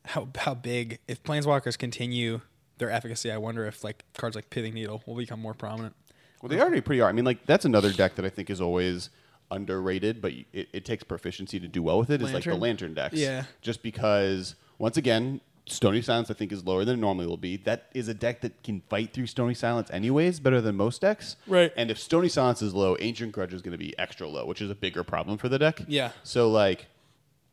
how 0.06 0.30
how 0.38 0.54
big 0.54 1.00
if 1.08 1.24
planeswalkers 1.24 1.78
continue 1.78 2.42
their 2.78 2.90
efficacy. 2.90 3.32
I 3.32 3.38
wonder 3.38 3.66
if 3.66 3.84
like 3.84 4.04
cards 4.18 4.36
like 4.36 4.50
Pithing 4.50 4.74
Needle 4.74 5.04
will 5.06 5.16
become 5.16 5.40
more 5.40 5.54
prominent. 5.54 5.96
Well, 6.42 6.50
they 6.50 6.60
already 6.60 6.82
pretty 6.82 7.02
are. 7.02 7.10
I 7.10 7.12
mean, 7.12 7.26
like 7.26 7.46
that's 7.46 7.66
another 7.66 7.92
deck 7.92 8.16
that 8.16 8.26
I 8.26 8.30
think 8.30 8.50
is 8.50 8.62
always 8.62 9.10
underrated, 9.52 10.22
but 10.22 10.32
it, 10.54 10.70
it 10.74 10.86
takes 10.86 11.04
proficiency 11.04 11.60
to 11.60 11.68
do 11.68 11.84
well 11.84 12.00
with 12.00 12.10
it 12.10 12.22
it. 12.22 12.26
Is 12.26 12.34
like 12.34 12.44
the 12.44 12.56
Lantern 12.56 12.94
decks. 12.94 13.16
Yeah. 13.16 13.44
Just 13.62 13.84
because 13.84 14.56
once 14.78 14.98
again, 14.98 15.42
Stony 15.72 16.02
Silence, 16.02 16.30
I 16.30 16.34
think, 16.34 16.52
is 16.52 16.66
lower 16.66 16.86
than 16.86 17.00
it 17.00 17.02
normally 17.02 17.28
will 17.28 17.38
be. 17.38 17.58
That 17.58 17.90
is 17.94 18.08
a 18.08 18.14
deck 18.14 18.42
that 18.42 18.64
can 18.64 18.82
fight 18.90 19.14
through 19.14 19.28
Stony 19.28 19.54
Silence 19.54 19.90
anyways, 19.92 20.40
better 20.40 20.62
than 20.62 20.76
most 20.76 21.02
decks. 21.02 21.36
Right. 21.48 21.72
And 21.76 21.90
if 21.92 22.00
Stony 22.00 22.30
Silence 22.30 22.62
is 22.62 22.74
low, 22.74 22.96
Ancient 23.00 23.32
Grudge 23.32 23.54
is 23.54 23.62
going 23.62 23.72
to 23.74 23.78
be 23.78 23.98
extra 23.98 24.28
low, 24.28 24.46
which 24.46 24.62
is 24.62 24.70
a 24.70 24.76
bigger 24.76 25.04
problem 25.04 25.38
for 25.38 25.50
the 25.50 25.60
deck. 25.60 25.82
Yeah. 25.88 26.12
So, 26.24 26.50
like, 26.50 26.88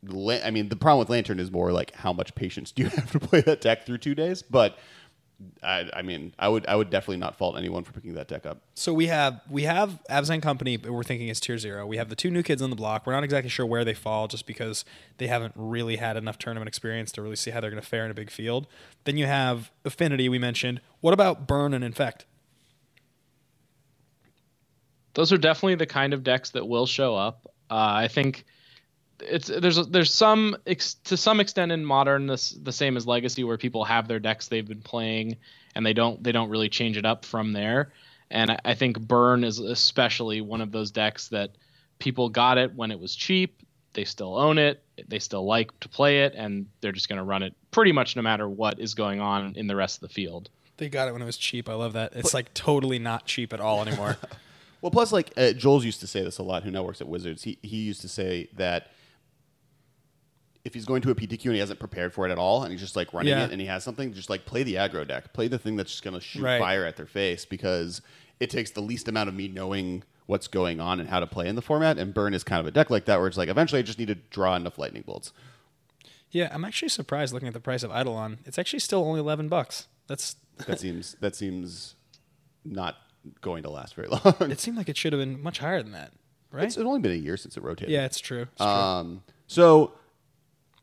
I 0.05 0.51
mean, 0.51 0.69
the 0.69 0.75
problem 0.75 0.99
with 0.99 1.09
Lantern 1.09 1.39
is 1.39 1.51
more 1.51 1.71
like 1.71 1.93
how 1.95 2.13
much 2.13 2.35
patience 2.35 2.71
do 2.71 2.83
you 2.83 2.89
have 2.95 3.11
to 3.11 3.19
play 3.19 3.41
that 3.41 3.61
deck 3.61 3.85
through 3.85 3.99
two 3.99 4.15
days? 4.15 4.41
But 4.41 4.77
I, 5.61 5.89
I, 5.93 6.01
mean, 6.01 6.33
I 6.39 6.49
would 6.49 6.65
I 6.65 6.75
would 6.75 6.89
definitely 6.89 7.17
not 7.17 7.37
fault 7.37 7.57
anyone 7.57 7.83
for 7.83 7.91
picking 7.91 8.15
that 8.15 8.27
deck 8.27 8.45
up. 8.45 8.59
So 8.73 8.91
we 8.91 9.07
have 9.07 9.39
we 9.49 9.63
have 9.63 9.99
Abzan 10.09 10.41
Company, 10.41 10.77
but 10.77 10.91
we're 10.91 11.03
thinking 11.03 11.27
it's 11.27 11.39
tier 11.39 11.57
zero. 11.59 11.85
We 11.85 11.97
have 11.97 12.09
the 12.09 12.15
two 12.15 12.31
new 12.31 12.41
kids 12.41 12.61
on 12.61 12.71
the 12.71 12.75
block. 12.75 13.05
We're 13.05 13.13
not 13.13 13.23
exactly 13.23 13.49
sure 13.49 13.65
where 13.65 13.85
they 13.85 13.93
fall, 13.93 14.27
just 14.27 14.47
because 14.47 14.83
they 15.17 15.27
haven't 15.27 15.53
really 15.55 15.97
had 15.97 16.17
enough 16.17 16.39
tournament 16.39 16.67
experience 16.67 17.11
to 17.13 17.21
really 17.21 17.35
see 17.35 17.51
how 17.51 17.61
they're 17.61 17.69
going 17.69 17.81
to 17.81 17.87
fare 17.87 18.05
in 18.05 18.11
a 18.11 18.15
big 18.15 18.31
field. 18.31 18.65
Then 19.03 19.17
you 19.17 19.27
have 19.27 19.71
Affinity. 19.85 20.27
We 20.27 20.39
mentioned. 20.39 20.81
What 21.01 21.13
about 21.13 21.47
Burn 21.47 21.73
and 21.73 21.83
Infect? 21.83 22.25
Those 25.13 25.31
are 25.31 25.37
definitely 25.37 25.75
the 25.75 25.85
kind 25.85 26.13
of 26.13 26.23
decks 26.23 26.51
that 26.51 26.67
will 26.67 26.85
show 26.87 27.15
up. 27.15 27.45
Uh, 27.69 27.75
I 27.75 28.07
think 28.07 28.45
it's 29.19 29.47
there's 29.47 29.87
there's 29.87 30.13
some 30.13 30.55
to 31.03 31.17
some 31.17 31.39
extent 31.39 31.71
in 31.71 31.83
modern 31.83 32.27
this 32.27 32.51
the 32.51 32.71
same 32.71 32.97
as 32.97 33.07
legacy 33.07 33.43
where 33.43 33.57
people 33.57 33.83
have 33.85 34.07
their 34.07 34.19
decks 34.19 34.47
they've 34.47 34.67
been 34.67 34.81
playing 34.81 35.37
and 35.75 35.85
they 35.85 35.93
don't 35.93 36.23
they 36.23 36.31
don't 36.31 36.49
really 36.49 36.69
change 36.69 36.97
it 36.97 37.05
up 37.05 37.25
from 37.25 37.53
there. 37.53 37.93
And 38.29 38.51
I, 38.51 38.59
I 38.65 38.73
think 38.75 38.99
burn 38.99 39.43
is 39.43 39.59
especially 39.59 40.41
one 40.41 40.61
of 40.61 40.71
those 40.71 40.91
decks 40.91 41.29
that 41.29 41.51
people 41.99 42.29
got 42.29 42.57
it 42.57 42.75
when 42.75 42.91
it 42.91 42.99
was 42.99 43.15
cheap 43.15 43.61
they 43.93 44.03
still 44.03 44.37
own 44.37 44.59
it 44.59 44.83
they 45.07 45.17
still 45.17 45.45
like 45.45 45.77
to 45.79 45.89
play 45.89 46.23
it 46.23 46.33
and 46.35 46.67
they're 46.81 46.91
just 46.91 47.09
going 47.09 47.17
to 47.17 47.23
run 47.23 47.41
it 47.41 47.53
pretty 47.71 47.91
much 47.91 48.15
no 48.15 48.21
matter 48.21 48.47
what 48.47 48.79
is 48.79 48.93
going 48.93 49.19
on 49.19 49.53
in 49.55 49.67
the 49.67 49.75
rest 49.75 49.97
of 49.97 50.07
the 50.07 50.13
field. 50.13 50.49
They 50.77 50.89
got 50.89 51.07
it 51.07 51.11
when 51.13 51.23
it 51.23 51.25
was 51.25 51.37
cheap. 51.37 51.67
I 51.67 51.73
love 51.73 51.93
that. 51.93 52.13
It's 52.15 52.33
like 52.33 52.53
totally 52.53 52.99
not 52.99 53.25
cheap 53.25 53.53
at 53.53 53.59
all 53.59 53.81
anymore. 53.81 54.17
Well 54.79 54.91
plus 54.91 55.11
like 55.11 55.33
uh, 55.35 55.53
joel's 55.53 55.85
used 55.85 56.01
to 56.01 56.07
say 56.07 56.23
this 56.23 56.37
a 56.37 56.43
lot 56.43 56.61
who 56.61 56.69
now 56.69 56.83
works 56.83 57.01
at 57.01 57.07
wizards. 57.07 57.41
He, 57.41 57.57
he 57.63 57.77
used 57.77 57.99
to 58.01 58.07
say 58.07 58.47
that 58.57 58.91
if 60.67 60.73
he's 60.75 60.85
going 60.85 61.01
to 61.01 61.09
a 61.11 61.15
PTQ 61.15 61.45
and 61.45 61.53
he 61.55 61.59
hasn't 61.59 61.79
prepared 61.79 62.13
for 62.13 62.27
it 62.27 62.31
at 62.31 62.37
all, 62.37 62.61
and 62.63 62.71
he's 62.71 62.81
just 62.81 62.95
like 62.95 63.13
running 63.13 63.31
Yeah. 63.31 63.45
it, 63.45 63.51
and 63.51 63.59
he 63.59 63.65
has 63.67 63.83
something, 63.83 64.13
just 64.13 64.29
like 64.29 64.45
play 64.45 64.61
the 64.63 64.75
aggro 64.75 65.07
deck, 65.07 65.33
play 65.33 65.47
the 65.47 65.57
thing 65.57 65.75
that's 65.75 65.89
just 65.91 66.03
going 66.03 66.13
to 66.13 66.19
shoot 66.21 66.43
Right. 66.43 66.59
fire 66.59 66.85
at 66.85 66.95
their 66.97 67.05
face 67.07 67.45
because 67.45 68.01
it 68.39 68.49
takes 68.51 68.69
the 68.71 68.81
least 68.81 69.07
amount 69.07 69.29
of 69.29 69.35
me 69.35 69.47
knowing 69.47 70.03
what's 70.27 70.47
going 70.47 70.79
on 70.79 70.99
and 70.99 71.09
how 71.09 71.19
to 71.19 71.25
play 71.25 71.47
in 71.47 71.55
the 71.55 71.61
format. 71.61 71.97
And 71.97 72.13
burn 72.13 72.33
is 72.33 72.43
kind 72.43 72.59
of 72.59 72.67
a 72.67 72.71
deck 72.71 72.89
like 72.89 73.05
that 73.05 73.17
where 73.19 73.27
it's 73.27 73.37
like 73.37 73.49
eventually 73.49 73.79
I 73.79 73.81
just 73.81 73.97
need 73.97 74.09
to 74.09 74.15
draw 74.15 74.55
enough 74.55 74.77
lightning 74.77 75.03
bolts. 75.07 75.31
yeah 76.31 76.49
i'm 76.53 76.65
actually 76.65 76.89
surprised 76.89 77.33
looking 77.33 77.47
at 77.47 77.53
the 77.53 77.59
price 77.61 77.83
of 77.83 77.91
eidolon 77.91 78.39
it's 78.45 78.59
actually 78.59 78.79
still 78.79 78.99
only 79.05 79.19
11 79.21 79.47
bucks 79.47 79.87
that's 80.07 80.35
That 80.67 80.79
seems 80.79 81.15
that 81.21 81.35
seems 81.35 81.95
not 82.65 82.95
going 83.41 83.63
to 83.63 83.69
last 83.69 83.93
very 83.95 84.07
long. 84.15 84.35
it 84.51 84.59
seemed 84.59 84.75
like 84.77 84.89
it 84.89 84.97
should 84.97 85.13
have 85.13 85.21
been 85.21 85.41
much 85.41 85.59
higher 85.59 85.81
than 85.81 85.93
that 85.93 86.11
right 86.51 86.65
It's 86.65 86.77
only 86.77 86.99
been 86.99 87.11
a 87.13 87.15
year 87.15 87.37
since 87.37 87.55
it 87.55 87.63
rotated. 87.63 87.89
yeah 87.93 88.03
it's 88.05 88.19
true, 88.19 88.43
it's 88.51 88.57
true. 88.57 88.65
Um, 88.67 89.23
so 89.47 89.93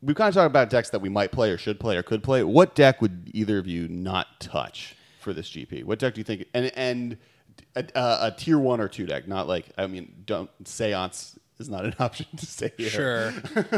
we've 0.05 0.15
kind 0.15 0.29
of 0.29 0.33
talked 0.35 0.47
about 0.47 0.69
decks 0.69 0.89
that 0.91 0.99
we 1.01 1.09
might 1.09 1.31
play 1.31 1.49
or 1.51 1.57
should 1.57 1.79
play 1.79 1.97
or 1.97 2.03
could 2.03 2.23
play. 2.23 2.43
What 2.43 2.75
deck 2.75 3.01
would 3.01 3.29
either 3.33 3.57
of 3.57 3.67
you 3.67 3.87
not 3.87 4.39
touch 4.39 4.95
for 5.19 5.33
this 5.33 5.49
GP? 5.49 5.83
What 5.83 5.99
deck 5.99 6.13
do 6.13 6.19
you 6.19 6.23
think? 6.23 6.45
And 6.53 6.71
and 6.75 7.17
a, 7.75 7.83
a, 7.95 8.27
a 8.27 8.35
tier 8.37 8.59
one 8.59 8.79
or 8.79 8.87
two 8.87 9.05
deck, 9.05 9.27
not 9.27 9.47
like 9.47 9.65
I 9.77 9.87
mean, 9.87 10.13
don't 10.25 10.49
Seance 10.65 11.37
is 11.59 11.69
not 11.69 11.85
an 11.85 11.95
option 11.99 12.27
to 12.37 12.45
say 12.45 12.71
here. 12.77 12.89
Sure. 12.89 13.33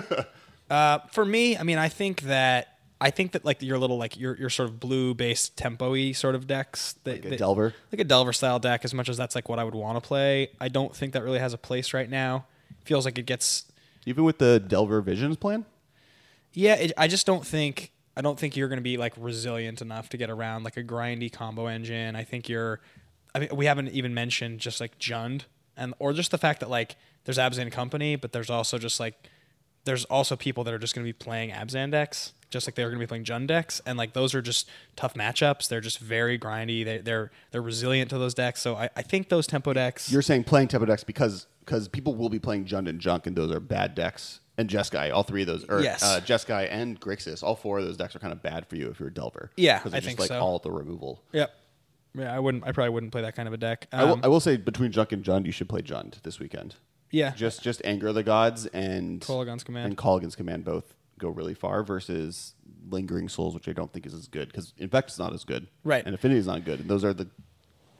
uh, 0.70 1.00
for 1.12 1.26
me, 1.26 1.58
I 1.58 1.64
mean, 1.64 1.78
I 1.78 1.90
think 1.90 2.22
that 2.24 2.74
I 3.00 3.12
think 3.12 3.34
that 3.34 3.46
like 3.46 3.62
your 3.62 3.78
little 3.78 3.98
like 3.98 4.20
your 4.20 4.36
your 4.38 4.50
sort 4.50 4.70
of 4.70 4.80
blue 4.80 5.14
based 5.14 5.56
tempo-y 5.56 6.12
sort 6.12 6.36
of 6.36 6.48
decks, 6.48 6.94
that, 7.04 7.16
Like 7.18 7.26
a 7.26 7.30
that- 7.30 7.40
Delver? 7.40 7.74
like 7.92 8.02
a 8.02 8.04
Delver 8.04 8.34
style 8.34 8.60
deck. 8.60 8.84
As 8.84 8.94
much 8.94 9.08
as 9.10 9.18
that's 9.18 9.36
like 9.36 9.48
what 9.50 9.60
I 9.60 9.64
would 9.64 9.76
want 9.76 10.02
to 10.02 10.06
play, 10.08 10.50
I 10.60 10.68
don't 10.68 10.96
think 10.96 11.14
that 11.14 11.24
really 11.24 11.40
has 11.40 11.54
a 11.54 11.58
place 11.58 11.94
right 11.94 12.10
now. 12.10 12.46
Feels 12.86 13.06
like 13.06 13.18
it 13.18 13.26
gets 13.26 13.66
Even 14.06 14.24
with 14.24 14.38
the 14.40 14.60
Delver 14.60 15.02
Visions 15.02 15.38
plan. 15.38 15.66
Yeah. 16.58 16.76
It, 16.76 16.92
I 16.98 17.08
just 17.08 17.26
don't 17.26 17.46
think 17.46 17.92
I 18.16 18.22
don't 18.22 18.40
think 18.40 18.58
you're 18.58 18.68
going 18.68 18.80
to 18.80 18.84
be 18.84 18.98
like 18.98 19.14
resilient 19.16 19.82
enough 19.82 20.10
to 20.10 20.18
get 20.18 20.32
around 20.32 20.64
like 20.64 20.76
a 20.76 20.84
grindy 20.84 21.32
combo 21.32 21.68
engine. 21.68 22.16
I 22.16 22.24
think 22.24 22.50
you're. 22.50 22.82
I 23.36 23.40
mean, 23.40 23.50
we 23.54 23.68
haven't 23.68 23.90
even 23.90 24.14
mentioned 24.16 24.60
just 24.60 24.82
like 24.82 24.98
Jund 24.98 25.44
and 25.78 25.94
or 26.00 26.14
just 26.14 26.32
the 26.32 26.40
fact 26.40 26.60
that 26.62 26.70
like 26.70 26.96
there's 27.26 27.38
Abzan 27.38 27.72
Company, 27.72 28.16
but 28.16 28.32
there's 28.32 28.50
also 28.50 28.80
just 28.80 29.00
like 29.00 29.14
there's 29.86 30.04
also 30.06 30.36
people 30.36 30.64
that 30.64 30.74
are 30.74 30.80
just 30.80 30.96
going 30.96 31.06
to 31.06 31.08
be 31.08 31.14
playing 31.14 31.52
Abzan 31.52 31.92
decks, 31.92 32.34
just 32.50 32.68
like 32.68 32.74
they're 32.74 32.88
going 32.88 33.00
to 33.00 33.06
be 33.06 33.08
playing 33.08 33.24
Jund 33.24 33.46
decks, 33.46 33.80
and 33.86 33.96
like 33.96 34.14
those 34.14 34.34
are 34.34 34.42
just 34.42 34.68
tough 34.96 35.14
matchups. 35.14 35.70
They're 35.70 35.80
just 35.80 36.00
very 36.00 36.40
grindy. 36.40 36.84
They, 36.84 36.98
they're 36.98 37.30
they're 37.52 37.62
resilient 37.62 38.10
to 38.10 38.18
those 38.18 38.34
decks. 38.34 38.62
So 38.62 38.76
I, 38.76 38.90
I 38.96 39.04
think 39.04 39.30
those 39.30 39.46
tempo 39.46 39.74
decks. 39.74 40.12
You're 40.12 40.24
saying 40.24 40.46
playing 40.46 40.70
tempo 40.70 40.88
decks 40.88 41.04
because 41.04 41.46
because 41.60 41.88
people 41.88 42.16
will 42.16 42.30
be 42.30 42.40
playing 42.40 42.66
Jund 42.66 42.90
and 42.90 43.00
Junk, 43.00 43.28
and 43.28 43.36
those 43.36 43.52
are 43.52 43.60
bad 43.60 43.94
decks. 43.94 44.40
And 44.58 44.70
Jeskai, 44.70 45.14
all 45.14 45.24
three 45.24 45.42
of 45.42 45.48
those, 45.48 45.66
or 45.70 45.82
Yes. 45.82 46.02
uh, 46.04 46.20
Jeskai 46.20 46.68
and 46.72 47.00
Grixis, 47.00 47.44
all 47.44 47.56
four 47.56 47.78
of 47.80 47.86
those 47.86 47.96
decks 47.98 48.16
are 48.16 48.20
kind 48.20 48.34
of 48.34 48.42
bad 48.42 48.66
for 48.68 48.76
you 48.76 48.90
if 48.90 49.00
you're 49.00 49.10
a 49.10 49.14
Delver. 49.14 49.52
Yeah, 49.56 49.78
because 49.78 49.94
I 49.94 49.98
just 49.98 50.08
think 50.08 50.20
like 50.20 50.30
so. 50.30 50.40
all 50.40 50.58
the 50.60 50.72
removal. 50.72 51.24
Yep. 51.32 51.52
Yeah, 52.16 52.36
I 52.36 52.40
wouldn't. 52.40 52.64
I 52.66 52.72
probably 52.72 52.90
wouldn't 52.90 53.12
play 53.12 53.22
that 53.22 53.36
kind 53.36 53.48
of 53.48 53.54
a 53.54 53.58
deck. 53.58 53.88
I, 53.92 54.04
will, 54.04 54.14
Um, 54.14 54.22
I 54.24 54.28
will 54.28 54.40
say 54.40 54.58
between 54.58 54.92
Junk 54.92 55.12
and 55.12 55.24
Jund, 55.24 55.46
you 55.46 55.52
should 55.52 55.70
play 55.70 55.82
Jund 55.84 56.20
this 56.24 56.40
weekend. 56.40 56.76
yeah, 57.12 57.32
Just 57.36 57.62
just 57.62 57.82
anger 57.86 58.12
the 58.12 58.24
gods 58.24 58.66
and 58.68 59.22
Kolaghan's 59.22 59.64
Command. 59.64 59.86
and 59.88 59.98
Kolaghan's 59.98 60.36
command 60.36 60.66
both 60.66 60.96
go 61.20 61.30
really 61.30 61.54
far 61.54 61.84
versus 61.84 62.56
lingering 62.90 63.30
souls, 63.30 63.54
which 63.54 63.68
I 63.68 63.74
don't 63.74 63.92
think 63.94 64.06
is 64.08 64.14
as 64.16 64.28
good 64.28 64.48
because 64.48 64.74
infect 64.78 65.12
is 65.12 65.20
not 65.20 65.34
as 65.34 65.44
good, 65.44 65.68
Right. 65.84 66.04
And 66.06 66.16
affinity 66.16 66.40
is 66.40 66.48
not 66.48 66.66
good, 66.66 66.80
and 66.80 66.90
those 66.90 67.04
are 67.04 67.14
the 67.14 67.28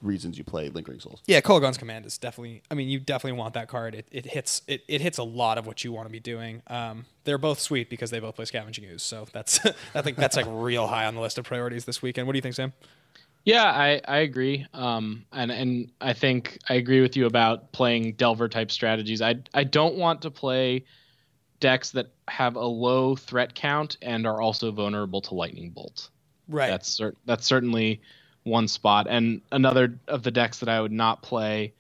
reasons 0.02 0.38
you 0.38 0.44
play 0.44 0.70
Lingering 0.70 1.00
Souls. 1.00 1.22
Yeah, 1.26 1.42
Kolaghan's 1.42 1.78
command 1.78 2.06
is 2.06 2.18
definitely. 2.18 2.62
I 2.70 2.76
mean, 2.76 2.90
you 2.90 3.00
definitely 3.00 3.38
want 3.38 3.54
that 3.56 3.68
card. 3.68 3.96
It, 3.96 4.08
it 4.12 4.26
hits 4.26 4.62
it, 4.68 4.84
it 4.88 5.02
hits 5.02 5.18
a 5.18 5.24
lot 5.24 5.58
of 5.58 5.66
what 5.66 5.84
you 5.84 5.92
want 5.92 6.08
to 6.08 6.12
be 6.12 6.20
doing. 6.20 6.62
Um, 6.68 7.06
they're 7.24 7.38
both 7.38 7.60
sweet 7.60 7.90
because 7.90 8.12
they 8.12 8.20
both 8.20 8.36
play 8.36 8.46
Scavenging 8.46 8.86
Ooze. 8.86 9.04
So 9.04 9.26
that's 9.32 9.60
I 9.96 10.02
think 10.02 10.18
that's 10.18 10.36
like 10.36 10.46
real 10.50 10.88
high 10.88 11.06
on 11.06 11.16
the 11.16 11.22
list 11.22 11.38
of 11.38 11.46
priorities 11.46 11.86
this 11.86 12.02
weekend. 12.02 12.28
What 12.28 12.34
do 12.34 12.38
you 12.38 12.42
think, 12.42 12.56
Sam? 12.56 12.74
Yeah, 13.44 13.64
I, 13.64 14.02
I 14.06 14.18
agree. 14.20 14.66
Um, 14.74 15.26
and 15.32 15.52
and 15.52 15.92
I 16.02 16.14
think 16.14 16.60
I 16.68 16.74
agree 16.74 17.02
with 17.02 17.16
you 17.16 17.26
about 17.28 17.72
playing 17.72 18.14
Delver 18.14 18.50
type 18.50 18.72
strategies. 18.72 19.22
I 19.22 19.36
I 19.54 19.64
don't 19.64 19.96
want 19.96 20.22
to 20.24 20.32
play 20.32 20.86
decks 21.60 21.92
that 21.92 22.08
have 22.28 22.56
a 22.56 22.66
low 22.66 23.16
threat 23.16 23.56
count 23.56 23.98
and 24.02 24.28
are 24.28 24.42
also 24.42 24.72
vulnerable 24.72 25.22
to 25.22 25.34
lightning 25.34 25.70
bolt. 25.70 26.10
Right. 26.48 26.68
That's 26.68 26.90
cer- 26.90 27.16
that's 27.26 27.46
certainly 27.46 28.02
one 28.48 28.68
spot. 28.68 29.08
And 29.10 29.42
another 29.52 30.00
of 30.08 30.24
the 30.24 30.32
decks 30.32 30.60
that 30.60 30.70
I 30.70 30.82
would 30.82 30.92
not 30.92 31.22
play 31.22 31.74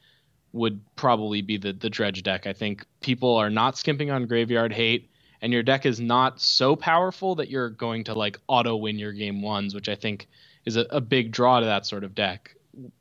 would 0.53 0.79
probably 0.95 1.41
be 1.41 1.57
the 1.57 1.73
the 1.73 1.89
dredge 1.89 2.23
deck. 2.23 2.47
I 2.47 2.53
think 2.53 2.85
people 3.01 3.35
are 3.35 3.49
not 3.49 3.77
skimping 3.77 4.11
on 4.11 4.27
graveyard 4.27 4.73
hate, 4.73 5.09
and 5.41 5.53
your 5.53 5.63
deck 5.63 5.85
is 5.85 5.99
not 5.99 6.39
so 6.39 6.75
powerful 6.75 7.35
that 7.35 7.49
you're 7.49 7.69
going 7.69 8.03
to 8.05 8.13
like 8.13 8.39
auto 8.47 8.75
win 8.75 8.99
your 8.99 9.13
game 9.13 9.41
ones, 9.41 9.73
which 9.73 9.89
I 9.89 9.95
think 9.95 10.27
is 10.65 10.77
a, 10.77 10.85
a 10.89 11.01
big 11.01 11.31
draw 11.31 11.59
to 11.59 11.65
that 11.65 11.85
sort 11.85 12.03
of 12.03 12.13
deck. 12.15 12.55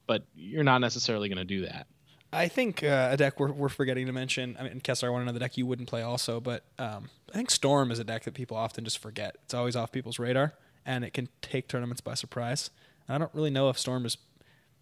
But 0.06 0.24
you're 0.34 0.64
not 0.64 0.80
necessarily 0.80 1.28
going 1.28 1.38
to 1.38 1.44
do 1.44 1.62
that. 1.66 1.86
I 2.32 2.48
think 2.48 2.82
uh, 2.82 3.08
a 3.12 3.16
deck 3.16 3.38
we're, 3.38 3.52
we're 3.52 3.68
forgetting 3.68 4.06
to 4.06 4.12
mention. 4.12 4.56
I 4.58 4.64
mean, 4.64 4.80
Kessler, 4.80 5.08
I 5.08 5.12
want 5.12 5.22
to 5.22 5.26
know 5.26 5.32
the 5.32 5.38
deck 5.38 5.56
you 5.56 5.66
wouldn't 5.66 5.88
play 5.88 6.02
also, 6.02 6.40
but 6.40 6.64
um, 6.78 7.08
I 7.30 7.36
think 7.36 7.50
Storm 7.50 7.90
is 7.90 7.98
a 7.98 8.04
deck 8.04 8.24
that 8.24 8.34
people 8.34 8.56
often 8.56 8.84
just 8.84 8.98
forget. 8.98 9.36
It's 9.44 9.54
always 9.54 9.76
off 9.76 9.92
people's 9.92 10.18
radar, 10.18 10.54
and 10.84 11.04
it 11.04 11.14
can 11.14 11.28
take 11.40 11.68
tournaments 11.68 12.00
by 12.00 12.14
surprise. 12.14 12.70
I 13.08 13.18
don't 13.18 13.34
really 13.34 13.50
know 13.50 13.68
if 13.68 13.78
Storm 13.78 14.04
is 14.06 14.16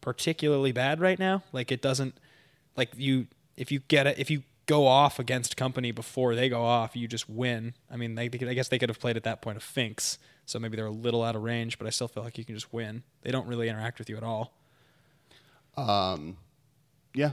particularly 0.01 0.73
bad 0.73 1.01
right 1.01 1.19
now. 1.19 1.43
Like 1.53 1.73
it 1.73 1.83
doesn't 1.83 2.17
like 2.77 2.91
you 2.97 3.27
if 3.57 3.71
you 3.71 3.81
get 3.89 4.07
it 4.07 4.19
if 4.19 4.31
you 4.31 4.43
go 4.67 4.87
off 4.87 5.19
against 5.19 5.57
company 5.57 5.93
before 5.93 6.35
they 6.35 6.49
go 6.49 6.63
off, 6.65 6.97
you 6.97 7.07
just 7.07 7.29
win. 7.29 7.75
I 7.91 7.97
mean, 7.97 8.15
they, 8.15 8.29
they 8.29 8.49
I 8.49 8.55
guess 8.55 8.69
they 8.69 8.79
could 8.79 8.89
have 8.89 9.01
played 9.01 9.17
at 9.17 9.25
that 9.25 9.43
point 9.43 9.57
of 9.57 9.63
Finks, 9.63 10.19
so 10.47 10.59
maybe 10.59 10.77
they're 10.77 10.87
a 10.87 10.91
little 10.91 11.23
out 11.23 11.37
of 11.37 11.43
range, 11.43 11.79
but 11.79 11.87
I 11.87 11.91
still 11.91 12.09
feel 12.09 12.23
like 12.23 12.39
you 12.39 12.45
can 12.45 12.55
just 12.55 12.73
win. 12.73 13.03
They 13.23 13.31
don't 13.31 13.47
really 13.47 13.69
interact 13.69 13.99
with 13.99 14.09
you 14.09 14.17
at 14.17 14.23
all. 14.23 14.55
Um, 15.77 16.37
yeah, 17.15 17.33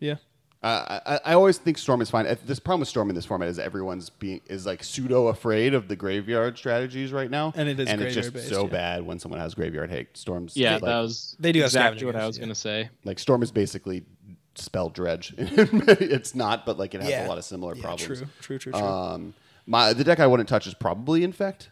Yeah. 0.00 0.16
Uh, 0.62 1.00
I, 1.24 1.32
I 1.32 1.34
always 1.34 1.58
think 1.58 1.76
Storm 1.76 2.00
is 2.02 2.08
fine. 2.10 2.24
Uh, 2.26 2.36
This 2.44 2.60
problem 2.60 2.80
with 2.80 2.88
Storm 2.88 3.08
in 3.08 3.16
this 3.16 3.24
format 3.24 3.48
is 3.48 3.58
everyone's 3.58 4.10
being 4.10 4.40
is 4.46 4.64
like 4.64 4.84
pseudo 4.84 5.26
afraid 5.26 5.74
of 5.74 5.88
the 5.88 5.96
graveyard 5.96 6.56
strategies 6.56 7.12
right 7.12 7.30
now, 7.30 7.52
And 7.56 7.68
it 7.68 7.80
is 7.80 7.88
and 7.88 8.00
it's 8.00 8.14
just 8.14 8.32
graveyard-based, 8.32 8.48
so 8.54 8.64
yeah. 8.66 8.70
bad 8.70 9.02
when 9.06 9.18
someone 9.18 9.40
has 9.40 9.54
graveyard 9.54 9.90
hate. 9.90 10.16
Storm's 10.16 10.56
Yeah, 10.56 10.74
like, 10.74 10.82
that 10.82 11.00
was 11.00 11.36
They 11.40 11.50
do 11.50 11.58
have 11.60 11.66
exactly 11.66 12.06
what 12.06 12.14
I 12.14 12.26
was 12.26 12.36
yeah. 12.36 12.42
going 12.42 12.54
to 12.54 12.60
say. 12.60 12.90
like 13.04 13.18
Storm 13.18 13.42
is 13.42 13.50
basically 13.50 14.04
spell 14.54 14.88
dredge. 14.88 15.34
it's 15.38 16.34
not, 16.36 16.64
but 16.64 16.78
like 16.78 16.94
it 16.94 17.00
has 17.00 17.10
Yeah. 17.10 17.26
a 17.26 17.28
lot 17.28 17.38
of 17.38 17.44
similar 17.44 17.74
Yeah, 17.74 17.82
problems. 17.82 18.06
true, 18.20 18.26
true, 18.40 18.58
true, 18.58 18.72
true. 18.72 18.80
Um, 18.80 19.34
my 19.66 19.92
the 19.94 20.04
deck 20.04 20.20
I 20.20 20.28
wouldn't 20.28 20.48
touch 20.48 20.68
is 20.68 20.74
probably 20.74 21.24
Infect. 21.24 21.70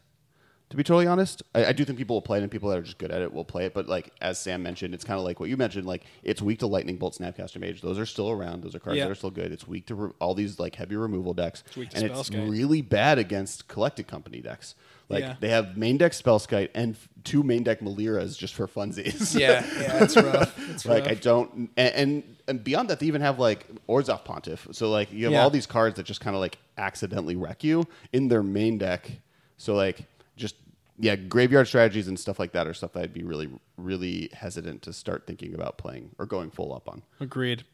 To 0.70 0.76
be 0.76 0.84
totally 0.84 1.08
honest, 1.08 1.42
I, 1.52 1.66
I 1.66 1.72
do 1.72 1.84
think 1.84 1.98
people 1.98 2.14
will 2.14 2.22
play 2.22 2.38
it, 2.38 2.42
and 2.42 2.50
people 2.50 2.68
that 2.70 2.78
are 2.78 2.82
just 2.82 2.96
good 2.98 3.10
at 3.10 3.22
it 3.22 3.32
will 3.32 3.44
play 3.44 3.66
it. 3.66 3.74
But 3.74 3.88
like 3.88 4.12
as 4.20 4.38
Sam 4.38 4.62
mentioned, 4.62 4.94
it's 4.94 5.02
kind 5.04 5.18
of 5.18 5.24
like 5.24 5.40
what 5.40 5.48
you 5.48 5.56
mentioned. 5.56 5.84
Like 5.84 6.04
it's 6.22 6.40
weak 6.40 6.60
to 6.60 6.68
Lightning 6.68 6.96
Bolt, 6.96 7.18
Snapcaster 7.18 7.58
Mage. 7.60 7.82
Those 7.82 7.98
are 7.98 8.06
still 8.06 8.30
around. 8.30 8.62
Those 8.62 8.76
are 8.76 8.78
cards 8.78 8.96
Yeah. 8.98 9.04
that 9.06 9.10
are 9.10 9.14
still 9.16 9.32
good. 9.32 9.50
It's 9.50 9.66
weak 9.66 9.86
to 9.86 9.94
re- 9.96 10.12
all 10.20 10.32
these 10.34 10.60
like 10.60 10.76
heavy 10.76 10.94
removal 10.94 11.34
decks, 11.34 11.64
weak 11.76 11.90
to 11.90 11.96
and 11.96 12.06
it's 12.06 12.30
really 12.30 12.82
bad 12.82 13.18
against 13.18 13.66
collected 13.66 14.06
company 14.06 14.40
decks. 14.40 14.76
Like 15.08 15.22
Yeah. 15.24 15.34
they 15.40 15.48
have 15.48 15.76
main 15.76 15.96
deck 15.96 16.12
Spellskite 16.12 16.68
and 16.72 16.94
f- 16.94 17.08
two 17.24 17.42
main 17.42 17.64
deck 17.64 17.80
Meliras 17.80 18.38
just 18.38 18.54
for 18.54 18.68
funsies. 18.68 19.36
yeah, 19.36 19.64
yeah, 19.80 19.98
it's 20.04 20.16
rough. 20.16 20.70
It's 20.70 20.86
like 20.86 21.02
rough. 21.02 21.10
I 21.10 21.14
don't, 21.16 21.52
and, 21.76 21.94
and 21.96 22.36
and 22.46 22.62
beyond 22.62 22.90
that, 22.90 23.00
they 23.00 23.06
even 23.06 23.22
have 23.22 23.40
like 23.40 23.66
Orzhov 23.88 24.24
Pontiff. 24.24 24.68
So 24.70 24.88
like 24.88 25.12
you 25.12 25.24
have 25.24 25.32
Yeah. 25.32 25.42
all 25.42 25.50
these 25.50 25.66
cards 25.66 25.96
that 25.96 26.04
just 26.04 26.20
kind 26.20 26.36
of 26.36 26.40
like 26.40 26.58
accidentally 26.78 27.34
wreck 27.34 27.64
you 27.64 27.88
in 28.12 28.28
their 28.28 28.44
main 28.44 28.78
deck. 28.78 29.10
So 29.56 29.74
like 29.74 30.02
just 30.40 30.56
yeah, 30.98 31.16
graveyard 31.16 31.66
strategies 31.68 32.08
and 32.08 32.18
stuff 32.18 32.38
like 32.38 32.52
that 32.52 32.66
are 32.66 32.74
stuff 32.74 32.92
that 32.94 33.02
I'd 33.04 33.14
be 33.14 33.22
really 33.22 33.48
really 33.76 34.28
hesitant 34.32 34.82
to 34.82 34.92
start 34.92 35.26
thinking 35.26 35.54
about 35.54 35.78
playing 35.78 36.10
or 36.18 36.26
going 36.26 36.50
full 36.50 36.74
up 36.74 36.88
on. 36.88 37.02
Agreed. 37.20 37.64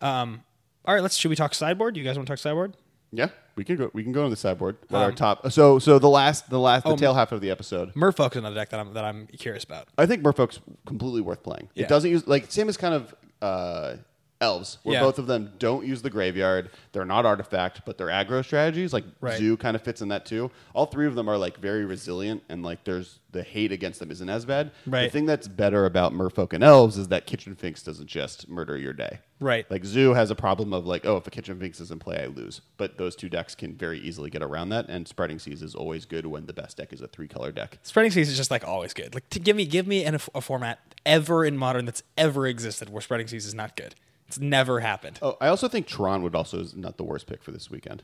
Um, 0.00 0.42
all 0.84 0.94
right, 0.94 1.02
let's. 1.02 1.16
Should 1.16 1.28
we 1.30 1.36
talk 1.36 1.54
sideboard? 1.54 1.94
Do 1.94 2.00
you 2.00 2.06
guys 2.06 2.16
want 2.16 2.26
to 2.26 2.32
talk 2.32 2.38
sideboard? 2.38 2.76
Yeah, 3.10 3.28
we 3.56 3.62
can 3.64 3.76
go. 3.76 3.90
We 3.94 4.02
can 4.02 4.10
go 4.12 4.24
on 4.24 4.30
the 4.30 4.36
sideboard. 4.36 4.76
What 4.88 4.98
our 4.98 5.10
Um, 5.10 5.14
top? 5.14 5.50
So 5.52 5.78
so 5.78 5.98
the 5.98 6.08
last 6.10 6.50
the 6.50 6.58
last 6.58 6.82
the 6.84 6.90
Oh, 6.90 6.96
tail 6.96 7.14
half 7.14 7.30
of 7.32 7.40
the 7.40 7.48
episode. 7.50 7.94
Merfolk's 7.94 8.36
another 8.36 8.56
deck 8.56 8.70
that 8.70 8.80
I'm 8.80 8.92
that 8.94 9.04
I'm 9.04 9.28
curious 9.28 9.62
about. 9.64 9.88
I 9.96 10.04
think 10.06 10.22
Merfolk's 10.22 10.58
completely 10.84 11.20
worth 11.20 11.42
playing. 11.42 11.68
Yeah. 11.74 11.84
It 11.84 11.88
doesn't 11.88 12.10
use 12.10 12.26
like 12.26 12.50
same 12.50 12.68
as 12.68 12.76
kind 12.76 12.92
of 12.94 13.14
uh, 13.40 13.96
elves, 14.44 14.78
where 14.82 14.94
Yeah. 14.94 15.00
both 15.02 15.18
of 15.18 15.26
them 15.26 15.52
don't 15.58 15.86
use 15.86 16.02
the 16.02 16.10
graveyard. 16.10 16.70
They're 16.92 17.04
not 17.04 17.24
artifact, 17.26 17.82
but 17.84 17.98
they're 17.98 18.08
aggro 18.08 18.44
strategies. 18.44 18.92
Like 18.92 19.04
Right. 19.20 19.36
Zoo 19.38 19.56
kind 19.56 19.74
of 19.74 19.82
fits 19.82 20.00
in 20.02 20.08
that 20.08 20.26
too. 20.26 20.50
All 20.74 20.86
three 20.86 21.06
of 21.06 21.14
them 21.14 21.28
are 21.28 21.36
like 21.38 21.58
very 21.58 21.84
resilient, 21.84 22.42
and 22.48 22.62
like 22.62 22.84
there's 22.84 23.18
the 23.32 23.42
hate 23.42 23.72
against 23.72 23.98
them 23.98 24.12
isn't 24.12 24.28
as 24.28 24.44
bad. 24.44 24.70
The 24.84 24.90
Right. 24.92 25.10
thing 25.12 25.26
that's 25.26 25.48
better 25.48 25.86
about 25.86 26.12
Merfolk 26.12 26.52
and 26.52 26.62
elves 26.62 26.96
is 26.96 27.08
that 27.08 27.26
Kitchen 27.26 27.56
Finks 27.56 27.82
doesn't 27.82 28.06
just 28.06 28.48
murder 28.48 28.76
your 28.76 28.92
day. 28.92 29.18
Right. 29.40 29.68
Like 29.68 29.84
Zoo 29.84 30.14
has 30.14 30.30
a 30.30 30.36
problem 30.36 30.72
of 30.72 30.86
like, 30.86 31.04
oh, 31.04 31.16
if 31.16 31.26
a 31.26 31.30
Kitchen 31.30 31.58
Finks 31.58 31.80
is 31.80 31.90
in 31.90 31.98
play, 31.98 32.22
I 32.22 32.26
lose. 32.26 32.60
But 32.76 32.96
those 32.96 33.16
two 33.16 33.28
decks 33.28 33.56
can 33.56 33.74
very 33.74 33.98
easily 33.98 34.30
get 34.30 34.40
around 34.42 34.68
that. 34.68 34.88
And 34.88 35.08
Spreading 35.08 35.40
Seas 35.40 35.62
is 35.62 35.74
always 35.74 36.04
good 36.04 36.26
when 36.26 36.46
the 36.46 36.52
best 36.52 36.76
deck 36.76 36.92
is 36.92 37.00
a 37.00 37.08
three 37.08 37.26
color 37.26 37.50
deck. 37.50 37.78
Spreading 37.82 38.12
seas 38.12 38.28
is 38.30 38.36
just 38.36 38.52
like 38.52 38.66
always 38.66 38.94
good. 38.94 39.14
Like 39.14 39.28
to 39.30 39.40
give 39.40 39.56
me 39.56 39.66
give 39.66 39.86
me 39.88 40.04
an, 40.04 40.14
a 40.14 40.40
format 40.40 40.78
ever 41.04 41.44
in 41.44 41.56
modern 41.56 41.84
that's 41.86 42.02
ever 42.16 42.46
existed 42.46 42.88
where 42.88 43.02
spreading 43.02 43.26
seas 43.26 43.46
is 43.46 43.54
not 43.54 43.76
good. 43.76 43.96
It's 44.28 44.38
never 44.38 44.80
happened. 44.80 45.18
Oh, 45.22 45.36
I 45.40 45.48
also 45.48 45.68
think 45.68 45.86
Tron 45.86 46.22
would 46.22 46.34
also 46.34 46.60
is 46.60 46.74
not 46.74 46.96
the 46.96 47.04
worst 47.04 47.26
pick 47.26 47.42
for 47.42 47.50
this 47.52 47.70
weekend. 47.70 48.02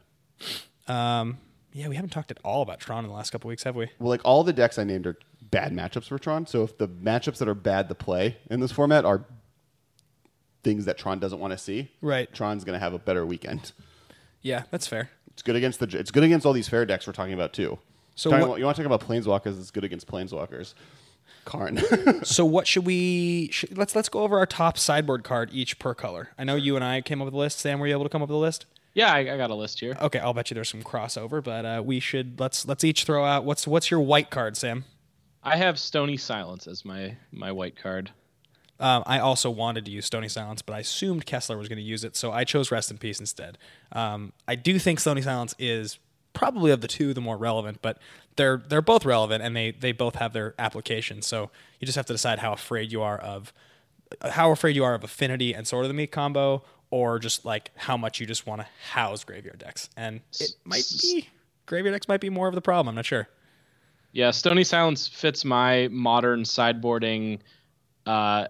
Um, 0.87 1.39
yeah, 1.73 1.89
we 1.89 1.95
haven't 1.97 2.11
talked 2.11 2.31
at 2.31 2.39
all 2.45 2.63
about 2.63 2.81
Tron 2.81 3.05
in 3.05 3.11
the 3.11 3.17
last 3.17 3.31
couple 3.31 3.49
weeks, 3.49 3.63
have 3.63 3.77
we? 3.77 3.89
Well, 3.99 4.09
like 4.11 4.21
all 4.25 4.43
the 4.45 4.53
decks 4.53 4.79
I 4.79 4.85
named 4.85 5.07
are 5.07 5.17
bad 5.51 5.73
matchups 5.73 6.09
for 6.09 6.19
Tron. 6.19 6.47
So 6.47 6.63
if 6.65 6.77
the 6.79 6.89
matchups 6.89 7.39
that 7.39 7.49
are 7.49 7.55
bad 7.55 7.89
to 7.89 7.95
play 7.95 8.37
in 8.51 8.61
this 8.61 8.73
format 8.73 9.05
are 9.05 9.25
things 10.63 10.85
that 10.85 10.99
Tron 10.99 11.19
doesn't 11.19 11.39
want 11.41 11.53
to 11.53 11.59
see, 11.59 11.91
Right. 12.03 12.33
Tron's 12.33 12.65
going 12.65 12.75
to 12.75 12.81
have 12.81 12.93
a 12.93 12.99
better 12.99 13.25
weekend. 13.25 13.73
Yeah, 14.43 14.65
that's 14.71 14.87
fair. 14.87 15.11
It's 15.29 15.43
good 15.43 15.57
against 15.57 15.81
the. 15.81 15.87
It's 15.99 16.11
good 16.11 16.25
against 16.25 16.45
all 16.45 16.53
these 16.53 16.69
fair 16.69 16.85
decks 16.85 17.07
we're 17.07 17.13
talking 17.15 17.35
about 17.35 17.53
too. 17.53 17.79
So 18.15 18.29
Talking 18.31 18.41
what- 18.41 18.47
about- 18.49 18.59
you 18.59 18.65
want 18.67 18.77
to 18.77 18.83
talk 18.83 18.93
about 18.93 19.09
planeswalkers? 19.09 19.59
It's 19.59 19.71
good 19.71 19.85
against 19.85 20.07
planeswalkers. 20.07 20.75
Karn. 21.45 21.81
So 22.25 22.45
what 22.45 22.67
should 22.67 22.85
we? 22.87 23.49
Should, 23.51 23.77
let's 23.79 23.95
let's 23.95 24.09
go 24.09 24.21
over 24.21 24.39
our 24.39 24.47
top 24.47 24.77
sideboard 24.79 25.25
card 25.25 25.51
each 25.53 25.79
per 25.79 25.95
color. 25.95 26.31
I 26.39 26.45
know 26.45 26.55
you 26.55 26.77
and 26.77 26.85
I 26.85 27.01
came 27.01 27.21
up 27.21 27.27
with 27.27 27.35
a 27.35 27.37
list. 27.37 27.59
Sam, 27.61 27.81
were 27.81 27.87
you 27.87 27.95
able 27.95 28.05
to 28.05 28.09
come 28.09 28.23
up 28.23 28.29
with 28.29 28.37
a 28.37 28.39
list? 28.39 28.67
Yeah, 28.95 29.13
I, 29.13 29.19
I 29.21 29.37
got 29.37 29.51
a 29.51 29.55
list 29.55 29.81
here. 29.81 29.97
Okay, 30.01 30.19
I'll 30.19 30.35
bet 30.35 30.51
you 30.51 30.55
there's 30.55 30.69
some 30.69 30.83
crossover, 30.83 31.43
but 31.43 31.65
uh, 31.65 31.83
we 31.85 32.01
should 32.01 32.39
let's 32.41 32.67
let's 32.67 32.85
each 32.85 33.05
throw 33.05 33.25
out 33.25 33.45
what's 33.45 33.67
what's 33.67 33.91
your 33.91 34.01
white 34.01 34.31
card, 34.31 34.57
Sam. 34.57 34.85
I 35.43 35.57
have 35.57 35.79
Stony 35.79 36.17
Silence 36.17 36.67
as 36.67 36.85
my 36.85 37.17
my 37.33 37.53
white 37.53 37.77
card. 37.77 38.11
Um, 38.79 39.03
I 39.07 39.19
also 39.19 39.51
wanted 39.51 39.85
to 39.85 39.91
use 39.91 40.07
Stony 40.07 40.29
Silence, 40.29 40.63
but 40.63 40.73
I 40.73 40.79
assumed 40.79 41.27
Kessler 41.27 41.59
was 41.59 41.69
going 41.69 41.79
to 41.79 41.85
use 41.85 42.03
it, 42.03 42.17
so 42.17 42.33
I 42.33 42.45
chose 42.45 42.71
Rest 42.71 42.91
in 42.91 42.97
Peace 42.97 43.21
instead. 43.21 43.59
Um, 43.93 44.33
I 44.49 44.55
do 44.55 44.79
think 44.79 45.01
Stony 45.01 45.21
Silence 45.21 45.55
is 45.59 45.99
probably 46.33 46.71
of 46.71 46.81
the 46.81 46.89
two 46.89 47.15
the 47.15 47.21
more 47.21 47.37
relevant, 47.37 47.81
but 47.83 47.99
they're 48.37 48.63
they're 48.69 48.83
both 48.83 49.05
relevant 49.05 49.43
and 49.43 49.57
they 49.57 49.73
they 49.73 49.93
both 49.93 50.17
have 50.17 50.33
their 50.33 50.55
applications. 50.59 51.27
So 51.27 51.51
you 51.79 51.87
just 51.87 51.97
have 51.97 52.07
to 52.07 52.15
decide 52.15 52.39
how 52.41 52.53
afraid 52.53 52.93
you 52.93 53.03
are 53.03 53.19
of 53.19 53.53
how 54.23 54.51
afraid 54.51 54.77
you 54.77 54.85
are 54.85 54.95
of 54.95 55.05
Affinity 55.05 55.55
and 55.55 55.67
Sword 55.67 55.85
of 55.85 55.89
the 55.89 55.95
Meek 55.95 56.13
combo, 56.13 56.65
or 56.91 57.19
just 57.19 57.45
like 57.45 57.71
how 57.77 57.97
much 57.97 58.21
you 58.21 58.27
just 58.27 58.47
want 58.47 58.61
to 58.63 58.67
house 58.91 59.25
graveyard 59.25 59.59
decks. 59.59 59.89
And 59.97 60.21
it 60.41 60.51
might 60.65 60.85
be 61.03 61.29
graveyard 61.67 61.95
decks 61.95 62.09
might 62.09 62.21
be 62.21 62.31
more 62.31 62.49
of 62.49 62.55
the 62.55 62.63
problem. 62.63 62.91
I'm 62.91 62.97
not 62.97 63.07
sure. 63.07 63.29
Yeah, 64.13 64.33
Stony 64.33 64.65
Silence 64.65 65.07
fits 65.09 65.45
my 65.45 65.89
modern 65.91 66.43
sideboarding 66.43 67.41
uh 68.07 68.47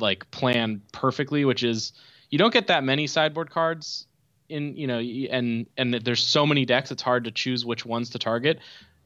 like 0.00 0.30
plan 0.30 0.82
perfectly, 0.92 1.44
which 1.44 1.62
is 1.64 1.92
you 2.30 2.38
don't 2.38 2.52
get 2.52 2.68
that 2.68 2.84
many 2.84 3.06
sideboard 3.06 3.50
cards 3.50 4.06
in, 4.52 4.76
you 4.76 4.86
know, 4.86 4.98
and 4.98 5.66
and 5.76 5.94
there's 5.94 6.22
so 6.22 6.46
many 6.46 6.64
decks 6.64 6.90
it's 6.92 7.02
hard 7.02 7.24
to 7.24 7.30
choose 7.30 7.64
which 7.64 7.84
ones 7.84 8.10
to 8.10 8.18
target. 8.18 8.58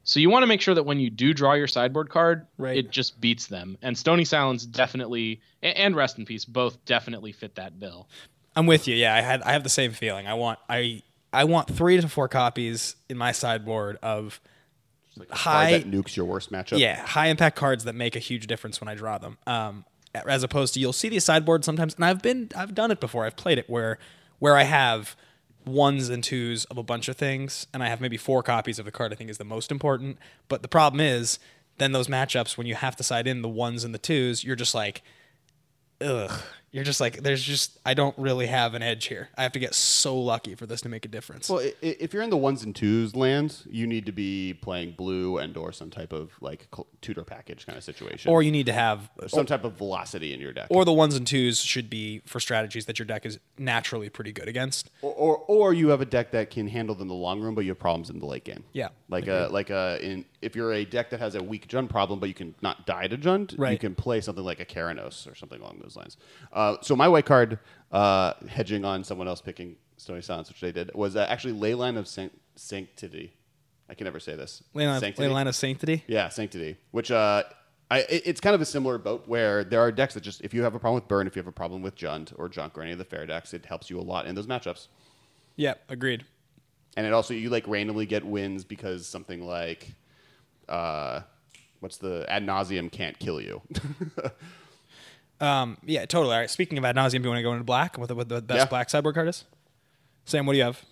So 0.04 0.20
you 0.20 0.30
want 0.30 0.44
to 0.44 0.46
make 0.46 0.60
sure 0.60 0.74
that 0.74 0.84
when 0.84 1.00
you 1.00 1.10
do 1.10 1.34
draw 1.34 1.54
your 1.54 1.66
sideboard 1.66 2.10
card, 2.10 2.46
Right. 2.58 2.76
it 2.76 2.90
just 2.92 3.20
beats 3.20 3.48
them. 3.48 3.76
And 3.82 3.98
Stony 3.98 4.24
Silence 4.24 4.64
definitely 4.64 5.40
and 5.62 5.96
Rest 5.96 6.16
in 6.18 6.24
Peace 6.26 6.44
both 6.44 6.84
definitely 6.84 7.32
fit 7.32 7.56
that 7.56 7.80
bill. 7.80 8.08
I'm 8.54 8.66
with 8.66 8.86
you. 8.86 8.94
Yeah, 8.94 9.14
I 9.14 9.20
had 9.20 9.42
I 9.42 9.52
have 9.52 9.62
the 9.64 9.68
same 9.68 9.92
feeling. 9.92 10.26
I 10.26 10.34
want 10.34 10.58
I 10.68 11.02
I 11.32 11.44
want 11.44 11.68
three 11.68 12.00
to 12.00 12.08
four 12.08 12.28
copies 12.28 12.96
in 13.08 13.16
my 13.18 13.32
sideboard 13.32 13.98
of 14.02 14.40
Card 15.18 15.30
high 15.32 15.70
that 15.78 15.90
nukes 15.90 16.14
your 16.14 16.26
worst 16.26 16.52
matchup. 16.52 16.78
yeah 16.78 17.00
high 17.00 17.28
impact 17.28 17.56
cards 17.56 17.84
that 17.84 17.94
make 17.94 18.16
a 18.16 18.18
huge 18.18 18.46
difference 18.46 18.80
when 18.80 18.88
I 18.88 18.94
draw 18.94 19.16
them. 19.18 19.38
Um, 19.46 19.84
as 20.14 20.42
opposed 20.42 20.74
to 20.74 20.80
you'll 20.80 20.92
see 20.92 21.08
these 21.08 21.24
sideboards 21.24 21.64
sometimes, 21.66 21.94
and 21.94 22.04
I've 22.04 22.22
been 22.22 22.50
I've 22.56 22.74
done 22.74 22.90
it 22.90 23.00
before. 23.00 23.24
I've 23.26 23.36
played 23.36 23.58
it 23.58 23.68
where 23.68 23.98
where 24.38 24.56
I 24.56 24.62
have 24.64 25.16
ones 25.66 26.08
and 26.08 26.22
twos 26.22 26.64
of 26.66 26.78
a 26.78 26.82
bunch 26.82 27.08
of 27.08 27.16
things, 27.16 27.66
and 27.74 27.82
I 27.82 27.88
have 27.88 28.00
maybe 28.00 28.16
four 28.16 28.42
copies 28.42 28.78
of 28.78 28.84
the 28.84 28.92
card 28.92 29.12
I 29.12 29.16
think 29.16 29.30
is 29.30 29.38
the 29.38 29.44
most 29.44 29.70
important. 29.70 30.18
But 30.48 30.62
the 30.62 30.68
problem 30.68 31.00
is 31.00 31.38
then 31.78 31.92
those 31.92 32.08
matchups 32.08 32.56
when 32.56 32.66
you 32.66 32.74
have 32.74 32.96
to 32.96 33.02
side 33.02 33.26
in 33.26 33.42
the 33.42 33.48
ones 33.48 33.84
and 33.84 33.92
the 33.92 33.98
twos, 33.98 34.44
you're 34.44 34.56
just 34.56 34.74
like 34.74 35.02
ugh. 36.00 36.40
You're 36.76 36.84
just 36.84 37.00
like, 37.00 37.22
there's 37.22 37.42
just, 37.42 37.78
I 37.86 37.94
don't 37.94 38.16
really 38.18 38.46
have 38.48 38.74
an 38.74 38.82
edge 38.82 39.06
here. 39.06 39.30
I 39.34 39.42
have 39.44 39.52
to 39.52 39.58
get 39.58 39.74
so 39.74 40.14
lucky 40.18 40.54
for 40.54 40.66
this 40.66 40.82
to 40.82 40.90
make 40.90 41.06
a 41.06 41.08
difference. 41.08 41.48
Well, 41.48 41.60
i- 41.60 41.72
if 41.80 42.12
you're 42.12 42.22
in 42.22 42.28
the 42.28 42.36
ones 42.36 42.62
and 42.64 42.76
twos 42.76 43.16
lands, 43.16 43.66
you 43.70 43.86
need 43.86 44.04
to 44.04 44.12
be 44.12 44.52
playing 44.60 44.92
blue 44.92 45.38
and 45.38 45.56
or 45.56 45.72
some 45.72 45.88
type 45.88 46.12
of 46.12 46.32
like 46.42 46.68
cl- 46.74 46.86
tutor 47.00 47.24
package 47.24 47.64
kind 47.64 47.78
of 47.78 47.82
situation, 47.82 48.30
or 48.30 48.42
you 48.42 48.52
need 48.52 48.66
to 48.66 48.74
have, 48.74 49.08
some 49.26 49.46
type 49.46 49.64
of 49.64 49.72
velocity 49.78 50.34
in 50.34 50.40
your 50.40 50.52
deck, 50.52 50.66
or 50.68 50.84
the 50.84 50.92
ones 50.92 51.16
and 51.16 51.26
twos 51.26 51.60
should 51.60 51.88
be 51.88 52.20
for 52.26 52.40
strategies 52.40 52.84
that 52.84 52.98
your 52.98 53.06
deck 53.06 53.24
is 53.24 53.38
naturally 53.56 54.10
pretty 54.10 54.32
good 54.32 54.46
against. 54.46 54.90
or, 55.00 55.14
or 55.14 55.36
or 55.48 55.72
you 55.72 55.88
have 55.88 56.02
a 56.02 56.04
deck 56.04 56.30
that 56.32 56.50
can 56.50 56.68
handle 56.68 56.94
them 56.94 57.02
in 57.02 57.08
the 57.08 57.14
long 57.14 57.40
run, 57.40 57.54
but 57.54 57.64
you 57.64 57.70
have 57.70 57.78
problems 57.78 58.10
in 58.10 58.18
the 58.18 58.26
late 58.26 58.44
game. 58.44 58.64
Yeah, 58.74 58.88
like 59.08 59.26
a 59.28 59.48
like 59.50 59.70
a 59.70 59.98
in 60.04 60.26
if 60.42 60.54
you're 60.54 60.74
a 60.74 60.84
deck 60.84 61.08
that 61.10 61.20
has 61.20 61.34
a 61.34 61.42
weak 61.42 61.66
Jund 61.68 61.88
problem, 61.88 62.20
but 62.20 62.28
you 62.28 62.34
can 62.34 62.54
not 62.60 62.86
die 62.86 63.06
to 63.08 63.16
Jund, 63.16 63.52
you 63.52 63.58
Right. 63.58 63.80
can 63.80 63.94
play 63.94 64.20
something 64.20 64.44
like 64.44 64.60
a 64.60 64.64
Keranos 64.66 65.26
or 65.30 65.34
something 65.34 65.60
along 65.60 65.78
those 65.82 65.96
lines. 65.96 66.16
Uh, 66.52 66.65
so 66.80 66.94
my 66.96 67.08
white 67.08 67.26
card, 67.26 67.58
uh, 67.92 68.32
hedging 68.48 68.84
on 68.84 69.04
someone 69.04 69.28
else 69.28 69.40
picking 69.40 69.76
Stony 69.96 70.20
Silence, 70.22 70.48
which 70.48 70.60
they 70.60 70.72
did, 70.72 70.90
was 70.94 71.16
uh, 71.16 71.26
actually 71.28 71.54
Leyline 71.58 71.96
of 71.96 72.06
Sanct- 72.06 72.36
Sanctity. 72.56 73.32
I 73.88 73.94
can 73.94 74.04
never 74.04 74.18
say 74.20 74.34
this. 74.36 74.62
Leyline, 74.74 75.00
Sanctity? 75.00 75.28
Leyline 75.28 75.48
of 75.48 75.54
Sanctity. 75.54 76.04
Yeah, 76.06 76.28
Sanctity, 76.28 76.76
which 76.90 77.10
uh, 77.10 77.44
I, 77.90 78.00
it- 78.00 78.22
it's 78.26 78.40
kind 78.40 78.54
of 78.54 78.60
a 78.60 78.64
similar 78.66 78.98
boat 78.98 79.24
where 79.26 79.62
there 79.64 79.80
are 79.80 79.92
decks 79.92 80.14
that 80.14 80.22
just 80.22 80.40
if 80.42 80.52
you 80.52 80.62
have 80.64 80.74
a 80.74 80.78
problem 80.78 80.96
with 81.00 81.08
Burn, 81.08 81.26
if 81.26 81.36
you 81.36 81.40
have 81.40 81.46
a 81.46 81.52
problem 81.52 81.82
with 81.82 81.94
Jund 81.96 82.32
or 82.36 82.48
Junk 82.48 82.76
or 82.76 82.82
any 82.82 82.92
of 82.92 82.98
the 82.98 83.04
fair 83.04 83.24
decks, 83.26 83.54
it 83.54 83.64
helps 83.64 83.88
you 83.90 83.98
a 83.98 84.02
lot 84.02 84.26
in 84.26 84.34
those 84.34 84.46
matchups. 84.46 84.88
Yeah, 85.54 85.74
agreed. 85.88 86.24
And 86.96 87.06
it 87.06 87.12
also 87.12 87.32
you 87.34 87.48
like 87.50 87.66
randomly 87.68 88.06
get 88.06 88.24
wins 88.24 88.64
because 88.64 89.06
something 89.06 89.46
like, 89.46 89.92
uh, 90.68 91.20
what's 91.80 91.98
the 91.98 92.24
ad 92.28 92.44
nauseum 92.44 92.90
can't 92.90 93.18
kill 93.18 93.40
you. 93.40 93.60
Um, 95.40 95.76
yeah, 95.84 96.06
totally. 96.06 96.34
All 96.34 96.40
right. 96.40 96.50
Speaking 96.50 96.78
of 96.78 96.84
ad 96.84 96.96
nauseum, 96.96 97.18
do 97.18 97.22
you 97.24 97.28
want 97.28 97.38
to 97.38 97.42
go 97.42 97.52
into 97.52 97.64
black? 97.64 97.98
with 97.98 98.08
the, 98.08 98.14
what 98.14 98.28
the 98.28 98.40
best 98.40 98.58
Yeah. 98.58 98.64
black 98.66 98.88
sideboard 98.90 99.14
card 99.14 99.28
is? 99.28 99.44
Sam, 100.24 100.46
what 100.46 100.52
do 100.54 100.58
you 100.58 100.64
have? 100.64 100.82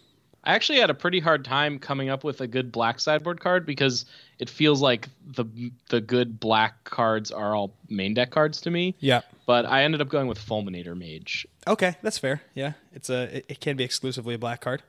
I 0.46 0.54
actually 0.54 0.78
had 0.80 0.90
a 0.90 0.94
pretty 0.94 1.20
hard 1.20 1.42
time 1.44 1.78
coming 1.78 2.10
up 2.10 2.22
with 2.22 2.42
a 2.42 2.46
good 2.46 2.70
black 2.70 3.00
sideboard 3.00 3.40
card 3.40 3.64
because 3.64 4.04
it 4.38 4.50
feels 4.50 4.82
like 4.82 5.08
the 5.26 5.46
the 5.88 6.02
good 6.02 6.38
black 6.38 6.84
cards 6.84 7.30
are 7.30 7.54
all 7.54 7.72
main 7.88 8.12
deck 8.12 8.30
cards 8.30 8.60
to 8.62 8.70
me. 8.70 8.94
Yeah. 9.00 9.22
But 9.46 9.64
I 9.64 9.84
ended 9.84 10.02
up 10.02 10.08
going 10.10 10.26
with 10.26 10.38
Fulminator 10.38 10.94
Mage. 10.96 11.46
Okay, 11.66 11.96
that's 12.02 12.18
fair. 12.18 12.42
Yeah, 12.54 12.74
it's 12.92 13.08
a 13.08 13.38
it, 13.38 13.46
it 13.48 13.60
can 13.60 13.78
be 13.78 13.84
exclusively 13.84 14.34
a 14.34 14.38
black 14.38 14.60
card. 14.60 14.82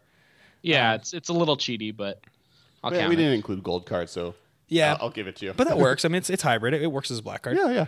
Yeah, 0.62 0.95
it's 0.95 1.14
it's 1.14 1.30
a 1.30 1.34
little 1.34 1.56
cheaty, 1.56 1.95
but 1.95 2.20
I'll 2.84 2.91
Yeah, 2.93 2.99
count 2.99 3.10
we 3.12 3.16
it. 3.16 3.20
didn't 3.20 3.34
include 3.36 3.64
gold 3.64 3.86
cards, 3.86 4.12
so 4.12 4.36
Yeah. 4.68 4.93
I'll, 4.95 5.03
I'll 5.06 5.10
give 5.10 5.28
it 5.28 5.38
to 5.38 5.45
you. 5.45 5.53
But 5.53 5.70
that 5.70 5.78
works. 5.88 6.03
I 6.03 6.10
mean, 6.10 6.18
it's 6.18 6.30
it's 6.30 6.43
hybrid. 6.43 6.74
It, 6.74 6.82
it 6.82 6.91
works 6.91 7.12
as 7.12 7.20
a 7.20 7.24
black 7.24 7.43
card. 7.43 7.56
yeah, 7.56 7.72
yeah. 7.72 7.86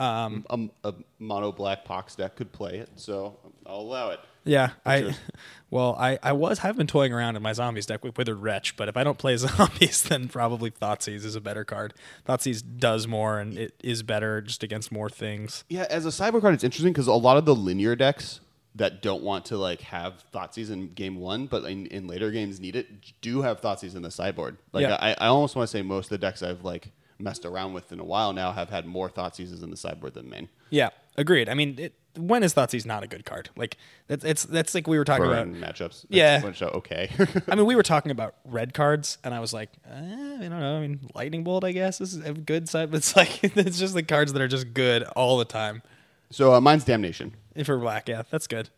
Um, 0.00 0.44
a, 0.48 0.88
a 0.88 0.94
mono 1.18 1.52
black 1.52 1.84
pox 1.84 2.14
deck 2.14 2.36
could 2.36 2.52
play 2.52 2.78
it, 2.78 2.88
so 2.96 3.36
I'll 3.66 3.80
allow 3.80 4.10
it. 4.10 4.20
Yeah, 4.44 4.70
I 4.86 5.14
well, 5.70 5.94
I 5.98 6.18
I 6.22 6.32
was 6.32 6.60
have 6.60 6.76
been 6.76 6.86
toying 6.86 7.12
around 7.12 7.36
in 7.36 7.42
my 7.42 7.52
zombies 7.52 7.84
deck 7.84 8.02
with 8.02 8.16
Withered 8.16 8.40
Wretch, 8.40 8.76
but 8.76 8.88
if 8.88 8.96
I 8.96 9.04
don't 9.04 9.18
play 9.18 9.36
zombies, 9.36 10.02
then 10.02 10.28
probably 10.28 10.70
Thoughtseize 10.70 11.24
is 11.24 11.36
a 11.36 11.40
better 11.40 11.64
card. 11.64 11.92
Thoughtseize 12.26 12.62
does 12.78 13.06
more 13.06 13.38
and 13.38 13.58
it 13.58 13.74
is 13.84 14.02
better 14.02 14.40
just 14.40 14.62
against 14.62 14.90
more 14.90 15.10
things. 15.10 15.64
Yeah, 15.68 15.86
as 15.90 16.06
a 16.06 16.08
cyber 16.08 16.40
card, 16.40 16.54
it's 16.54 16.64
interesting 16.64 16.92
because 16.92 17.06
a 17.06 17.12
lot 17.12 17.36
of 17.36 17.44
the 17.44 17.54
linear 17.54 17.94
decks 17.94 18.40
that 18.74 19.02
don't 19.02 19.22
want 19.22 19.44
to 19.46 19.58
like 19.58 19.82
have 19.82 20.24
Thoughtseize 20.32 20.70
in 20.70 20.94
game 20.94 21.16
one, 21.16 21.46
but 21.46 21.64
in, 21.64 21.86
in 21.86 22.06
later 22.06 22.30
games 22.30 22.58
need 22.60 22.76
it, 22.76 23.20
do 23.20 23.42
have 23.42 23.60
Thoughtseize 23.60 23.94
in 23.94 24.02
the 24.02 24.10
sideboard. 24.10 24.56
Like 24.72 24.82
Yeah. 24.82 24.96
I, 24.98 25.10
I 25.12 25.26
almost 25.26 25.56
want 25.56 25.68
to 25.68 25.70
say 25.76 25.82
most 25.82 26.06
of 26.06 26.10
the 26.10 26.18
decks 26.18 26.42
I've 26.42 26.64
like 26.64 26.92
messed 27.20 27.44
around 27.44 27.72
with 27.74 27.92
in 27.92 28.00
a 28.00 28.04
while 28.04 28.32
now 28.32 28.52
have 28.52 28.70
had 28.70 28.86
more 28.86 29.08
Thoughtseizes 29.08 29.62
in 29.62 29.70
the 29.70 29.76
sideboard 29.76 30.14
than 30.14 30.28
main. 30.28 30.48
Yeah, 30.70 30.90
agreed. 31.16 31.48
I 31.48 31.54
mean, 31.54 31.76
it, 31.78 31.94
when 32.16 32.42
is 32.42 32.54
Thoughtseize 32.54 32.86
not 32.86 33.02
a 33.02 33.06
good 33.06 33.24
card? 33.24 33.50
Like 33.56 33.76
that's 34.08 34.24
it's 34.24 34.44
that's 34.44 34.74
like 34.74 34.86
we 34.86 34.98
were 34.98 35.04
talking 35.04 35.26
about. 35.26 35.46
Burn 35.46 35.60
matchups. 35.60 36.06
Yeah. 36.08 36.42
Okay. 36.60 37.10
I 37.48 37.54
mean, 37.54 37.66
we 37.66 37.76
were 37.76 37.82
talking 37.94 38.10
about 38.10 38.34
red 38.44 38.74
cards, 38.74 39.18
and 39.22 39.32
I 39.34 39.40
was 39.40 39.52
like, 39.52 39.70
eh, 39.88 39.94
I 39.94 40.38
don't 40.48 40.50
know. 40.60 40.76
I 40.76 40.80
mean, 40.80 41.00
Lightning 41.14 41.44
Bolt, 41.44 41.64
I 41.64 41.72
guess, 41.72 42.00
is 42.00 42.16
a 42.16 42.32
good 42.32 42.68
side, 42.68 42.90
but 42.90 42.98
it's 42.98 43.14
like 43.16 43.42
it's 43.44 43.78
just 43.78 43.94
the 43.94 44.02
cards 44.02 44.32
that 44.32 44.42
are 44.42 44.48
just 44.48 44.74
good 44.74 45.04
all 45.16 45.38
the 45.38 45.44
time. 45.44 45.82
so 46.30 46.54
uh, 46.54 46.60
mine's 46.60 46.84
Damnation. 46.84 47.34
If 47.52 47.56
And 47.58 47.66
for 47.66 47.78
black, 47.78 48.08
yeah, 48.08 48.22
that's 48.30 48.46
good. 48.46 48.70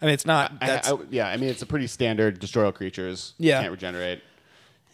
I 0.00 0.06
mean, 0.06 0.14
it's 0.14 0.26
not. 0.26 0.52
I, 0.60 0.66
That's, 0.66 0.90
I- 0.90 0.96
yeah, 1.10 1.28
I 1.28 1.36
mean 1.36 1.48
it's 1.48 1.62
a 1.62 1.66
pretty 1.66 1.86
standard 1.86 2.40
destroy 2.40 2.64
all 2.66 2.72
creatures. 2.72 3.34
Yeah. 3.38 3.60
can't 3.60 3.70
regenerate. 3.70 4.20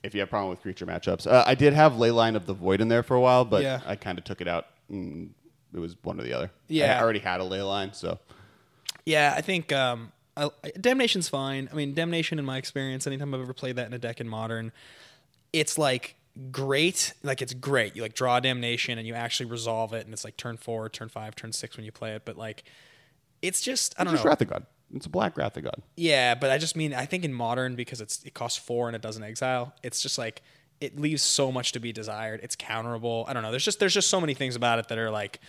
If 0.03 0.15
you 0.15 0.21
have 0.21 0.29
a 0.29 0.31
problem 0.31 0.51
with 0.51 0.61
creature 0.63 0.87
matchups, 0.87 1.27
uh, 1.27 1.45
I 1.47 1.55
did 1.55 1.73
have 1.73 1.93
Leyline 1.95 2.37
of 2.37 2.47
the 2.47 2.55
Void 2.55 2.81
in 2.81 2.89
there 2.89 3.03
for 3.03 3.15
a 3.17 3.21
while, 3.21 3.45
but 3.45 3.63
Yeah. 3.63 3.81
I 3.87 3.97
kind 3.97 4.17
of 4.19 4.25
took 4.25 4.41
it 4.41 4.49
out. 4.49 4.67
Mm, 4.91 5.31
it 5.75 5.79
was 5.81 5.97
one 6.03 6.21
or 6.21 6.23
the 6.23 6.33
other. 6.33 6.51
Yeah. 6.69 6.99
I 6.99 7.03
already 7.03 7.19
had 7.19 7.41
a 7.41 7.45
Leyline, 7.45 7.95
so 7.95 8.19
Yeah, 9.05 9.35
I 9.37 9.41
think 9.41 9.73
um, 9.73 10.13
I, 10.37 10.51
Damnation's 10.81 11.29
fine. 11.29 11.69
I 11.73 11.75
mean, 11.75 11.95
Damnation, 11.95 12.39
in 12.39 12.45
my 12.45 12.59
experience, 12.59 13.07
anytime 13.07 13.35
I've 13.35 13.41
ever 13.41 13.53
played 13.55 13.77
that 13.77 13.87
in 13.87 13.93
a 13.93 13.99
deck 13.99 14.21
in 14.21 14.29
Modern, 14.29 14.71
it's 15.53 15.77
like 15.79 16.15
great. 16.53 17.15
Like 17.23 17.43
it's 17.43 17.55
great. 17.55 17.97
You 17.97 18.03
like 18.03 18.15
draw 18.15 18.39
Damnation 18.39 18.99
and 18.99 19.07
you 19.07 19.15
actually 19.15 19.51
resolve 19.51 19.93
it, 19.95 20.05
and 20.05 20.13
it's 20.13 20.25
like 20.25 20.37
turn 20.37 20.57
four, 20.59 20.89
turn 20.89 21.09
five, 21.09 21.35
turn 21.35 21.53
six 21.53 21.77
when 21.77 21.85
you 21.85 21.93
play 21.93 22.15
it. 22.15 22.23
But 22.25 22.37
like, 22.39 22.65
it's 23.43 23.61
just 23.61 23.95
I 23.99 24.05
don't 24.05 24.15
It's 24.15 24.23
know. 24.25 24.31
just 24.31 24.41
Wrath 24.41 24.43
of 24.43 24.49
God. 24.49 24.67
It's 24.95 25.07
a 25.07 25.11
black 25.11 25.37
Wrath 25.37 25.57
of 25.57 25.65
God. 25.65 25.83
Yeah, 25.97 26.35
but 26.35 26.51
I 26.51 26.59
just 26.59 26.77
mean 26.77 26.95
I 26.95 27.07
think 27.07 27.25
in 27.25 27.33
Modern 27.33 27.75
because 27.77 28.01
it's 28.01 28.23
it 28.25 28.35
costs 28.35 28.59
four 28.59 28.89
and 28.89 28.97
it 28.97 29.03
doesn't 29.03 29.23
exile. 29.23 29.75
It's 29.83 30.01
just 30.01 30.19
like 30.19 30.43
it 30.81 30.99
leaves 30.99 31.23
so 31.23 31.51
much 31.53 31.73
to 31.73 31.81
be 31.81 31.93
desired. 31.93 32.41
It's 32.43 32.57
counterable. 32.57 33.29
I 33.29 33.33
don't 33.33 33.43
know. 33.43 33.51
There's 33.51 33.65
just 33.65 33.81
there's 33.81 33.95
just 33.95 34.09
so 34.09 34.21
many 34.21 34.35
things 34.35 34.57
about 34.57 34.79
it 34.79 34.89
that 34.89 34.99
are 34.99 35.11
like. 35.11 35.41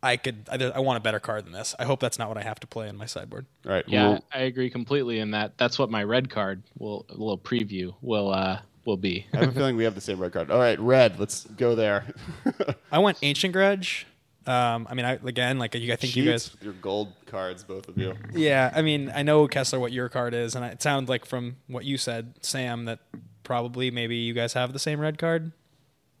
I 0.00 0.16
could. 0.16 0.48
I, 0.48 0.62
I 0.76 0.78
want 0.78 0.96
a 0.96 1.00
better 1.00 1.18
card 1.18 1.44
than 1.44 1.52
this. 1.52 1.74
I 1.76 1.84
hope 1.84 1.98
that's 1.98 2.20
not 2.20 2.28
what 2.28 2.38
I 2.38 2.42
have 2.42 2.60
to 2.60 2.68
play 2.68 2.88
in 2.88 2.96
my 2.96 3.06
sideboard. 3.06 3.46
All 3.66 3.72
right. 3.72 3.84
Yeah, 3.88 4.10
well, 4.10 4.24
I 4.32 4.42
agree 4.42 4.70
completely 4.70 5.18
in 5.18 5.32
that. 5.32 5.58
That's 5.58 5.76
what 5.76 5.90
my 5.90 6.04
red 6.04 6.30
card 6.30 6.62
will 6.78 7.04
a 7.08 7.14
little 7.14 7.36
preview 7.36 7.92
will 8.00 8.30
uh 8.32 8.60
will 8.84 8.96
be. 8.96 9.26
I 9.34 9.38
have 9.38 9.48
a 9.50 9.52
feeling 9.52 9.76
we 9.76 9.84
have 9.84 9.94
the 9.96 10.00
same 10.00 10.20
red 10.20 10.32
card. 10.32 10.52
All 10.52 10.58
right, 10.60 10.78
red. 10.80 11.20
Let's 11.20 11.44
go 11.44 11.74
there. 11.74 12.04
I 12.92 13.00
went 13.00 13.18
Ancient 13.22 13.52
Grudge. 13.52 14.06
Um, 14.48 14.86
I 14.88 14.94
mean, 14.94 15.04
I 15.04 15.12
again, 15.12 15.58
like 15.58 15.74
you, 15.74 15.92
I 15.92 15.96
think 15.96 16.16
you 16.16 16.24
guys. 16.24 16.50
With 16.52 16.64
your 16.64 16.72
gold 16.72 17.12
cards, 17.26 17.62
both 17.64 17.86
of 17.86 17.98
you. 17.98 18.14
Yeah, 18.32 18.72
I 18.74 18.80
mean, 18.80 19.12
I 19.14 19.22
know 19.22 19.46
Kessler 19.46 19.78
what 19.78 19.92
your 19.92 20.08
card 20.08 20.32
is, 20.32 20.54
and 20.54 20.64
it 20.64 20.80
sounds 20.80 21.10
like 21.10 21.26
from 21.26 21.56
what 21.66 21.84
you 21.84 21.98
said, 21.98 22.32
Sam, 22.40 22.86
that 22.86 23.00
probably 23.44 23.90
maybe 23.90 24.16
you 24.16 24.32
guys 24.32 24.54
have 24.54 24.72
the 24.72 24.78
same 24.78 25.00
red 25.00 25.18
card. 25.18 25.52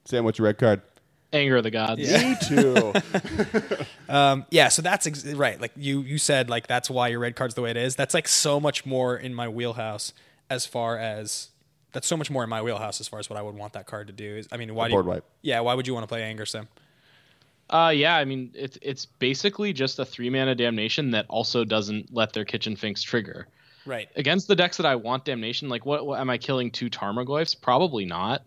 Sam, 0.04 0.24
what's 0.24 0.38
your 0.38 0.44
red 0.44 0.58
card? 0.58 0.82
Anger 1.32 1.56
of 1.56 1.64
the 1.64 1.70
gods. 1.70 2.00
Me 2.00 2.36
too. 2.46 2.92
Um, 4.10 4.46
yeah, 4.50 4.68
so 4.68 4.80
that's 4.80 5.06
ex- 5.06 5.26
right. 5.26 5.60
Like 5.60 5.72
you, 5.76 6.00
you 6.00 6.16
said, 6.16 6.48
like 6.48 6.66
that's 6.66 6.88
why 6.88 7.08
your 7.08 7.18
red 7.18 7.36
card's 7.36 7.54
the 7.54 7.60
way 7.60 7.70
it 7.70 7.76
is. 7.76 7.94
That's 7.94 8.14
like 8.14 8.26
so 8.26 8.58
much 8.58 8.86
more 8.86 9.14
in 9.18 9.34
my 9.34 9.48
wheelhouse 9.48 10.14
as 10.48 10.64
far 10.64 10.96
as 10.96 11.48
that's 11.92 12.06
so 12.06 12.16
much 12.16 12.30
more 12.30 12.42
in 12.42 12.48
my 12.48 12.62
wheelhouse 12.62 13.02
as 13.02 13.08
far 13.08 13.18
as 13.18 13.28
what 13.28 13.38
I 13.38 13.42
would 13.42 13.54
want 13.54 13.74
that 13.74 13.86
card 13.86 14.06
to 14.06 14.14
do. 14.14 14.36
Is 14.36 14.48
I 14.50 14.56
mean, 14.56 14.74
why 14.74 14.88
do 14.88 14.92
board 14.92 15.04
you, 15.04 15.10
wipe. 15.10 15.24
Yeah, 15.42 15.60
why 15.60 15.74
would 15.74 15.86
you 15.86 15.92
want 15.92 16.04
to 16.04 16.08
play 16.08 16.22
Anger 16.22 16.46
Sim? 16.46 16.68
Uh, 17.70 17.92
yeah, 17.94 18.16
I 18.16 18.24
mean 18.24 18.50
it's 18.54 18.78
it's 18.80 19.04
basically 19.04 19.72
just 19.72 19.98
a 19.98 20.04
three 20.04 20.30
mana 20.30 20.54
damnation 20.54 21.10
that 21.10 21.26
also 21.28 21.64
doesn't 21.64 22.12
let 22.12 22.32
their 22.32 22.44
kitchen 22.44 22.76
finks 22.76 23.02
trigger. 23.02 23.48
Right. 23.84 24.08
Against 24.16 24.48
the 24.48 24.56
decks 24.56 24.76
that 24.76 24.86
I 24.86 24.96
want 24.96 25.24
damnation, 25.24 25.68
like 25.68 25.86
what, 25.86 26.06
what 26.06 26.20
am 26.20 26.28
I 26.28 26.36
killing 26.36 26.70
two 26.70 26.90
Tarmogoyfs? 26.90 27.60
Probably 27.60 28.04
not. 28.04 28.46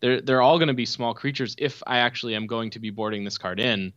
They're 0.00 0.20
they're 0.20 0.42
all 0.42 0.58
going 0.58 0.68
to 0.68 0.74
be 0.74 0.86
small 0.86 1.14
creatures 1.14 1.54
if 1.58 1.82
I 1.86 1.98
actually 1.98 2.34
am 2.34 2.46
going 2.46 2.70
to 2.70 2.78
be 2.78 2.90
boarding 2.90 3.24
this 3.24 3.38
card 3.38 3.60
in. 3.60 3.92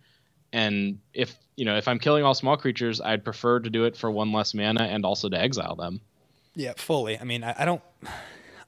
And 0.53 0.99
if 1.13 1.36
you 1.55 1.65
know 1.65 1.78
if 1.78 1.88
I'm 1.88 1.99
killing 1.99 2.23
all 2.23 2.34
small 2.34 2.57
creatures, 2.57 3.01
I'd 3.01 3.23
prefer 3.23 3.59
to 3.59 3.69
do 3.69 3.86
it 3.86 3.95
for 3.97 4.11
one 4.11 4.32
less 4.32 4.53
mana 4.53 4.84
and 4.84 5.05
also 5.05 5.30
to 5.30 5.39
exile 5.39 5.76
them. 5.76 6.01
Yeah, 6.55 6.73
fully. 6.78 7.19
I 7.19 7.23
mean, 7.23 7.43
I, 7.43 7.55
I 7.59 7.65
don't. 7.65 7.82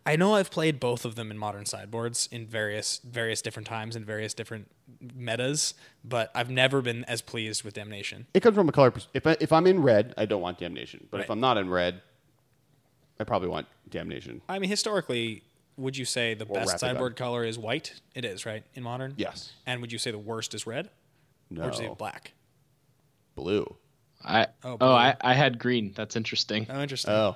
I 0.08 0.16
know 0.16 0.36
I've 0.36 0.50
played 0.50 0.80
both 0.80 1.04
of 1.04 1.16
them 1.16 1.32
in 1.32 1.38
modern 1.38 1.66
sideboards 1.66 2.30
in 2.32 2.48
various 2.48 3.00
various 3.04 3.42
different 3.42 3.68
times 3.68 3.94
and 3.94 4.06
various 4.06 4.34
different 4.34 4.72
metas, 5.14 5.74
but 6.06 6.32
I've 6.34 6.50
never 6.50 6.82
been 6.82 7.04
as 7.06 7.22
pleased 7.22 7.64
with 7.66 7.74
Damnation. 7.74 8.26
it 8.34 8.40
comes 8.40 8.56
from 8.56 8.70
a 8.70 8.72
color. 8.72 8.92
Pers- 8.92 9.10
if 9.14 9.28
I, 9.28 9.36
if 9.42 9.52
I'm 9.52 9.68
in 9.68 9.82
red, 9.84 10.14
I 10.18 10.26
don't 10.26 10.42
want 10.42 10.60
damnation. 10.60 11.08
But 11.12 11.20
if 11.20 11.30
I'm 11.30 11.42
not 11.42 11.58
in 11.58 11.70
red, 11.70 12.02
I 13.20 13.26
probably 13.26 13.50
want 13.50 13.68
damnation. 13.90 14.42
I 14.48 14.60
mean, 14.60 14.70
historically, 14.70 15.44
would 15.76 15.98
you 15.98 16.06
say 16.06 16.34
the 16.36 16.46
best 16.46 16.68
Wrath 16.68 16.76
of 16.76 16.80
sideboard 16.80 17.18
color 17.18 17.44
is 17.44 17.60
white? 17.60 18.00
It 18.16 18.24
is, 18.24 18.46
right? 18.46 18.64
In 18.76 18.84
modern? 18.84 19.14
Yes. 19.18 19.52
And 19.66 19.82
would 19.82 19.92
you 19.92 20.00
say 20.00 20.12
the 20.12 20.18
worst 20.18 20.54
is 20.54 20.66
red? 20.66 20.90
No. 21.50 21.64
Or 21.64 21.66
would 21.66 21.74
you 21.74 21.88
say 21.88 21.94
black? 21.98 22.32
Blue. 23.36 23.76
I 24.24 24.48
Oh, 24.64 24.78
oh. 24.80 24.94
I, 24.94 25.18
I 25.20 25.34
had 25.34 25.60
green. 25.60 25.94
That's 25.96 26.16
interesting. 26.16 26.66
Oh, 26.70 26.82
interesting. 26.82 27.14
Oh. 27.14 27.36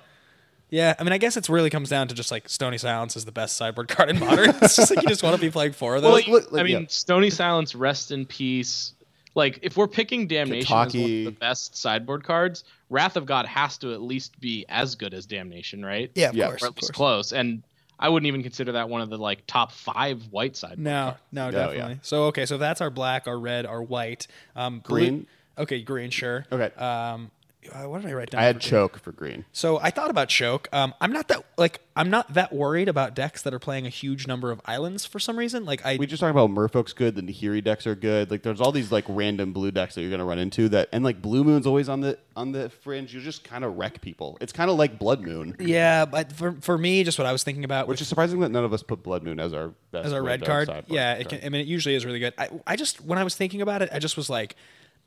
Yeah, 0.72 0.96
I 0.98 1.04
mean, 1.04 1.14
I 1.14 1.20
guess 1.20 1.38
it's 1.38 1.50
really 1.50 1.70
comes 1.70 1.90
down 1.90 2.08
to 2.08 2.16
just 2.16 2.32
like 2.32 2.50
Stony 2.50 2.78
Silence 2.80 3.16
is 3.16 3.26
the 3.26 3.32
best 3.32 3.56
sideboard 3.58 3.88
card 3.90 4.10
in 4.10 4.20
modern. 4.20 4.50
it's 4.62 4.76
just 4.78 4.90
like 4.96 5.04
you 5.04 5.10
just 5.10 5.22
want 5.22 5.36
to 5.36 5.42
be 5.42 5.52
playing 5.52 5.74
four 5.74 5.96
of 5.96 6.02
those. 6.02 6.10
Well, 6.10 6.16
Look, 6.18 6.28
you- 6.28 6.34
look, 6.34 6.52
look, 6.52 6.62
I 6.62 6.64
mean, 6.64 6.82
yeah. 6.82 6.88
Stony 6.90 7.30
Silence, 7.30 7.76
Rest 7.76 8.12
in 8.12 8.26
Peace. 8.26 8.94
Like, 9.36 9.60
if 9.62 9.78
we're 9.78 9.88
picking 9.88 10.28
Damnation 10.28 10.66
as 10.66 10.70
one 10.72 10.88
of 10.88 10.92
the 10.94 11.30
best 11.30 11.78
sideboard 11.78 12.24
cards, 12.24 12.64
Wrath 12.90 13.16
of 13.16 13.26
God 13.26 13.46
has 13.46 13.78
to 13.78 13.94
at 13.94 14.02
least 14.02 14.38
be 14.42 14.66
as 14.68 14.96
good 14.96 15.14
as 15.14 15.26
Damnation, 15.26 15.86
right? 15.86 16.12
yeah, 16.16 16.30
of 16.30 16.36
Yeah. 16.36 16.48
course. 16.48 16.64
Or 16.64 16.66
at 16.68 16.76
least 16.76 16.88
course. 16.94 16.96
close. 16.98 17.32
And 17.34 17.64
I 17.98 18.10
wouldn't 18.10 18.28
even 18.28 18.42
consider 18.44 18.72
that 18.74 18.90
one 18.90 19.00
of 19.02 19.10
the 19.10 19.18
like 19.18 19.46
top 19.48 19.72
five 19.72 20.22
white 20.32 20.56
sideboard. 20.58 20.80
No, 20.80 21.04
cards. 21.04 21.20
no, 21.32 21.46
yeah. 21.46 21.52
definitely. 21.52 22.00
So 22.02 22.24
okay, 22.26 22.46
so 22.46 22.58
that's 22.58 22.82
our 22.82 22.90
black, 22.90 23.28
our 23.28 23.38
red, 23.40 23.66
our 23.66 23.82
white. 23.84 24.28
Um, 24.56 24.80
blue- 24.80 24.98
Green. 25.00 25.28
Okay, 25.58 25.82
green, 25.82 26.10
sure. 26.10 26.46
Okay. 26.52 26.74
Um, 26.76 27.30
uh, 27.72 27.88
what 27.88 28.02
did 28.02 28.10
I 28.10 28.14
write 28.14 28.32
down? 28.32 28.42
I 28.42 28.46
had 28.46 28.60
choke 28.60 29.00
for 29.00 29.12
green. 29.12 29.46
So 29.52 29.80
I 29.80 29.92
thought 29.92 30.10
about 30.10 30.30
choke. 30.30 30.68
Um, 30.74 30.94
I'm 31.00 31.14
not 31.14 31.28
that 31.28 31.44
like 31.58 31.82
I'm 31.96 32.10
not 32.10 32.34
that 32.34 32.52
worried 32.52 32.90
about 32.90 33.14
decks 33.14 33.42
that 33.44 33.54
are 33.54 33.60
playing 33.60 33.86
a 33.86 33.90
huge 33.90 34.28
number 34.28 34.52
of 34.52 34.60
islands 34.66 35.06
for 35.06 35.20
some 35.20 35.38
reason. 35.38 35.64
Like 35.66 35.86
I 35.86 35.98
We 35.98 36.08
just 36.08 36.22
talked 36.22 36.32
about 36.32 36.50
Merfolk's 36.50 36.94
good, 36.94 37.16
the 37.16 37.22
Nahiri 37.22 37.64
decks 37.64 37.86
are 37.86 37.96
good. 37.96 38.32
Like 38.32 38.42
there's 38.44 38.62
all 38.62 38.72
these 38.72 38.92
like 38.92 39.06
random 39.08 39.54
blue 39.54 39.72
decks 39.72 39.96
that 39.96 40.02
you're 40.02 40.10
gonna 40.10 40.26
run 40.26 40.40
into 40.40 40.70
that, 40.70 40.90
and 40.92 41.04
like 41.04 41.22
Blue 41.22 41.44
Moon's 41.44 41.68
always 41.68 41.88
on 41.88 42.02
the 42.02 42.18
on 42.36 42.52
the 42.52 42.70
fringe. 42.70 43.14
You 43.14 43.22
just 43.22 43.44
kind 43.44 43.64
of 43.64 43.78
wreck 43.78 44.02
people. 44.02 44.38
It's 44.42 44.54
kind 44.54 44.72
of 44.72 44.78
like 44.78 44.98
Blood 44.98 45.22
Moon, 45.22 45.56
yeah, 45.60 46.06
but 46.06 46.32
for 46.32 46.54
for 46.62 46.78
me, 46.78 47.04
just 47.04 47.20
what 47.20 47.28
I 47.28 47.32
was 47.32 47.44
thinking 47.44 47.64
about 47.64 47.88
which 47.88 48.02
is 48.02 48.08
surprising 48.08 48.40
that 48.40 48.50
none 48.50 48.64
of 48.64 48.74
us 48.74 48.82
put 48.82 49.04
Blood 49.04 49.24
Moon 49.24 49.40
as 49.40 49.54
our 49.54 49.74
best 49.92 50.08
as 50.08 50.14
our 50.14 50.24
red 50.24 50.42
red 50.42 50.68
card. 50.68 50.86
Yeah, 50.88 51.14
it 51.14 51.30
can, 51.30 51.40
I 51.44 51.50
mean, 51.50 51.62
it 51.62 51.68
usually 51.68 51.96
is 51.96 52.06
really 52.06 52.20
good. 52.20 52.34
I, 52.38 52.50
I 52.66 52.76
just 52.76 53.02
when 53.02 53.20
I 53.20 53.24
was 53.24 53.36
thinking 53.36 53.62
about 53.62 53.82
it, 53.82 53.90
I 53.92 54.00
just 54.00 54.18
was 54.18 54.30
like, 54.30 54.56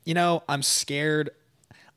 you 0.05 0.13
know, 0.13 0.43
I'm 0.47 0.63
scared. 0.63 1.31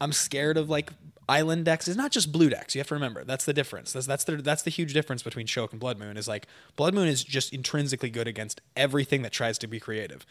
I'm 0.01 0.13
scared 0.13 0.57
of 0.57 0.71
like 0.71 0.91
island 1.29 1.65
decks. 1.67 1.87
It's 1.87 1.97
not 1.97 2.11
just 2.11 2.33
blue 2.33 2.49
decks. 2.49 2.75
You 2.75 2.81
have 2.81 2.89
to 2.89 2.95
remember 2.95 3.25
that's 3.25 3.45
the 3.45 3.53
difference. 3.53 3.93
That's 3.93 4.07
that's 4.07 4.25
the 4.25 4.37
that's 4.37 4.63
the 4.63 4.71
huge 4.71 4.95
difference 4.95 5.23
between 5.23 5.47
Choke 5.47 5.73
and 5.73 5.81
Blood 5.81 5.99
Moon. 5.99 6.17
Is 6.17 6.29
like 6.29 6.47
Blood 6.77 6.95
Moon 6.95 7.09
is 7.09 7.23
just 7.23 7.53
intrinsically 7.53 8.11
good 8.11 8.27
against 8.27 8.61
everything 8.77 9.23
that 9.23 9.33
tries 9.33 9.59
to 9.59 9.67
be 9.67 9.79
creative. 9.79 10.25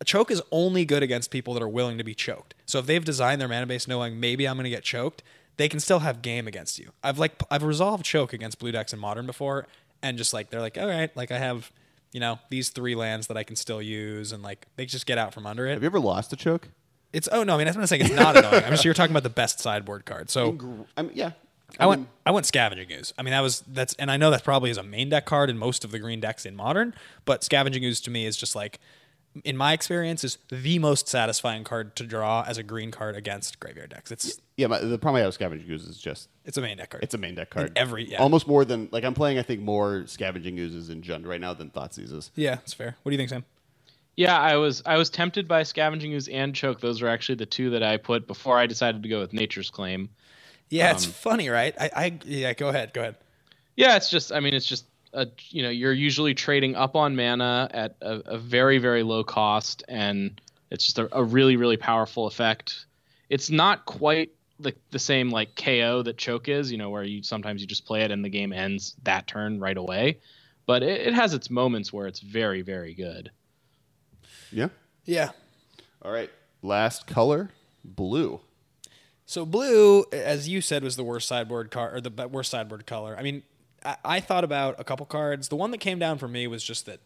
A 0.00 0.04
choke 0.04 0.30
is 0.30 0.40
only 0.52 0.84
good 0.84 1.02
against 1.02 1.30
people 1.30 1.54
that 1.54 1.62
are 1.62 1.68
willing 1.68 1.98
to 1.98 2.04
be 2.04 2.14
choked. 2.14 2.54
So 2.66 2.78
if 2.78 2.86
they've 2.86 3.04
designed 3.04 3.40
their 3.40 3.48
mana 3.48 3.66
base 3.66 3.88
knowing 3.88 4.20
maybe 4.20 4.46
I'm 4.46 4.56
going 4.56 4.64
to 4.64 4.70
get 4.70 4.84
choked, 4.84 5.24
they 5.56 5.68
can 5.68 5.80
still 5.80 5.98
have 5.98 6.22
game 6.22 6.46
against 6.46 6.78
you. 6.78 6.92
I've 7.02 7.18
like 7.18 7.32
I've 7.50 7.64
resolved 7.64 8.04
choke 8.04 8.32
against 8.32 8.58
blue 8.58 8.72
decks 8.72 8.92
in 8.92 8.98
modern 8.98 9.26
before, 9.26 9.66
and 10.02 10.16
just 10.16 10.32
like 10.32 10.50
they're 10.50 10.60
like, 10.60 10.78
all 10.78 10.86
right, 10.86 11.14
like 11.16 11.30
I 11.30 11.38
have, 11.38 11.70
you 12.12 12.20
know, 12.20 12.38
these 12.48 12.70
three 12.70 12.94
lands 12.94 13.26
that 13.26 13.36
I 13.36 13.42
can 13.42 13.56
still 13.56 13.82
use, 13.82 14.32
and 14.32 14.42
like 14.42 14.66
they 14.76 14.86
just 14.86 15.04
get 15.04 15.18
out 15.18 15.34
from 15.34 15.46
under 15.46 15.66
it. 15.66 15.72
Have 15.72 15.82
you 15.82 15.86
ever 15.86 16.00
lost 16.00 16.32
a 16.32 16.36
choke? 16.36 16.68
It's 17.12 17.28
oh 17.32 17.42
no, 17.42 17.54
I 17.54 17.58
mean 17.58 17.68
I'm 17.68 17.74
not 17.74 17.88
saying 17.88 18.02
it's 18.02 18.14
not 18.14 18.36
annoying. 18.36 18.64
I'm 18.64 18.70
just 18.70 18.84
you're 18.84 18.94
talking 18.94 19.12
about 19.12 19.22
the 19.22 19.30
best 19.30 19.60
sideboard 19.60 20.04
card. 20.04 20.30
So 20.30 20.86
I 20.96 21.02
mean, 21.02 21.12
yeah. 21.14 21.32
I 21.78 21.86
went 21.86 22.08
I 22.24 22.30
went 22.30 22.46
scavenging 22.46 22.90
ooze. 22.92 23.12
I 23.18 23.22
mean 23.22 23.32
that 23.32 23.40
was 23.40 23.62
that's 23.66 23.94
and 23.94 24.10
I 24.10 24.16
know 24.16 24.30
that 24.30 24.44
probably 24.44 24.70
is 24.70 24.76
a 24.78 24.82
main 24.82 25.08
deck 25.08 25.26
card 25.26 25.50
in 25.50 25.58
most 25.58 25.84
of 25.84 25.90
the 25.90 25.98
green 25.98 26.20
decks 26.20 26.44
in 26.46 26.56
modern, 26.56 26.94
but 27.24 27.44
scavenging 27.44 27.84
ooze 27.84 28.00
to 28.02 28.10
me 28.10 28.26
is 28.26 28.36
just 28.36 28.54
like 28.54 28.78
in 29.44 29.56
my 29.56 29.72
experience 29.72 30.24
is 30.24 30.38
the 30.48 30.78
most 30.78 31.08
satisfying 31.08 31.64
card 31.64 31.94
to 31.96 32.04
draw 32.04 32.44
as 32.46 32.58
a 32.58 32.62
green 32.62 32.90
card 32.90 33.16
against 33.16 33.60
graveyard 33.60 33.90
decks. 33.90 34.10
It's 34.10 34.40
Yeah, 34.56 34.66
my, 34.66 34.78
the 34.80 34.98
problem 34.98 35.16
I 35.16 35.20
have 35.20 35.28
with 35.28 35.34
Scavenging 35.34 35.70
Ooze 35.70 35.86
is 35.86 35.98
just 35.98 36.28
it's 36.44 36.56
a 36.56 36.62
main 36.62 36.78
deck 36.78 36.90
card. 36.90 37.04
it's 37.04 37.14
a 37.14 37.18
main 37.18 37.34
deck 37.34 37.50
card. 37.50 37.72
every- 37.76 38.10
yeah. 38.10 38.18
almost 38.18 38.48
more 38.48 38.64
than 38.64 38.88
like 38.90 39.04
I'm 39.04 39.14
playing. 39.14 39.38
I 39.38 39.42
think 39.42 39.60
more 39.60 40.06
Scavenging 40.06 40.58
Oozes 40.58 40.90
in 40.90 41.02
Jund 41.02 41.26
right 41.26 41.40
now 41.40 41.54
than 41.54 41.70
Thoughtseize. 41.70 42.30
yeah, 42.34 42.54
it's 42.54 42.74
fair. 42.74 42.96
What 43.02 43.10
do 43.10 43.14
you 43.14 43.18
think, 43.18 43.30
Sam? 43.30 43.44
Yeah, 44.18 44.36
I 44.36 44.56
was 44.56 44.82
I 44.84 44.96
was 44.96 45.10
tempted 45.10 45.46
by 45.46 45.62
scavenging 45.62 46.12
ooze 46.12 46.26
and 46.26 46.52
choke. 46.52 46.80
Those 46.80 47.00
were 47.00 47.08
actually 47.08 47.36
the 47.36 47.46
two 47.46 47.70
that 47.70 47.84
I 47.84 47.98
put 47.98 48.26
before 48.26 48.58
I 48.58 48.66
decided 48.66 49.04
to 49.04 49.08
go 49.08 49.20
with 49.20 49.32
nature's 49.32 49.70
claim. 49.70 50.08
Yeah, 50.70 50.90
it's 50.90 51.06
Um, 51.06 51.12
funny, 51.12 51.48
right? 51.50 51.72
I, 51.80 51.90
I 51.94 52.18
yeah, 52.24 52.52
go 52.52 52.68
ahead, 52.68 52.92
go 52.92 53.02
ahead. 53.02 53.14
Yeah, 53.76 53.94
it's 53.94 54.10
just 54.10 54.32
I 54.32 54.40
mean 54.40 54.54
it's 54.54 54.66
just 54.66 54.86
a 55.12 55.28
you 55.50 55.62
know 55.62 55.68
you're 55.70 55.92
usually 55.92 56.34
trading 56.34 56.74
up 56.74 56.96
on 56.96 57.14
mana 57.14 57.70
at 57.70 57.94
a, 58.00 58.14
a 58.26 58.38
very 58.38 58.78
very 58.78 59.04
low 59.04 59.22
cost 59.22 59.84
and 59.86 60.40
it's 60.72 60.84
just 60.84 60.98
a, 60.98 61.08
a 61.16 61.22
really 61.22 61.54
really 61.54 61.76
powerful 61.76 62.26
effect. 62.26 62.86
It's 63.30 63.50
not 63.50 63.84
quite 63.84 64.32
the 64.58 64.74
the 64.90 64.98
same 64.98 65.30
like 65.30 65.54
KO 65.54 66.02
that 66.02 66.18
choke 66.18 66.48
is, 66.48 66.72
you 66.72 66.78
know, 66.78 66.90
where 66.90 67.04
you 67.04 67.22
sometimes 67.22 67.60
you 67.60 67.68
just 67.68 67.86
play 67.86 68.02
it 68.02 68.10
and 68.10 68.24
the 68.24 68.30
game 68.30 68.52
ends 68.52 68.96
that 69.04 69.28
turn 69.28 69.60
right 69.60 69.76
away. 69.76 70.18
But 70.66 70.82
it, 70.82 71.06
it 71.06 71.14
has 71.14 71.34
its 71.34 71.50
moments 71.50 71.92
where 71.92 72.08
it's 72.08 72.18
very 72.18 72.62
very 72.62 72.94
good. 72.94 73.30
Yeah. 74.52 74.68
Yeah. 75.04 75.30
All 76.02 76.12
right. 76.12 76.30
Last 76.62 77.06
color, 77.06 77.50
blue. 77.84 78.40
So 79.26 79.44
blue, 79.44 80.04
as 80.12 80.48
you 80.48 80.60
said, 80.60 80.82
was 80.82 80.96
the 80.96 81.04
worst 81.04 81.28
sideboard 81.28 81.70
card 81.70 81.94
or 81.94 82.00
the 82.00 82.28
worst 82.28 82.50
sideboard 82.50 82.86
color. 82.86 83.16
I 83.18 83.22
mean, 83.22 83.42
I, 83.84 83.96
I 84.04 84.20
thought 84.20 84.44
about 84.44 84.76
a 84.78 84.84
couple 84.84 85.06
cards. 85.06 85.48
The 85.48 85.56
one 85.56 85.70
that 85.70 85.78
came 85.78 85.98
down 85.98 86.18
for 86.18 86.28
me 86.28 86.46
was 86.46 86.64
just 86.64 86.86
that 86.86 87.00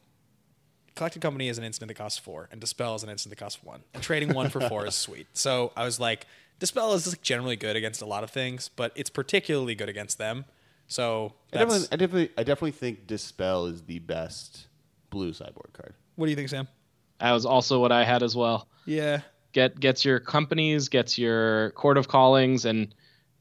Collected 0.95 1.21
Company 1.23 1.49
is 1.49 1.59
an 1.59 1.65
instant 1.65 1.89
that 1.89 1.95
costs 1.95 2.19
four, 2.19 2.49
and 2.53 2.61
Dispel 2.61 2.95
is 2.95 3.03
an 3.03 3.09
instant 3.09 3.31
that 3.31 3.43
costs 3.43 3.63
one. 3.63 3.83
And 3.95 4.03
trading 4.03 4.35
one 4.35 4.51
for 4.51 4.61
four 4.61 4.87
is 4.87 4.95
sweet. 5.07 5.27
So 5.33 5.73
I 5.77 5.85
was 5.85 5.99
like, 5.99 6.27
Dispel 6.59 6.93
is 6.95 7.09
like 7.09 7.23
generally 7.23 7.57
good 7.57 7.77
against 7.77 8.03
a 8.03 8.07
lot 8.07 8.23
of 8.25 8.31
things, 8.31 8.69
but 8.69 8.93
it's 8.95 9.11
particularly 9.11 9.75
good 9.75 9.89
against 9.89 10.19
them. 10.19 10.45
So 10.87 11.33
I 11.53 11.59
definitely, 11.59 11.89
I 11.91 11.97
definitely, 11.97 12.31
I 12.37 12.43
definitely 12.43 12.73
think 12.73 13.07
Dispel 13.07 13.67
is 13.67 13.83
the 13.83 13.99
best 14.01 14.67
blue 15.11 15.33
sideboard 15.33 15.73
card. 15.73 15.95
what 16.17 16.27
do 16.27 16.31
you 16.31 16.37
think, 16.37 16.51
Sam? 16.51 16.69
That 17.23 17.33
was 17.33 17.47
also 17.47 17.79
what 17.79 17.93
I 17.93 18.05
had 18.05 18.25
as 18.25 18.35
well. 18.35 18.67
Yeah. 18.85 19.21
get 19.53 19.79
gets 19.79 20.05
your 20.05 20.19
companies, 20.19 20.89
gets 20.89 21.17
your 21.17 21.71
Chord 21.71 21.97
of 21.97 22.09
Callings, 22.09 22.65
and 22.65 22.93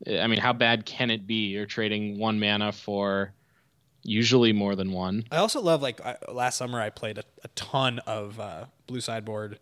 I 0.07 0.27
mean, 0.27 0.39
how 0.39 0.53
bad 0.53 0.85
can 0.85 1.09
it 1.09 1.25
be? 1.25 1.47
You're 1.47 1.65
trading 1.65 2.19
one 2.19 2.39
mana 2.39 2.71
for 2.71 3.33
usually 4.03 4.53
more 4.53 4.75
than 4.75 4.91
one. 4.91 5.25
I 5.31 5.37
also 5.37 5.61
love 5.61 5.81
like 5.81 5.99
I, 6.01 6.17
last 6.31 6.57
summer 6.57 6.79
I 6.79 6.91
played 6.91 7.17
a, 7.17 7.23
a 7.43 7.47
ton 7.49 7.99
of 7.99 8.39
uh, 8.39 8.65
blue 8.85 9.01
sideboard 9.01 9.59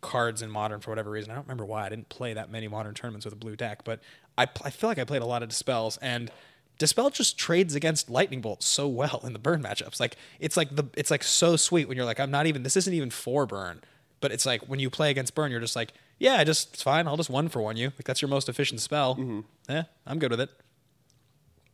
cards 0.00 0.40
in 0.40 0.50
modern 0.50 0.80
for 0.80 0.90
whatever 0.90 1.10
reason. 1.10 1.30
I 1.30 1.34
don't 1.34 1.44
remember 1.44 1.66
why 1.66 1.84
I 1.84 1.88
didn't 1.90 2.08
play 2.08 2.32
that 2.34 2.50
many 2.50 2.68
modern 2.68 2.94
tournaments 2.94 3.26
with 3.26 3.34
a 3.34 3.38
blue 3.38 3.56
deck, 3.56 3.84
but 3.84 4.00
I, 4.38 4.46
pl- 4.46 4.66
I 4.66 4.70
feel 4.70 4.88
like 4.88 4.98
I 4.98 5.04
played 5.04 5.22
a 5.22 5.26
lot 5.26 5.42
of 5.42 5.50
dispels 5.50 5.98
and 5.98 6.30
dispel 6.78 7.10
just 7.10 7.36
trades 7.38 7.74
against 7.74 8.08
lightning 8.08 8.40
bolt 8.40 8.62
so 8.62 8.88
well 8.88 9.20
in 9.24 9.32
the 9.32 9.38
burn 9.38 9.62
matchups. 9.62 10.00
Like 10.00 10.16
it's 10.40 10.56
like 10.56 10.74
the 10.74 10.84
it's 10.96 11.10
like 11.10 11.22
so 11.22 11.56
sweet 11.56 11.88
when 11.88 11.96
you're 11.96 12.06
like 12.06 12.20
I'm 12.20 12.30
not 12.30 12.46
even 12.46 12.62
this 12.62 12.76
isn't 12.76 12.94
even 12.94 13.10
for 13.10 13.46
burn, 13.46 13.80
but 14.20 14.32
it's 14.32 14.46
like 14.46 14.62
when 14.62 14.78
you 14.80 14.88
play 14.90 15.10
against 15.10 15.34
burn 15.34 15.50
you're 15.50 15.60
just 15.60 15.76
like 15.76 15.92
yeah 16.18 16.34
I 16.34 16.44
just 16.44 16.74
it's 16.74 16.82
fine 16.82 17.06
I'll 17.06 17.16
just 17.16 17.30
one 17.30 17.48
for 17.48 17.60
one 17.60 17.76
you 17.76 17.88
like 17.88 18.04
that's 18.04 18.22
your 18.22 18.28
most 18.28 18.48
efficient 18.48 18.80
spell. 18.80 19.44
Yeah, 19.68 19.84
I'm 20.06 20.18
good 20.18 20.30
with 20.30 20.40
it. 20.40 20.50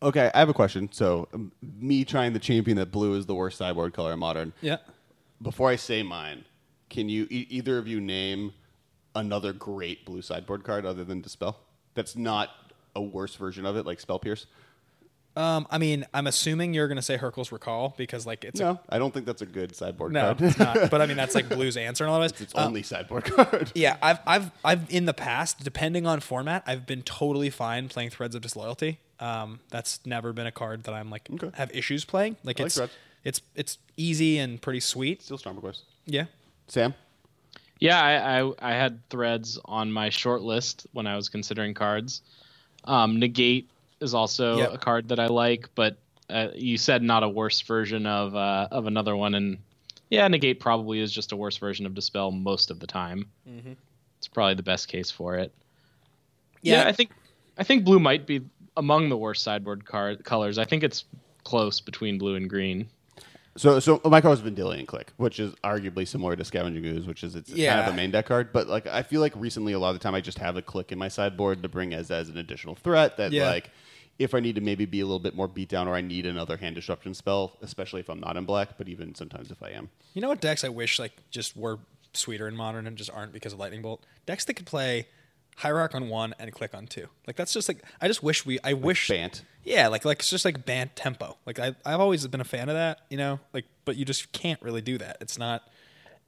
Okay, 0.02 0.30
I 0.34 0.38
have 0.38 0.50
a 0.50 0.54
question. 0.54 0.90
So, 0.92 1.28
um, 1.32 1.50
me 1.62 2.04
trying 2.04 2.34
to 2.34 2.38
champion 2.38 2.76
that 2.76 2.92
blue 2.92 3.14
is 3.16 3.24
the 3.24 3.34
worst 3.34 3.56
sideboard 3.56 3.94
color 3.94 4.12
in 4.12 4.18
modern. 4.18 4.52
Yeah. 4.60 4.76
Before 5.40 5.70
I 5.70 5.76
say 5.76 6.02
mine, 6.02 6.44
can 6.90 7.08
you 7.08 7.26
e- 7.30 7.46
either 7.48 7.78
of 7.78 7.88
you 7.88 8.02
name 8.02 8.52
another 9.14 9.54
great 9.54 10.04
blue 10.04 10.20
sideboard 10.20 10.62
card 10.62 10.84
other 10.84 11.04
than 11.04 11.22
Dispel? 11.22 11.58
That's 11.94 12.16
not 12.16 12.50
a 12.94 13.00
worse 13.00 13.34
version 13.36 13.64
of 13.64 13.76
it, 13.76 13.86
like 13.86 13.98
Spell 13.98 14.18
Pierce. 14.18 14.46
Um, 15.36 15.66
I 15.68 15.78
mean, 15.78 16.06
I'm 16.14 16.28
assuming 16.28 16.74
you're 16.74 16.86
gonna 16.86 17.02
say 17.02 17.16
Hurkyl's 17.18 17.50
Recall 17.50 17.92
because 17.96 18.24
like 18.24 18.44
it's 18.44 18.60
No, 18.60 18.78
I 18.88 18.98
don't 18.98 19.12
think 19.12 19.26
that's 19.26 19.42
a 19.42 19.46
good 19.46 19.74
sideboard 19.74 20.12
No, 20.12 20.20
card. 20.34 20.42
it's 20.42 20.58
not. 20.58 20.90
But 20.90 21.02
I 21.02 21.06
mean, 21.06 21.16
that's 21.16 21.34
like 21.34 21.48
Blue's 21.56 21.76
answer 21.76 22.04
in 22.04 22.08
a 22.08 22.12
lot 22.12 22.18
of 22.22 22.30
ways. 22.32 22.40
it's 22.40 22.54
Um, 22.54 22.68
only 22.68 22.82
sideboard 22.84 23.24
card. 23.24 23.72
yeah, 23.74 23.96
I've, 24.00 24.20
I've, 24.26 24.50
I've 24.64 24.90
in 24.90 25.06
the 25.06 25.14
past, 25.14 25.64
depending 25.64 26.06
on 26.06 26.20
format, 26.20 26.62
I've 26.66 26.86
been 26.86 27.02
totally 27.02 27.50
fine 27.50 27.88
playing 27.88 28.10
Threads 28.10 28.34
of 28.36 28.42
Disloyalty. 28.42 29.00
Um, 29.18 29.58
that's 29.70 29.98
never 30.06 30.32
been 30.32 30.46
a 30.46 30.52
card 30.52 30.84
that 30.84 30.94
I'm 30.94 31.10
like 31.10 31.28
Okay. 31.32 31.50
have 31.54 31.74
issues 31.74 32.04
playing. 32.04 32.36
Like 32.44 32.60
I 32.60 32.62
like 32.64 32.66
it's, 32.66 32.76
Threads. 32.76 32.92
it's, 33.24 33.40
it's 33.56 33.78
easy 33.96 34.38
and 34.38 34.62
pretty 34.62 34.80
sweet. 34.80 35.22
Still 35.22 35.38
Storm 35.38 35.56
Request. 35.56 35.82
Yeah. 36.06 36.26
Sam? 36.68 36.94
Yeah, 37.80 38.00
I, 38.00 38.40
I, 38.40 38.52
I 38.60 38.72
had 38.74 39.00
threads 39.10 39.58
on 39.64 39.90
my 39.90 40.08
short 40.10 40.42
list 40.42 40.86
when 40.92 41.06
I 41.08 41.16
was 41.16 41.28
considering 41.28 41.74
cards. 41.74 42.22
Um, 42.84 43.18
Negate 43.18 43.68
is 44.04 44.14
also 44.14 44.58
Yep. 44.58 44.74
a 44.74 44.78
card 44.78 45.08
that 45.08 45.18
I 45.18 45.26
like, 45.26 45.68
but 45.74 45.98
uh, 46.30 46.48
you 46.54 46.76
said 46.78 47.02
not 47.02 47.22
a 47.24 47.28
worse 47.28 47.60
version 47.62 48.06
of 48.06 48.36
uh, 48.36 48.68
of 48.70 48.86
another 48.86 49.16
one, 49.16 49.34
and 49.34 49.58
yeah, 50.10 50.28
Negate 50.28 50.60
probably 50.60 51.00
is 51.00 51.10
just 51.12 51.32
a 51.32 51.36
worse 51.36 51.56
version 51.56 51.86
of 51.86 51.94
Dispel 51.94 52.30
most 52.30 52.70
of 52.70 52.78
the 52.78 52.86
time. 52.86 53.26
It's 54.18 54.28
probably 54.28 54.54
the 54.54 54.62
best 54.62 54.88
case 54.88 55.10
for 55.10 55.36
it. 55.36 55.52
Yeah. 56.62 56.82
Yeah, 56.82 56.88
I 56.88 56.92
think 56.92 57.10
I 57.58 57.64
think 57.64 57.84
blue 57.84 57.98
might 57.98 58.26
be 58.26 58.42
among 58.76 59.08
the 59.08 59.16
worst 59.16 59.42
sideboard 59.42 59.84
card 59.84 60.24
colors. 60.24 60.58
I 60.58 60.64
think 60.64 60.82
it's 60.82 61.04
close 61.44 61.80
between 61.80 62.16
blue 62.18 62.36
and 62.36 62.48
green. 62.48 62.88
So, 63.56 63.78
so 63.78 64.00
my 64.04 64.20
card 64.20 64.30
was 64.32 64.40
Vendilion 64.40 64.84
Clique, 64.84 65.12
which 65.16 65.38
is 65.38 65.54
arguably 65.62 66.08
similar 66.08 66.34
to 66.34 66.44
Scavenging 66.44 66.84
Ooze, 66.86 67.06
which 67.06 67.22
is 67.22 67.36
it's 67.36 67.50
kind 67.50 67.80
of 67.80 67.86
a 67.86 67.96
main 67.96 68.10
deck 68.10 68.26
card. 68.26 68.52
But 68.52 68.66
like, 68.66 68.88
I 68.88 69.02
feel 69.04 69.20
like 69.20 69.32
recently 69.36 69.74
a 69.74 69.78
lot 69.78 69.90
of 69.90 69.94
the 69.94 70.00
time 70.02 70.12
I 70.14 70.20
just 70.20 70.38
have 70.38 70.56
a 70.56 70.62
Clique 70.62 70.90
in 70.90 70.98
my 70.98 71.06
sideboard 71.06 71.62
to 71.62 71.68
bring 71.68 71.94
as 71.94 72.10
as 72.10 72.28
an 72.28 72.36
additional 72.38 72.74
threat. 72.74 73.16
That 73.18 73.30
Yeah. 73.30 73.46
like, 73.48 73.70
if 74.18 74.34
I 74.34 74.40
need 74.40 74.54
to 74.54 74.60
maybe 74.60 74.84
be 74.86 75.00
a 75.00 75.04
little 75.04 75.18
bit 75.18 75.34
more 75.34 75.48
beat 75.48 75.68
down, 75.68 75.88
or 75.88 75.94
I 75.94 76.00
need 76.00 76.26
another 76.26 76.56
hand 76.56 76.74
disruption 76.74 77.14
spell, 77.14 77.56
especially 77.62 78.00
if 78.00 78.08
I'm 78.08 78.20
not 78.20 78.36
in 78.36 78.44
black, 78.44 78.78
but 78.78 78.88
even 78.88 79.14
sometimes 79.14 79.50
if 79.50 79.62
I 79.62 79.70
am. 79.70 79.90
You 80.12 80.22
know 80.22 80.28
what 80.28 80.40
decks 80.40 80.64
I 80.64 80.68
wish 80.68 80.98
like 80.98 81.12
just 81.30 81.56
were 81.56 81.78
sweeter 82.12 82.46
in 82.46 82.56
modern 82.56 82.86
and 82.86 82.96
just 82.96 83.10
aren't 83.10 83.32
because 83.32 83.52
of 83.52 83.58
Lightning 83.58 83.82
Bolt? 83.82 84.04
Decks 84.26 84.44
that 84.44 84.54
could 84.54 84.66
play 84.66 85.08
Hierarch 85.56 85.94
on 85.94 86.08
one 86.08 86.34
and 86.38 86.52
Clique 86.52 86.74
on 86.74 86.86
two. 86.86 87.08
Like 87.26 87.36
that's 87.36 87.52
just 87.52 87.68
like 87.68 87.82
I 88.00 88.08
just 88.08 88.22
wish 88.22 88.46
we 88.46 88.58
I 88.62 88.72
wish 88.72 89.08
Bant. 89.08 89.42
Yeah, 89.62 89.88
like 89.88 90.04
like 90.04 90.20
it's 90.20 90.30
just 90.30 90.44
like 90.44 90.64
Bant 90.64 90.94
tempo. 90.96 91.36
Like 91.46 91.58
I 91.58 91.74
I've 91.84 92.00
always 92.00 92.26
been 92.26 92.40
a 92.40 92.44
fan 92.44 92.68
of 92.68 92.74
that, 92.74 93.00
you 93.10 93.16
know. 93.16 93.40
Like, 93.52 93.66
but 93.84 93.96
you 93.96 94.04
just 94.04 94.32
can't 94.32 94.60
really 94.62 94.82
do 94.82 94.98
that. 94.98 95.18
It's 95.20 95.38
not. 95.38 95.68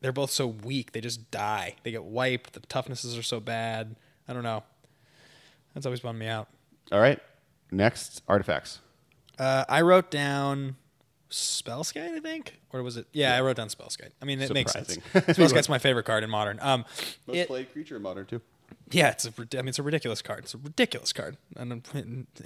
They're 0.00 0.12
both 0.12 0.30
so 0.30 0.46
weak. 0.46 0.92
They 0.92 1.00
just 1.00 1.30
die. 1.30 1.76
They 1.82 1.90
get 1.90 2.04
wiped. 2.04 2.52
The 2.52 2.60
toughnesses 2.60 3.16
are 3.16 3.22
so 3.22 3.40
bad. 3.40 3.96
I 4.28 4.32
don't 4.32 4.42
know. 4.42 4.62
That's 5.74 5.86
always 5.86 6.00
bummed 6.00 6.18
me 6.18 6.26
out. 6.26 6.48
All 6.92 7.00
right. 7.00 7.18
Next, 7.70 8.22
artifacts. 8.28 8.80
Uh, 9.38 9.64
I 9.68 9.82
wrote 9.82 10.10
down 10.10 10.76
Spellskite, 11.30 12.14
I 12.14 12.20
think, 12.20 12.60
or 12.72 12.82
was 12.82 12.96
it? 12.96 13.06
Yeah, 13.12 13.36
I 13.36 13.40
wrote 13.40 13.56
down 13.56 13.68
Spellskite. 13.68 14.10
I 14.22 14.24
mean, 14.24 14.40
it 14.40 14.52
makes 14.52 14.72
sense. 14.72 14.94
Surprising. 14.94 15.34
Spellskite's 15.34 15.68
my 15.68 15.78
favorite 15.78 16.04
card 16.04 16.24
in 16.24 16.30
modern. 16.30 16.58
Um, 16.60 16.84
Most 17.26 17.36
it- 17.36 17.48
played 17.48 17.72
creature 17.72 17.96
in 17.96 18.02
modern 18.02 18.26
too. 18.26 18.40
Yeah, 18.90 19.10
it's 19.10 19.24
a 19.24 19.32
rid- 19.36 19.54
I 19.54 19.58
mean 19.58 19.68
it's 19.68 19.78
a 19.80 19.82
ridiculous 19.82 20.22
card. 20.22 20.40
It's 20.44 20.54
a 20.54 20.58
ridiculous 20.58 21.12
card. 21.12 21.36
And 21.56 21.82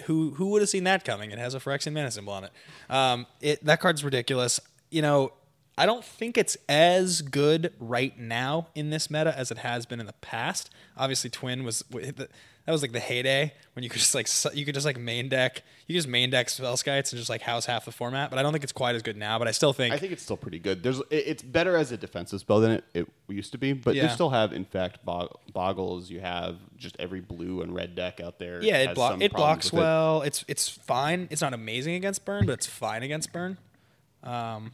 who 0.07 0.31
who 0.33 0.47
would 0.49 0.63
have 0.63 0.69
seen 0.71 0.85
that 0.85 1.05
coming? 1.05 1.31
It 1.31 1.39
has 1.39 1.55
a 1.55 1.61
Phyrexian 1.61 1.93
mana 1.93 2.11
symbol 2.11 2.33
on 2.33 2.45
it. 2.45 2.51
Um, 2.89 3.27
it 3.41 3.65
that 3.65 3.81
card's 3.81 4.03
ridiculous. 4.05 4.59
You 4.91 5.03
know, 5.03 5.33
I 5.79 5.85
don't 5.87 6.05
think 6.05 6.37
it's 6.39 6.57
as 6.69 7.21
good 7.23 7.73
right 7.79 8.19
now 8.19 8.69
in 8.75 8.89
this 8.91 9.11
meta 9.11 9.37
as 9.37 9.51
it 9.51 9.59
has 9.59 9.85
been 9.87 10.01
in 10.01 10.07
the 10.07 10.15
past. 10.15 10.71
Obviously, 10.97 11.29
Twin 11.31 11.63
was 11.65 11.85
that 12.67 12.73
was 12.73 12.83
like 12.83 12.93
the 12.93 13.01
heyday 13.01 13.53
when 13.75 13.83
you 13.83 13.89
could 13.91 14.01
just 14.01 14.15
like 14.15 14.29
su- 14.29 14.51
you 14.55 14.65
could 14.65 14.75
just 14.75 14.87
like 14.87 14.99
main 14.99 15.29
deck 15.29 15.63
you 15.87 15.95
just 15.97 16.07
main 16.07 16.31
deck 16.31 16.47
Spellskites 16.47 17.11
and 17.11 17.19
just 17.19 17.29
like 17.29 17.41
house 17.43 17.67
half 17.67 17.85
the 17.85 17.91
format. 17.91 18.31
But 18.31 18.39
I 18.39 18.43
don't 18.43 18.53
think 18.53 18.63
it's 18.63 18.73
quite 18.73 18.95
as 18.95 19.03
good 19.03 19.17
now. 19.17 19.41
But 19.41 19.49
I 19.49 19.51
still 19.51 19.73
think 19.73 19.93
I 19.93 19.97
think 19.99 20.13
it's 20.13 20.23
still 20.23 20.37
pretty 20.37 20.61
good. 20.61 20.83
There's 20.85 21.01
it- 21.11 21.25
it's 21.27 21.43
better 21.43 21.77
as 21.77 21.91
a 21.91 21.97
defensive 21.97 22.39
spell 22.41 22.61
than 22.61 22.71
it, 22.73 22.85
it 22.95 23.09
used 23.29 23.51
to 23.53 23.59
be, 23.59 23.73
but 23.73 23.97
you 23.97 24.03
Yeah. 24.03 24.09
still 24.09 24.31
have 24.31 24.53
infect 24.53 25.05
bog- 25.05 25.37
boggles. 25.53 26.09
You 26.11 26.21
have 26.21 26.59
just 26.77 26.95
every 27.01 27.21
blue 27.21 27.63
and 27.63 27.75
red 27.75 27.97
deck 27.97 28.21
out 28.21 28.39
there. 28.39 28.63
yeah, 28.63 28.77
it, 28.79 28.87
has 28.89 28.95
blo- 28.95 29.11
some 29.11 29.23
it 29.23 29.33
problems 29.33 29.71
blocks 29.71 29.73
with 29.73 29.81
it. 29.81 29.83
well. 29.85 30.23
It's 30.23 30.45
it's 30.47 30.69
fine. 30.69 31.27
It's 31.31 31.41
not 31.43 31.55
amazing 31.55 31.95
against 31.95 32.25
burn, 32.25 32.47
but 32.47 32.53
it's 32.53 32.67
fine 32.67 33.03
against 33.03 33.33
burn. 33.33 33.59
Um, 34.23 34.73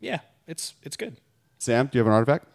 yeah, 0.00 0.20
it's 0.46 0.74
it's 0.84 0.96
good. 0.96 1.16
Sam, 1.58 1.86
do 1.86 1.98
you 1.98 2.00
have 2.00 2.06
an 2.06 2.12
artifact? 2.12 2.46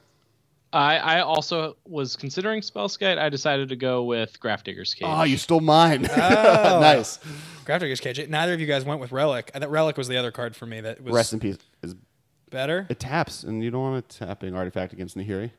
I, 0.74 0.98
I 0.98 1.20
also 1.22 1.78
was 1.86 2.16
considering 2.16 2.62
Spellskite. 2.62 3.18
I 3.18 3.30
decided 3.30 3.70
to 3.70 3.76
go 3.76 4.04
with 4.04 4.40
Grafdigger's 4.40 4.94
Cage. 4.94 5.08
Oh, 5.10 5.24
you 5.24 5.38
stole 5.38 5.62
mine. 5.62 6.08
Oh. 6.12 6.80
nice. 6.82 7.20
Grafdigger's 7.66 8.00
Cage. 8.02 8.28
Neither 8.28 8.54
of 8.54 8.60
you 8.60 8.68
guys 8.68 8.84
went 8.84 9.00
with 9.00 9.12
Relic. 9.12 9.50
I 9.56 9.60
thought 9.60 9.72
Relic 9.72 9.98
was 9.98 10.08
the 10.08 10.18
other 10.18 10.32
card 10.32 10.56
for 10.56 10.66
me 10.66 10.82
that 10.82 11.02
was 11.02 11.14
Rest 11.14 11.34
in 11.34 11.40
peace. 11.40 11.58
Is 11.82 11.96
better. 12.50 12.86
it 12.90 13.00
taps, 13.00 13.44
and 13.44 13.64
you 13.64 13.72
don't 13.72 13.82
want 13.82 14.10
to 14.10 14.18
tap 14.20 14.44
an 14.44 14.56
artifact 14.56 14.94
against 14.94 15.16
Nahiri. 15.18 15.52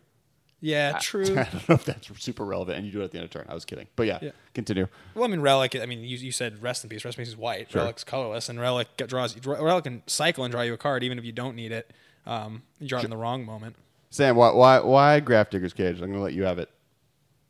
Yeah, 0.61 0.99
true. 1.01 1.23
I 1.39 1.45
don't 1.45 1.69
know 1.69 1.75
if 1.77 1.85
that's 1.85 2.11
super 2.23 2.45
relevant, 2.45 2.79
and 2.79 2.87
you 2.87 2.93
do 2.93 3.01
it 3.01 3.05
at 3.05 3.11
the 3.13 3.19
end 3.19 3.25
of 3.27 3.31
turn. 3.31 3.47
I 3.49 3.55
was 3.55 3.65
kidding, 3.65 3.87
but 3.97 4.07
yeah, 4.07 4.19
Yeah. 4.21 4.31
continue. 4.55 4.89
Well, 5.15 5.25
I 5.25 5.29
mean, 5.29 5.41
Relic. 5.41 5.77
I 5.77 5.87
mean, 5.87 6.01
you, 6.01 6.17
you 6.19 6.33
said 6.33 6.63
Rest 6.63 6.83
in 6.85 6.91
Peace. 6.91 7.05
Rest 7.05 7.17
in 7.17 7.23
Peace 7.23 7.29
is 7.33 7.37
white. 7.37 7.71
Sure. 7.71 7.83
Relic's 7.83 8.05
colorless, 8.05 8.49
and 8.49 8.61
Relic 8.61 8.89
draws. 8.97 9.37
Relic 9.47 9.85
can 9.85 10.03
cycle 10.07 10.45
and 10.45 10.51
draw 10.53 10.63
you 10.63 10.75
a 10.75 10.77
card 10.77 11.03
even 11.05 11.19
if 11.19 11.25
you 11.25 11.33
don't 11.33 11.55
need 11.55 11.73
it. 11.73 11.93
Um, 12.27 12.63
you 12.81 12.89
draw 12.89 12.99
it 13.01 13.05
in 13.05 13.11
the 13.11 13.17
wrong 13.17 13.45
moment. 13.45 13.77
Sam, 14.11 14.37
why 14.37 14.51
why 14.53 14.81
why 14.81 15.21
Grafdigger's 15.21 15.73
Cage? 15.75 16.01
I'm 16.01 16.11
gonna 16.11 16.23
let 16.23 16.35
you 16.35 16.45
have 16.45 16.59
it. 16.59 16.71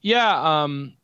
Yeah, 0.03 0.65
um, 0.65 0.95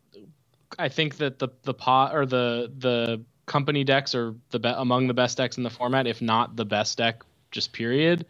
I 0.79 0.89
think 0.89 1.17
that 1.19 1.39
the 1.39 1.49
the 1.63 1.75
pod 1.75 2.15
or 2.15 2.27
the 2.27 2.73
the 2.79 3.23
company 3.47 3.85
decks 3.85 4.15
are 4.15 4.35
the 4.51 4.59
be- 4.59 4.69
among 4.75 5.07
the 5.07 5.15
best 5.15 5.37
decks 5.37 5.57
in 5.57 5.63
the 5.63 5.71
format, 5.71 6.07
if 6.07 6.23
not 6.23 6.57
the 6.57 6.65
best 6.65 6.99
deck, 6.99 7.23
just 7.51 7.73
period. 7.73 8.27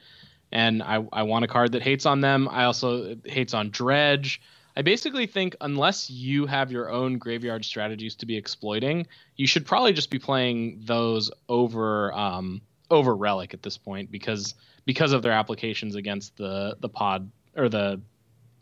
And 0.53 0.83
I 0.83 1.05
I 1.13 1.23
want 1.25 1.45
a 1.45 1.49
card 1.49 1.73
that 1.73 1.83
hates 1.83 2.07
on 2.07 2.21
them. 2.21 2.49
I 2.51 2.65
also 2.65 3.17
hates 3.25 3.55
on 3.55 3.71
Dredge. 3.71 4.41
I 4.77 4.83
basically 4.83 5.27
think 5.27 5.57
unless 5.61 6.11
you 6.11 6.47
have 6.47 6.73
your 6.73 6.91
own 6.91 7.19
graveyard 7.19 7.65
strategies 7.65 8.17
to 8.17 8.27
be 8.27 8.37
exploiting, 8.37 9.07
you 9.37 9.47
should 9.47 9.67
probably 9.67 9.93
just 9.93 10.11
be 10.11 10.19
playing 10.19 10.81
those 10.85 11.31
over 11.49 12.13
um, 12.13 12.61
over 12.91 13.15
Relic 13.17 13.55
at 13.55 13.63
this 13.63 13.79
point 13.79 14.11
because 14.11 14.55
because 14.85 15.13
of 15.13 15.23
their 15.23 15.33
applications 15.33 15.95
against 15.95 16.37
the 16.37 16.77
the 16.81 16.89
pod 16.89 17.31
or 17.57 17.69
the 17.69 18.01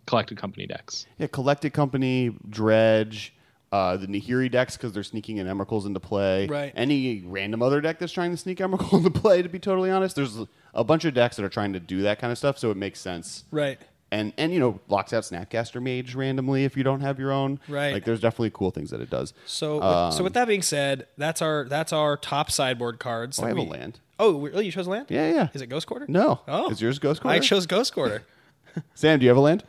collected 0.07 0.39
company 0.39 0.67
decks. 0.67 1.07
Yeah, 1.19 1.29
Collected 1.29 1.73
Company, 1.73 2.35
Dredge, 2.49 3.35
uh, 3.73 3.97
the 3.97 4.07
Nahiri 4.07 4.51
decks 4.51 4.77
because 4.77 4.93
they're 4.93 5.03
sneaking 5.03 5.39
in 5.39 5.47
Emrakuls 5.47 5.87
into 5.87 6.01
play. 6.01 6.47
Right. 6.47 6.73
Any 6.77 7.23
random 7.27 7.63
other 7.63 7.81
deck 7.81 7.99
that's 7.99 8.13
trying 8.13 8.31
to 8.31 8.37
sneak 8.37 8.59
Emrakul 8.59 8.93
into 8.99 9.11
play, 9.11 9.43
to 9.43 9.49
be 9.49 9.59
totally 9.59 9.91
honest. 9.91 10.17
There's 10.17 10.39
a 10.75 10.85
bunch 10.85 11.05
of 11.05 11.15
decks 11.15 11.37
that 11.37 11.45
are 11.45 11.49
trying 11.51 11.73
to 11.73 11.81
do 11.81 12.03
that 12.03 12.19
kind 12.19 12.31
of 12.31 12.39
stuff, 12.39 12.59
so 12.59 12.71
it 12.71 12.77
makes 12.77 13.01
sense. 13.01 13.45
Right. 13.51 13.81
And, 14.13 14.33
and 14.37 14.53
you 14.53 14.61
know, 14.61 14.79
locks 14.89 15.13
out 15.15 15.23
Snapcaster 15.25 15.83
Mage 15.83 16.15
randomly 16.15 16.65
if 16.65 16.77
you 16.77 16.85
don't 16.85 17.01
have 17.01 17.19
your 17.19 17.33
own. 17.33 17.59
Right. 17.67 17.95
Like, 17.95 18.05
there's 18.05 18.21
definitely 18.21 18.51
cool 18.51 18.71
things 18.71 18.91
that 18.91 19.01
it 19.01 19.09
does. 19.09 19.33
So, 19.47 19.77
with, 19.77 19.85
Um, 19.85 20.13
so 20.13 20.23
with 20.23 20.35
that 20.35 20.47
being 20.47 20.61
said, 20.63 21.07
that's 21.17 21.41
our 21.41 21.65
that's 21.65 21.93
our 21.95 22.19
top 22.19 22.51
sideboard 22.51 22.99
cards. 22.99 23.41
Oh, 23.41 23.45
I 23.45 23.49
have 23.49 23.57
a 23.57 23.63
land. 23.63 24.01
Oh, 24.19 24.39
really? 24.39 24.67
You 24.67 24.71
chose 24.71 24.87
land? 24.87 25.07
Yeah, 25.09 25.33
yeah. 25.33 25.49
Is 25.55 25.63
it 25.63 25.69
Ghost 25.69 25.87
Quarter? 25.87 26.05
No. 26.09 26.41
Oh, 26.47 26.71
Is 26.71 26.81
yours 26.83 26.99
Ghost 26.99 27.23
Quarter? 27.23 27.35
I 27.35 27.39
chose 27.41 27.67
Ghost 27.67 27.95
Quarter. 27.95 28.23
Sam, 28.95 29.19
do 29.19 29.25
you 29.25 29.31
have 29.31 29.37
a 29.39 29.41
land? 29.41 29.65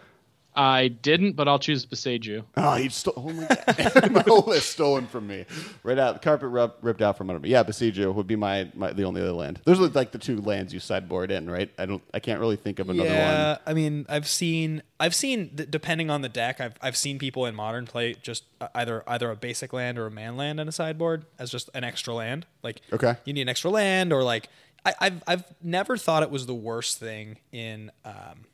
I 0.55 0.87
didn't, 0.87 1.33
but 1.33 1.47
I'll 1.47 1.59
choose 1.59 1.85
Boseiju. 1.85 2.43
Oh, 2.57 2.75
he 2.75 2.89
stole. 2.89 3.13
Oh 3.17 3.33
my 3.33 3.47
god, 3.47 4.11
my 4.11 4.21
whole 4.21 4.43
list 4.45 4.69
stolen 4.71 5.07
from 5.07 5.27
me. 5.27 5.45
Right 5.83 5.97
out, 5.97 6.13
the 6.13 6.19
carpet 6.19 6.49
rip, 6.49 6.77
ripped 6.81 7.01
out 7.01 7.17
from 7.17 7.29
under 7.29 7.39
me. 7.39 7.49
Yeah, 7.49 7.63
Boseiju 7.63 8.13
would 8.13 8.27
be 8.27 8.35
my, 8.35 8.69
my 8.75 8.93
the 8.93 9.03
only 9.03 9.21
other 9.21 9.31
land. 9.31 9.61
Those 9.65 9.79
are 9.79 9.87
like 9.87 10.11
the 10.11 10.17
two 10.17 10.41
lands 10.41 10.73
you 10.73 10.79
sideboard 10.79 11.31
in, 11.31 11.49
right? 11.49 11.71
I 11.77 11.85
don't. 11.85 12.03
I 12.13 12.19
can't 12.19 12.39
really 12.39 12.55
think 12.55 12.79
of 12.79 12.89
another 12.89 13.09
yeah, 13.09 13.49
one. 13.53 13.59
I 13.65 13.73
mean, 13.73 14.05
I've 14.09 14.27
seen 14.27 14.83
I've 14.99 15.15
seen 15.15 15.51
depending 15.55 16.09
on 16.09 16.21
the 16.21 16.29
deck, 16.29 16.61
I've 16.61 16.75
I've 16.81 16.97
seen 16.97 17.19
people 17.19 17.45
in 17.45 17.55
modern 17.55 17.85
play 17.85 18.13
just 18.21 18.43
uh, 18.61 18.67
either 18.75 19.03
either 19.07 19.31
a 19.31 19.35
basic 19.35 19.73
land 19.73 19.97
or 19.97 20.05
a 20.05 20.11
man 20.11 20.37
land 20.37 20.59
in 20.59 20.67
a 20.67 20.71
sideboard 20.71 21.25
as 21.39 21.49
just 21.49 21.69
an 21.73 21.83
extra 21.83 22.13
land. 22.13 22.45
Like 22.61 22.81
Okay. 22.91 23.15
you 23.25 23.33
need 23.33 23.41
an 23.41 23.49
extra 23.49 23.71
land 23.71 24.13
or 24.13 24.23
like 24.23 24.49
I, 24.85 24.93
I've 24.99 25.23
I've 25.27 25.43
never 25.63 25.97
thought 25.97 26.23
it 26.23 26.29
was 26.29 26.45
the 26.45 26.53
worst 26.53 26.99
thing 26.99 27.37
in 27.51 27.91
um 28.05 28.45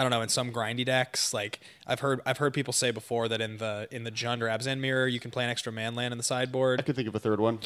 I 0.00 0.02
don't 0.02 0.10
know 0.10 0.22
in 0.22 0.30
some 0.30 0.50
grindy 0.50 0.86
decks. 0.86 1.34
Like 1.34 1.60
I've 1.86 2.00
heard 2.00 2.22
I've 2.24 2.38
heard 2.38 2.54
people 2.54 2.72
say 2.72 2.90
before 2.90 3.28
that 3.28 3.42
in 3.42 3.58
the 3.58 3.86
in 3.90 4.04
the 4.04 4.10
Jund 4.10 4.40
or 4.40 4.46
Abzan 4.46 4.78
mirror 4.80 5.06
you 5.06 5.20
can 5.20 5.30
play 5.30 5.44
an 5.44 5.50
extra 5.50 5.70
man 5.70 5.94
land 5.94 6.12
in 6.12 6.16
the 6.16 6.24
sideboard. 6.24 6.80
I 6.80 6.82
could 6.84 6.96
think 6.96 7.06
of 7.06 7.14
a 7.14 7.18
third 7.20 7.38
one. 7.38 7.58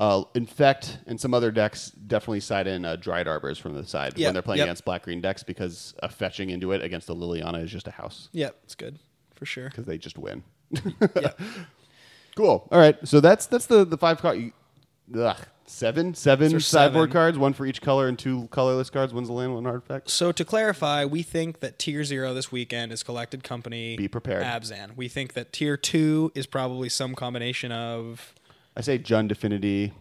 Uh, 0.00 0.24
Infect 0.34 0.96
and 1.06 1.20
some 1.20 1.34
other 1.34 1.50
decks 1.50 1.90
definitely 1.90 2.40
side 2.40 2.66
in 2.66 2.86
uh, 2.86 2.96
Dryad 2.96 3.28
Arbors 3.28 3.58
from 3.58 3.74
the 3.74 3.84
side 3.86 4.16
Yep, 4.16 4.26
when 4.26 4.32
they're 4.32 4.42
playing 4.42 4.60
yep. 4.60 4.68
against 4.68 4.86
black 4.86 5.02
green 5.02 5.20
decks 5.20 5.42
because 5.42 5.94
uh, 6.02 6.08
fetching 6.08 6.48
into 6.48 6.72
it 6.72 6.82
against 6.82 7.10
a 7.10 7.14
Liliana 7.14 7.62
is 7.62 7.70
just 7.70 7.86
a 7.86 7.90
house 7.90 8.30
Yeah, 8.32 8.48
it's 8.64 8.74
good 8.74 8.98
for 9.34 9.44
sure. 9.44 9.68
because 9.68 9.84
they 9.84 9.98
just 9.98 10.16
win. 10.16 10.42
yeah. 11.20 11.32
Cool. 12.34 12.66
All 12.72 12.78
right. 12.78 12.96
So 13.06 13.20
that's 13.20 13.44
that's 13.46 13.66
the 13.66 13.84
the 13.84 13.98
five 13.98 14.22
card. 14.22 14.52
Ugh, 15.14 15.36
seven, 15.72 16.14
seven 16.14 16.60
sideboard 16.60 17.08
seven. 17.08 17.12
cards, 17.12 17.38
one 17.38 17.52
for 17.52 17.66
each 17.66 17.80
color, 17.80 18.06
and 18.08 18.18
two 18.18 18.48
colorless 18.50 18.90
cards. 18.90 19.12
One's 19.12 19.28
a 19.28 19.32
land, 19.32 19.54
one 19.54 19.66
artifact. 19.66 20.10
So 20.10 20.30
to 20.32 20.44
clarify, 20.44 21.04
we 21.04 21.22
think 21.22 21.60
that 21.60 21.78
tier 21.78 22.04
zero 22.04 22.34
this 22.34 22.52
weekend 22.52 22.92
is 22.92 23.02
collected 23.02 23.42
company. 23.42 23.96
Be 23.96 24.08
prepared. 24.08 24.44
Abzan. 24.44 24.96
We 24.96 25.08
think 25.08 25.32
that 25.32 25.52
tier 25.52 25.76
two 25.76 26.30
is 26.34 26.46
probably 26.46 26.88
some 26.88 27.14
combination 27.14 27.72
of 27.72 28.34
I 28.76 28.82
say 28.82 28.98
Jund 28.98 29.30
Affinity, 29.30 29.92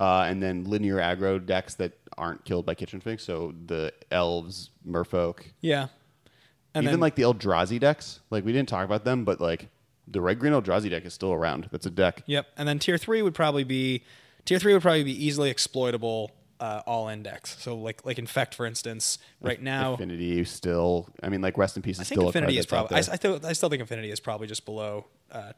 uh, 0.00 0.22
and 0.22 0.42
then 0.42 0.64
linear 0.64 0.96
aggro 0.96 1.44
decks 1.44 1.74
that 1.76 1.92
aren't 2.16 2.44
killed 2.44 2.66
by 2.66 2.74
Kitchen 2.74 3.00
Finks. 3.00 3.24
So 3.24 3.54
the 3.66 3.92
elves, 4.10 4.70
Merfolk, 4.86 5.40
yeah, 5.60 5.88
and 6.74 6.84
even 6.84 6.94
then, 6.94 7.00
like 7.00 7.14
the 7.14 7.22
Eldrazi 7.22 7.78
decks. 7.78 8.20
Like 8.30 8.44
we 8.44 8.52
didn't 8.52 8.68
talk 8.68 8.84
about 8.84 9.04
them, 9.04 9.24
but 9.24 9.40
like 9.40 9.68
the 10.06 10.20
red 10.20 10.38
green 10.38 10.52
Eldrazi 10.52 10.90
deck 10.90 11.04
is 11.04 11.14
still 11.14 11.32
around. 11.32 11.68
That's 11.70 11.86
a 11.86 11.90
deck. 11.90 12.22
yep, 12.26 12.46
and 12.56 12.68
then 12.68 12.78
tier 12.78 12.98
three 12.98 13.22
would 13.22 13.34
probably 13.34 13.64
be 13.64 14.02
tier 14.44 14.58
three 14.58 14.72
would 14.72 14.82
probably 14.82 15.04
be 15.04 15.26
easily 15.26 15.50
exploitable 15.50 16.30
uh, 16.60 16.82
all 16.86 17.08
index. 17.08 17.56
So 17.60 17.76
like 17.76 18.04
like 18.04 18.18
infect 18.18 18.54
for 18.54 18.66
instance, 18.66 19.18
right 19.40 19.60
now. 19.60 19.94
Affinity 19.94 20.44
still. 20.44 21.08
I 21.22 21.28
mean, 21.28 21.40
like 21.40 21.58
Rest 21.58 21.76
in 21.76 21.82
Peace 21.82 21.98
I 21.98 22.02
is 22.02 22.08
think 22.08 22.20
still 22.20 22.28
Affinity 22.28 22.56
a 22.56 22.60
is 22.60 22.66
probably. 22.66 22.96
I, 22.96 22.98
I, 22.98 23.00
out 23.00 23.16
still, 23.16 23.40
I 23.44 23.52
still 23.52 23.68
think 23.68 23.82
Affinity 23.82 24.10
is 24.10 24.20
probably 24.20 24.46
just 24.46 24.64
below 24.64 25.06
uh, 25.30 25.52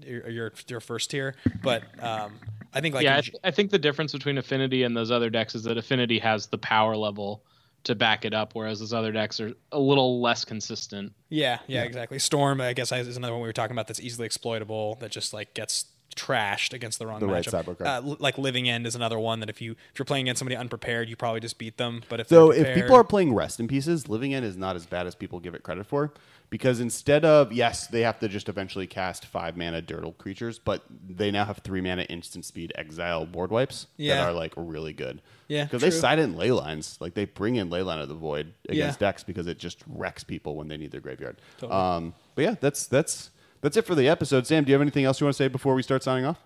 your, 0.00 0.28
your 0.28 0.52
your 0.68 0.80
first 0.80 1.10
tier, 1.10 1.34
but 1.62 1.82
um, 2.02 2.38
I 2.72 2.80
think 2.80 2.94
like 2.94 3.04
yeah, 3.04 3.14
in 3.14 3.18
I, 3.18 3.20
G- 3.22 3.30
th- 3.32 3.40
I 3.44 3.50
think 3.50 3.70
the 3.70 3.78
difference 3.78 4.12
between 4.12 4.38
Affinity 4.38 4.82
and 4.84 4.96
those 4.96 5.10
other 5.10 5.30
decks 5.30 5.54
is 5.54 5.64
that 5.64 5.76
Affinity 5.76 6.18
has 6.20 6.46
the 6.46 6.58
power 6.58 6.96
level 6.96 7.44
to 7.84 7.94
back 7.94 8.24
it 8.24 8.34
up, 8.34 8.54
whereas 8.54 8.80
those 8.80 8.92
other 8.92 9.12
decks 9.12 9.40
are 9.40 9.52
a 9.72 9.78
little 9.78 10.20
less 10.20 10.44
consistent. 10.44 11.12
Yeah, 11.28 11.58
yeah, 11.66 11.84
exactly. 11.84 12.18
Storm, 12.18 12.60
I 12.60 12.72
guess, 12.72 12.92
is 12.92 13.16
another 13.16 13.32
one 13.32 13.42
we 13.42 13.48
were 13.48 13.52
talking 13.52 13.74
about 13.74 13.86
that's 13.86 14.00
easily 14.00 14.26
exploitable. 14.26 14.96
That 14.96 15.10
just 15.10 15.32
like 15.32 15.54
gets 15.54 15.86
trashed 16.16 16.72
against 16.72 16.98
the 16.98 17.06
wrong 17.06 17.20
The 17.20 17.26
right 17.26 17.44
matchup. 17.44 17.50
sideboard 17.50 17.78
card. 17.78 17.88
Uh, 18.04 18.08
li- 18.08 18.16
like 18.18 18.38
Living 18.38 18.68
End 18.68 18.86
is 18.86 18.94
another 18.94 19.18
one 19.18 19.40
that 19.40 19.48
if 19.50 19.60
you 19.60 19.72
if 19.92 19.98
you're 19.98 20.06
playing 20.06 20.24
against 20.26 20.38
somebody 20.40 20.56
unprepared, 20.56 21.08
you 21.08 21.16
probably 21.16 21.40
just 21.40 21.58
beat 21.58 21.76
them. 21.76 22.02
But 22.08 22.20
if 22.20 22.28
So 22.28 22.50
if 22.50 22.74
people 22.74 22.96
are 22.96 23.04
playing 23.04 23.34
Rest 23.34 23.60
in 23.60 23.68
Pieces, 23.68 24.08
Living 24.08 24.34
End 24.34 24.44
is 24.44 24.56
not 24.56 24.74
as 24.76 24.86
bad 24.86 25.06
as 25.06 25.14
people 25.14 25.38
give 25.40 25.54
it 25.54 25.62
credit 25.62 25.86
for. 25.86 26.12
Because 26.48 26.78
instead 26.78 27.24
of 27.24 27.52
yes, 27.52 27.88
they 27.88 28.02
have 28.02 28.20
to 28.20 28.28
just 28.28 28.48
eventually 28.48 28.86
cast 28.86 29.26
five 29.26 29.56
mana 29.56 29.82
Dirtle 29.82 30.16
creatures, 30.16 30.60
but 30.60 30.82
they 31.08 31.32
now 31.32 31.44
have 31.44 31.58
three 31.58 31.80
mana 31.80 32.02
instant 32.02 32.44
speed 32.44 32.72
exile 32.76 33.26
board 33.26 33.50
wipes 33.50 33.88
Yeah. 33.96 34.14
that 34.16 34.28
are 34.28 34.32
like 34.32 34.52
really 34.56 34.92
good. 34.92 35.22
Yeah, 35.48 35.64
because 35.64 35.82
they 35.82 35.90
side 35.90 36.20
in 36.20 36.34
Leylines, 36.36 37.00
like 37.00 37.14
they 37.14 37.24
bring 37.24 37.56
in 37.56 37.68
Leyline 37.68 38.00
of 38.00 38.08
the 38.08 38.14
Void 38.14 38.52
against 38.68 39.00
Yeah. 39.00 39.08
decks 39.08 39.24
because 39.24 39.48
it 39.48 39.58
just 39.58 39.82
wrecks 39.88 40.22
people 40.22 40.54
when 40.54 40.68
they 40.68 40.76
need 40.76 40.92
their 40.92 41.00
graveyard. 41.00 41.36
Totally. 41.58 41.78
Um, 41.80 42.14
but 42.36 42.42
yeah, 42.42 42.54
that's 42.60 42.86
that's 42.86 43.30
that's 43.66 43.76
it 43.76 43.84
for 43.84 43.96
the 43.96 44.08
episode. 44.08 44.46
Sam, 44.46 44.62
do 44.62 44.70
you 44.70 44.74
have 44.74 44.80
anything 44.80 45.04
else 45.04 45.20
you 45.20 45.24
want 45.26 45.34
to 45.36 45.42
say 45.42 45.48
before 45.48 45.74
we 45.74 45.82
start 45.82 46.04
signing 46.04 46.24
off? 46.24 46.38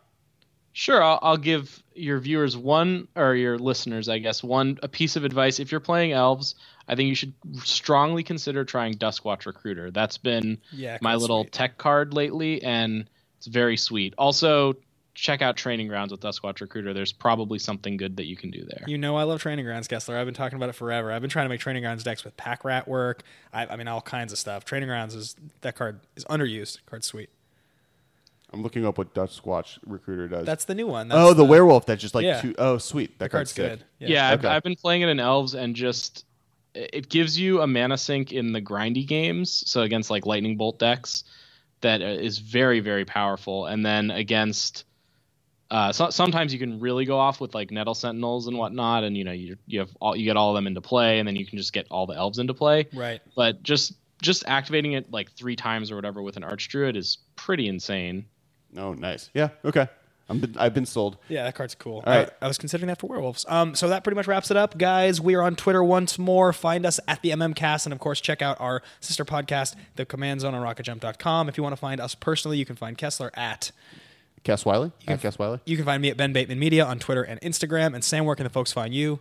Sure, 0.73 1.03
I'll, 1.03 1.19
I'll 1.21 1.37
give 1.37 1.83
your 1.95 2.19
viewers 2.19 2.57
one, 2.57 3.09
or 3.15 3.35
your 3.35 3.59
listeners, 3.59 4.09
I 4.09 4.19
guess, 4.19 4.43
one 4.43 4.79
a 4.83 4.89
piece 4.89 5.17
of 5.17 5.25
advice. 5.25 5.59
If 5.61 5.71
you're 5.71 5.81
playing 5.81 6.13
elves, 6.13 6.55
I 6.89 6.95
think 6.95 7.09
you 7.09 7.15
should 7.15 7.35
strongly 7.63 8.23
consider 8.23 8.65
trying 8.65 8.95
Duskwatch 8.95 9.45
Recruiter. 9.47 9.91
That's 9.91 10.17
been 10.17 10.59
Yeah, 10.73 10.97
my 11.03 11.17
little 11.17 11.43
sweet. 11.43 11.53
tech 11.53 11.77
card 11.77 12.15
lately, 12.15 12.63
and 12.63 13.11
it's 13.37 13.49
very 13.49 13.77
sweet. 13.77 14.15
Also, 14.17 14.75
check 15.15 15.43
out 15.43 15.57
Training 15.57 15.89
Grounds 15.89 16.13
with 16.13 16.21
Duskwatch 16.21 16.61
Recruiter. 16.61 16.95
There's 16.95 17.13
probably 17.13 17.59
something 17.59 17.97
good 17.97 18.17
that 18.17 18.27
you 18.27 18.37
can 18.37 18.51
do 18.51 18.65
there. 18.65 18.85
You 18.87 18.99
know 18.99 19.17
I 19.17 19.25
love 19.25 19.41
Training 19.41 19.65
Grounds, 19.65 19.89
Kessler. 19.89 20.17
I've 20.17 20.27
been 20.27 20.35
talking 20.35 20.57
about 20.57 20.69
it 20.69 20.75
forever. 20.75 21.13
I've 21.13 21.21
been 21.21 21.31
trying 21.31 21.47
to 21.47 21.49
make 21.49 21.61
Training 21.61 21.83
Grounds 21.83 22.05
decks 22.05 22.25
with 22.25 22.37
Pack 22.37 22.65
Rat 22.65 22.87
work. 22.89 23.23
I, 23.53 23.67
I 23.67 23.77
mean, 23.77 23.89
all 23.89 24.01
kinds 24.01 24.33
of 24.33 24.39
stuff. 24.39 24.65
Training 24.65 24.89
Grounds 24.89 25.15
is 25.15 25.37
that 25.61 25.77
card 25.77 26.01
is 26.17 26.25
underused. 26.27 26.79
Card's 26.87 27.07
sweet. 27.07 27.31
I'm 28.53 28.63
looking 28.63 28.85
up 28.85 28.99
what 28.99 29.15
Dutch 29.15 29.41
Squatch 29.41 29.79
Recruiter 29.87 30.29
does. 30.29 30.47
That's 30.47 30.65
the 30.65 30.75
new 30.75 30.87
one. 30.87 31.09
That's 31.09 31.21
oh, 31.21 31.35
the, 31.35 31.45
werewolf. 31.45 31.87
That's 31.87 32.03
just 32.03 32.15
like 32.15 32.25
Yeah. 32.25 32.41
two 32.41 32.55
oh 32.59 32.79
sweet. 32.79 33.19
That, 33.19 33.27
That 33.27 33.31
card's 33.31 33.53
sick. 33.53 33.71
good. 33.71 33.85
Yeah, 33.99 34.31
I've, 34.31 34.45
I've 34.45 34.63
been 34.63 34.77
playing 34.77 35.03
it 35.03 35.09
in 35.09 35.21
Elves 35.21 35.55
and 35.55 35.77
just 35.77 36.25
it 36.75 37.09
gives 37.09 37.39
you 37.39 37.61
a 37.61 37.67
mana 37.67 37.99
sink 37.99 38.33
in 38.33 38.53
the 38.53 38.61
grindy 38.61 39.07
games. 39.07 39.63
So 39.67 39.83
against 39.83 40.11
like 40.11 40.27
lightning 40.27 40.57
bolt 40.57 40.79
decks, 40.79 41.25
that 41.81 42.03
uh, 42.03 42.17
very 42.43 42.81
very 42.81 43.05
powerful. 43.05 43.67
And 43.67 43.87
then 43.87 44.11
against 44.11 44.85
uh, 45.71 45.93
so, 45.93 46.11
sometimes 46.11 46.53
you 46.53 46.59
can 46.59 46.81
really 46.81 47.05
go 47.05 47.19
off 47.19 47.41
with 47.41 47.55
like 47.55 47.71
nettle 47.71 47.95
sentinels 47.95 48.49
and 48.49 48.59
whatnot, 48.59 49.05
and 49.05 49.17
you 49.17 49.25
know 49.25 49.33
you 49.33 49.57
you 49.67 49.79
have 49.79 49.91
all 50.01 50.17
you 50.17 50.25
get 50.25 50.37
all 50.37 50.51
of 50.51 50.57
them 50.57 50.67
into 50.67 50.81
play, 50.81 51.19
and 51.19 51.29
then 51.29 51.37
you 51.37 51.47
can 51.47 51.59
just 51.59 51.73
get 51.73 51.87
all 51.91 52.07
the 52.07 52.15
elves 52.15 52.39
into 52.39 52.55
play. 52.55 52.89
Right. 52.93 53.21
But 53.37 53.63
just 53.63 53.95
just 54.21 54.45
activating 54.47 54.93
it 54.93 55.11
like 55.11 55.31
three 55.33 55.57
times 55.57 55.91
or 55.91 55.97
whatever 55.97 56.23
with 56.23 56.37
an 56.37 56.43
archdruid 56.43 56.97
is 56.97 57.19
pretty 57.37 57.69
insane. 57.69 58.27
Oh, 58.77 58.95
nice. 58.95 59.31
Yeah. 59.35 59.51
Okay. 59.65 59.89
I'm 60.29 60.39
been, 60.39 60.57
I've 60.59 60.75
been 60.75 60.87
sold. 60.87 61.17
Yeah, 61.29 61.43
that 61.43 61.57
card's 61.57 61.75
cool. 61.75 62.05
All 62.07 62.15
right. 62.15 62.31
I, 62.41 62.45
I 62.45 62.49
was 62.49 62.57
considering 62.57 62.87
that 62.87 63.01
for 63.01 63.09
werewolves. 63.09 63.45
Um, 63.49 63.75
so 63.75 63.89
that 63.89 64.05
pretty 64.05 64.15
much 64.15 64.29
wraps 64.29 64.51
it 64.53 64.57
up, 64.57 64.79
guys. 64.79 65.21
We 65.21 65.35
are 65.35 65.43
on 65.43 65.57
Twitter 65.57 65.83
once 65.83 66.21
more. 66.21 66.53
Find 66.53 66.87
us 66.87 67.01
at 67.09 67.21
the 67.23 67.31
MMCast, 67.31 67.85
and 67.85 67.93
of 67.93 67.99
course, 67.99 68.21
check 68.21 68.41
out 68.41 68.61
our 68.61 68.81
sister 69.01 69.25
podcast, 69.25 69.75
The 69.97 70.07
Command 70.07 70.43
Zone, 70.43 70.55
on 70.55 70.63
RocketJump.com. 70.63 71.49
If 71.49 71.57
you 71.57 71.65
want 71.65 71.73
to 71.73 71.81
find 71.81 72.01
us 72.01 72.15
personally, 72.15 72.59
you 72.59 72.65
can 72.65 72.77
find 72.77 72.97
Kessler 72.97 73.33
at. 73.35 73.73
Cass 74.45 74.65
Wiley. 74.65 74.93
At 75.07 75.21
Cass 75.21 75.39
Wiley. 75.39 75.61
You 75.67 75.77
can 75.77 75.85
find 75.85 76.01
me 76.01 76.11
at 76.11 76.17
Ben 76.17 76.33
Bateman 76.33 76.59
Media 76.59 76.85
on 76.85 76.99
Twitter 76.99 77.23
and 77.23 77.41
Instagram. 77.41 77.95
And 77.95 78.03
Sam, 78.03 78.25
where 78.25 78.37
can 78.37 78.45
the 78.45 78.51
folks 78.51 78.73
find 78.73 78.95
you? 78.95 79.21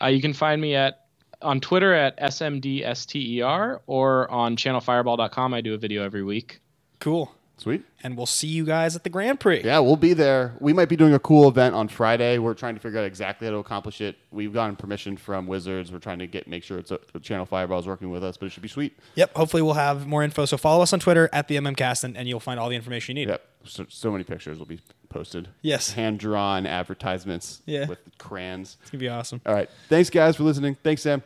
Uh, 0.00 0.06
you 0.06 0.20
can 0.20 0.32
find 0.32 0.60
me 0.60 0.74
at 0.74 1.04
on 1.40 1.60
Twitter 1.60 1.94
at 1.94 2.18
smdster 2.18 3.16
E 3.16 3.42
or 3.86 4.30
on 4.30 4.56
channelfireball.com. 4.56 5.54
I 5.54 5.60
do 5.60 5.74
a 5.74 5.78
video 5.78 6.04
every 6.04 6.24
week. 6.24 6.60
Cool. 6.98 7.32
Sweet. 7.58 7.84
And 8.04 8.16
we'll 8.16 8.26
see 8.26 8.46
you 8.46 8.64
guys 8.64 8.94
at 8.94 9.02
the 9.02 9.10
Grand 9.10 9.40
Prix. 9.40 9.62
Yeah, 9.64 9.80
we'll 9.80 9.96
be 9.96 10.14
there. 10.14 10.54
We 10.60 10.72
might 10.72 10.88
be 10.88 10.94
doing 10.94 11.12
a 11.12 11.18
cool 11.18 11.48
event 11.48 11.74
on 11.74 11.88
Friday. 11.88 12.38
We're 12.38 12.54
trying 12.54 12.74
to 12.74 12.80
figure 12.80 13.00
out 13.00 13.04
exactly 13.04 13.48
how 13.48 13.52
to 13.52 13.58
accomplish 13.58 14.00
it. 14.00 14.16
We've 14.30 14.52
gotten 14.52 14.76
permission 14.76 15.16
from 15.16 15.48
Wizards. 15.48 15.90
We're 15.90 15.98
trying 15.98 16.20
to 16.20 16.28
get 16.28 16.46
make 16.46 16.62
sure 16.62 16.78
it's 16.78 16.92
a, 16.92 17.00
the 17.12 17.18
Channel 17.18 17.46
Fireball 17.46 17.80
is 17.80 17.86
working 17.86 18.10
with 18.10 18.22
us, 18.22 18.36
but 18.36 18.46
it 18.46 18.50
should 18.50 18.62
be 18.62 18.68
sweet. 18.68 18.96
Yep. 19.16 19.34
Hopefully, 19.34 19.62
we'll 19.62 19.74
have 19.74 20.06
more 20.06 20.22
info. 20.22 20.44
So 20.44 20.56
follow 20.56 20.82
us 20.82 20.92
on 20.92 21.00
Twitter 21.00 21.28
at 21.32 21.48
the 21.48 21.56
MMCast, 21.56 22.04
and, 22.04 22.16
and 22.16 22.28
you'll 22.28 22.38
find 22.38 22.60
all 22.60 22.68
the 22.68 22.76
information 22.76 23.16
you 23.16 23.24
need. 23.26 23.30
Yep. 23.30 23.44
So, 23.64 23.86
so 23.88 24.12
many 24.12 24.22
pictures 24.22 24.58
will 24.58 24.66
be 24.66 24.80
posted. 25.08 25.48
Yes. 25.62 25.92
Hand 25.92 26.20
drawn 26.20 26.64
advertisements. 26.64 27.60
Yeah. 27.66 27.88
With 27.88 27.98
crayons. 28.18 28.76
It's 28.82 28.90
gonna 28.90 29.00
be 29.00 29.08
awesome. 29.08 29.40
All 29.44 29.54
right. 29.54 29.68
Thanks, 29.88 30.10
guys, 30.10 30.36
for 30.36 30.44
listening. 30.44 30.76
Thanks, 30.84 31.02
Sam. 31.02 31.24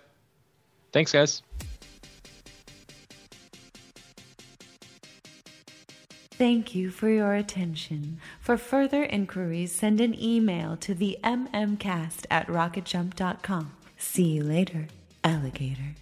Thanks, 0.92 1.12
guys. 1.12 1.42
Thank 6.42 6.74
you 6.74 6.90
for 6.90 7.08
your 7.08 7.34
attention. 7.34 8.18
For 8.40 8.56
further 8.56 9.04
inquiries, 9.04 9.70
send 9.70 10.00
an 10.00 10.20
email 10.20 10.76
to 10.78 10.92
the 10.92 11.16
mmcast 11.22 12.26
at 12.32 12.48
rocketjump.com. 12.48 13.70
See 13.96 14.24
you 14.24 14.42
later, 14.42 14.88
alligator. 15.22 15.94